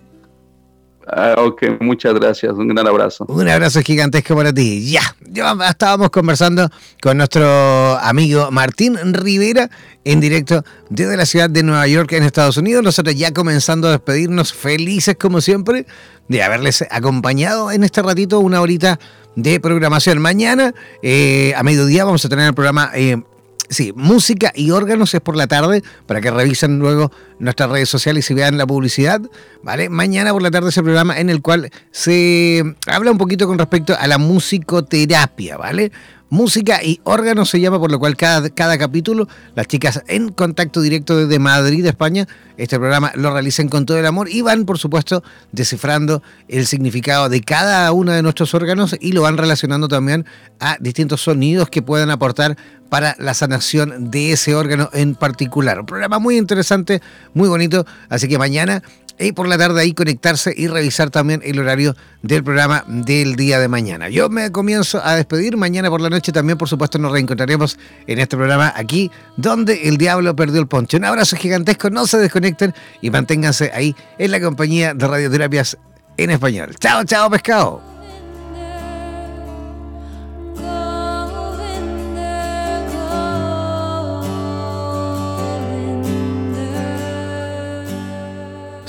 Ah, 1.10 1.36
ok, 1.38 1.80
muchas 1.80 2.14
gracias. 2.14 2.54
Un 2.54 2.68
gran 2.68 2.86
abrazo. 2.86 3.26
Un 3.30 3.48
abrazo 3.48 3.82
gigantesco 3.82 4.36
para 4.36 4.52
ti. 4.52 4.92
Ya, 4.92 5.02
ya 5.22 5.56
estábamos 5.70 6.10
conversando 6.10 6.70
con 7.02 7.18
nuestro 7.18 7.98
amigo 8.00 8.52
Martín 8.52 8.98
Rivera 9.14 9.70
en 10.04 10.20
directo 10.20 10.66
desde 10.90 11.16
la 11.16 11.26
ciudad 11.26 11.50
de 11.50 11.64
Nueva 11.64 11.88
York 11.88 12.12
en 12.12 12.24
Estados 12.24 12.58
Unidos. 12.58 12.84
Nosotros 12.84 13.16
ya 13.16 13.32
comenzando 13.32 13.88
a 13.88 13.92
despedirnos 13.92 14.52
felices 14.52 15.16
como 15.18 15.40
siempre 15.40 15.86
de 16.28 16.44
haberles 16.44 16.84
acompañado 16.92 17.72
en 17.72 17.86
este 17.86 18.02
ratito 18.02 18.40
una 18.42 18.60
horita 18.60 19.00
de 19.38 19.62
programación. 19.62 20.20
Mañana 20.20 20.74
eh, 21.02 21.54
a 21.56 21.64
mediodía 21.64 22.04
vamos 22.04 22.26
a 22.26 22.30
tener 22.30 22.48
el 22.48 22.54
programa 22.54 22.92
eh, 22.94 23.22
Sí, 23.70 23.92
música 23.96 24.54
y 24.56 24.72
órganos 24.72 25.14
es 25.14 25.20
por 25.20 25.36
la 25.36 25.46
tarde, 25.46 25.84
para 26.06 26.22
que 26.22 26.32
revisen 26.32 26.80
luego 26.80 27.12
nuestras 27.40 27.70
redes 27.70 27.90
sociales 27.90 28.30
y 28.32 28.34
vean 28.34 28.58
la 28.58 28.66
publicidad, 28.66 29.22
¿vale? 29.62 29.90
Mañana 29.90 30.32
por 30.32 30.42
la 30.42 30.50
tarde 30.52 30.70
ese 30.70 30.82
programa 30.82 31.20
en 31.20 31.30
el 31.30 31.42
cual 31.42 31.70
se 31.92 32.64
habla 32.86 33.12
un 33.12 33.18
poquito 33.18 33.46
con 33.46 33.60
respecto 33.60 33.94
a 34.00 34.08
la 34.08 34.18
musicoterapia, 34.18 35.58
¿vale? 35.58 35.92
Música 36.30 36.84
y 36.84 37.00
órganos 37.06 37.50
se 37.50 37.62
llama, 37.62 37.80
por 37.80 37.90
lo 37.90 38.00
cual 38.00 38.18
cada, 38.18 38.50
cada 38.50 38.78
capítulo, 38.78 39.30
las 39.56 39.66
chicas 39.66 40.04
en 40.08 40.28
contacto 40.28 40.82
directo 40.82 41.16
desde 41.16 41.40
Madrid, 41.40 41.86
España, 41.86 42.28
este 42.58 42.78
programa 42.78 43.14
lo 43.16 43.32
realizan 43.32 43.70
con 43.70 43.86
todo 43.86 43.98
el 43.98 44.06
amor 44.06 44.28
y 44.30 44.42
van, 44.42 44.66
por 44.66 44.78
supuesto, 44.78 45.24
descifrando 45.54 46.22
el 46.50 46.68
significado 46.68 47.30
de 47.30 47.40
cada 47.40 47.90
uno 47.94 48.12
de 48.12 48.22
nuestros 48.24 48.54
órganos 48.54 48.98
y 49.00 49.14
lo 49.14 49.22
van 49.22 49.38
relacionando 49.38 49.88
también 49.88 50.26
a 50.60 50.76
distintos 50.82 51.22
sonidos 51.22 51.70
que 51.70 51.82
puedan 51.82 52.10
aportar 52.10 52.58
para 52.90 53.16
la 53.20 53.34
sanación 53.34 54.12
de 54.12 54.34
ese 54.34 54.54
órgano 54.54 54.90
en 54.92 55.16
particular. 55.16 55.80
Un 55.80 55.86
programa 55.86 56.20
muy 56.20 56.38
interesante, 56.38 57.02
muy 57.34 57.48
bonito, 57.48 57.86
así 58.10 58.28
que 58.28 58.38
mañana 58.38 58.84
y 59.20 59.32
por 59.32 59.48
la 59.48 59.58
tarde 59.58 59.82
ahí 59.82 59.94
conectarse 59.94 60.54
y 60.56 60.68
revisar 60.68 61.10
también 61.10 61.42
el 61.44 61.60
horario 61.60 61.96
del 62.22 62.44
programa 62.44 62.84
del 62.88 63.36
día 63.36 63.60
de 63.60 63.68
mañana. 63.68 64.10
Yo 64.10 64.30
me 64.30 64.52
comienzo 64.52 65.02
a 65.04 65.16
despedir, 65.16 65.58
mañana 65.58 65.90
por 65.90 66.02
la 66.02 66.10
noche 66.10 66.32
también 66.32 66.58
por 66.58 66.70
supuesto 66.70 66.98
nos 67.00 67.12
reencontraremos 67.12 67.78
en 68.06 68.20
este 68.20 68.38
programa 68.38 68.74
aquí 68.76 69.12
donde 69.36 69.88
el 69.88 69.98
diablo 69.98 70.36
perdió 70.36 70.60
el 70.60 70.68
poncho. 70.68 70.98
Un 70.98 71.06
abrazo 71.06 71.36
gigantesco, 71.36 71.90
no 71.90 72.06
se 72.08 72.18
desconecten 72.18 72.74
y 73.02 73.10
manténganse 73.10 73.72
ahí 73.74 73.96
en 74.18 74.32
la 74.32 74.40
compañía 74.40 74.94
de 74.94 75.08
radioterapias 75.08 75.78
en 76.18 76.32
español. 76.32 76.76
Chao, 76.80 77.04
chao 77.04 77.30
pescado. 77.30 77.97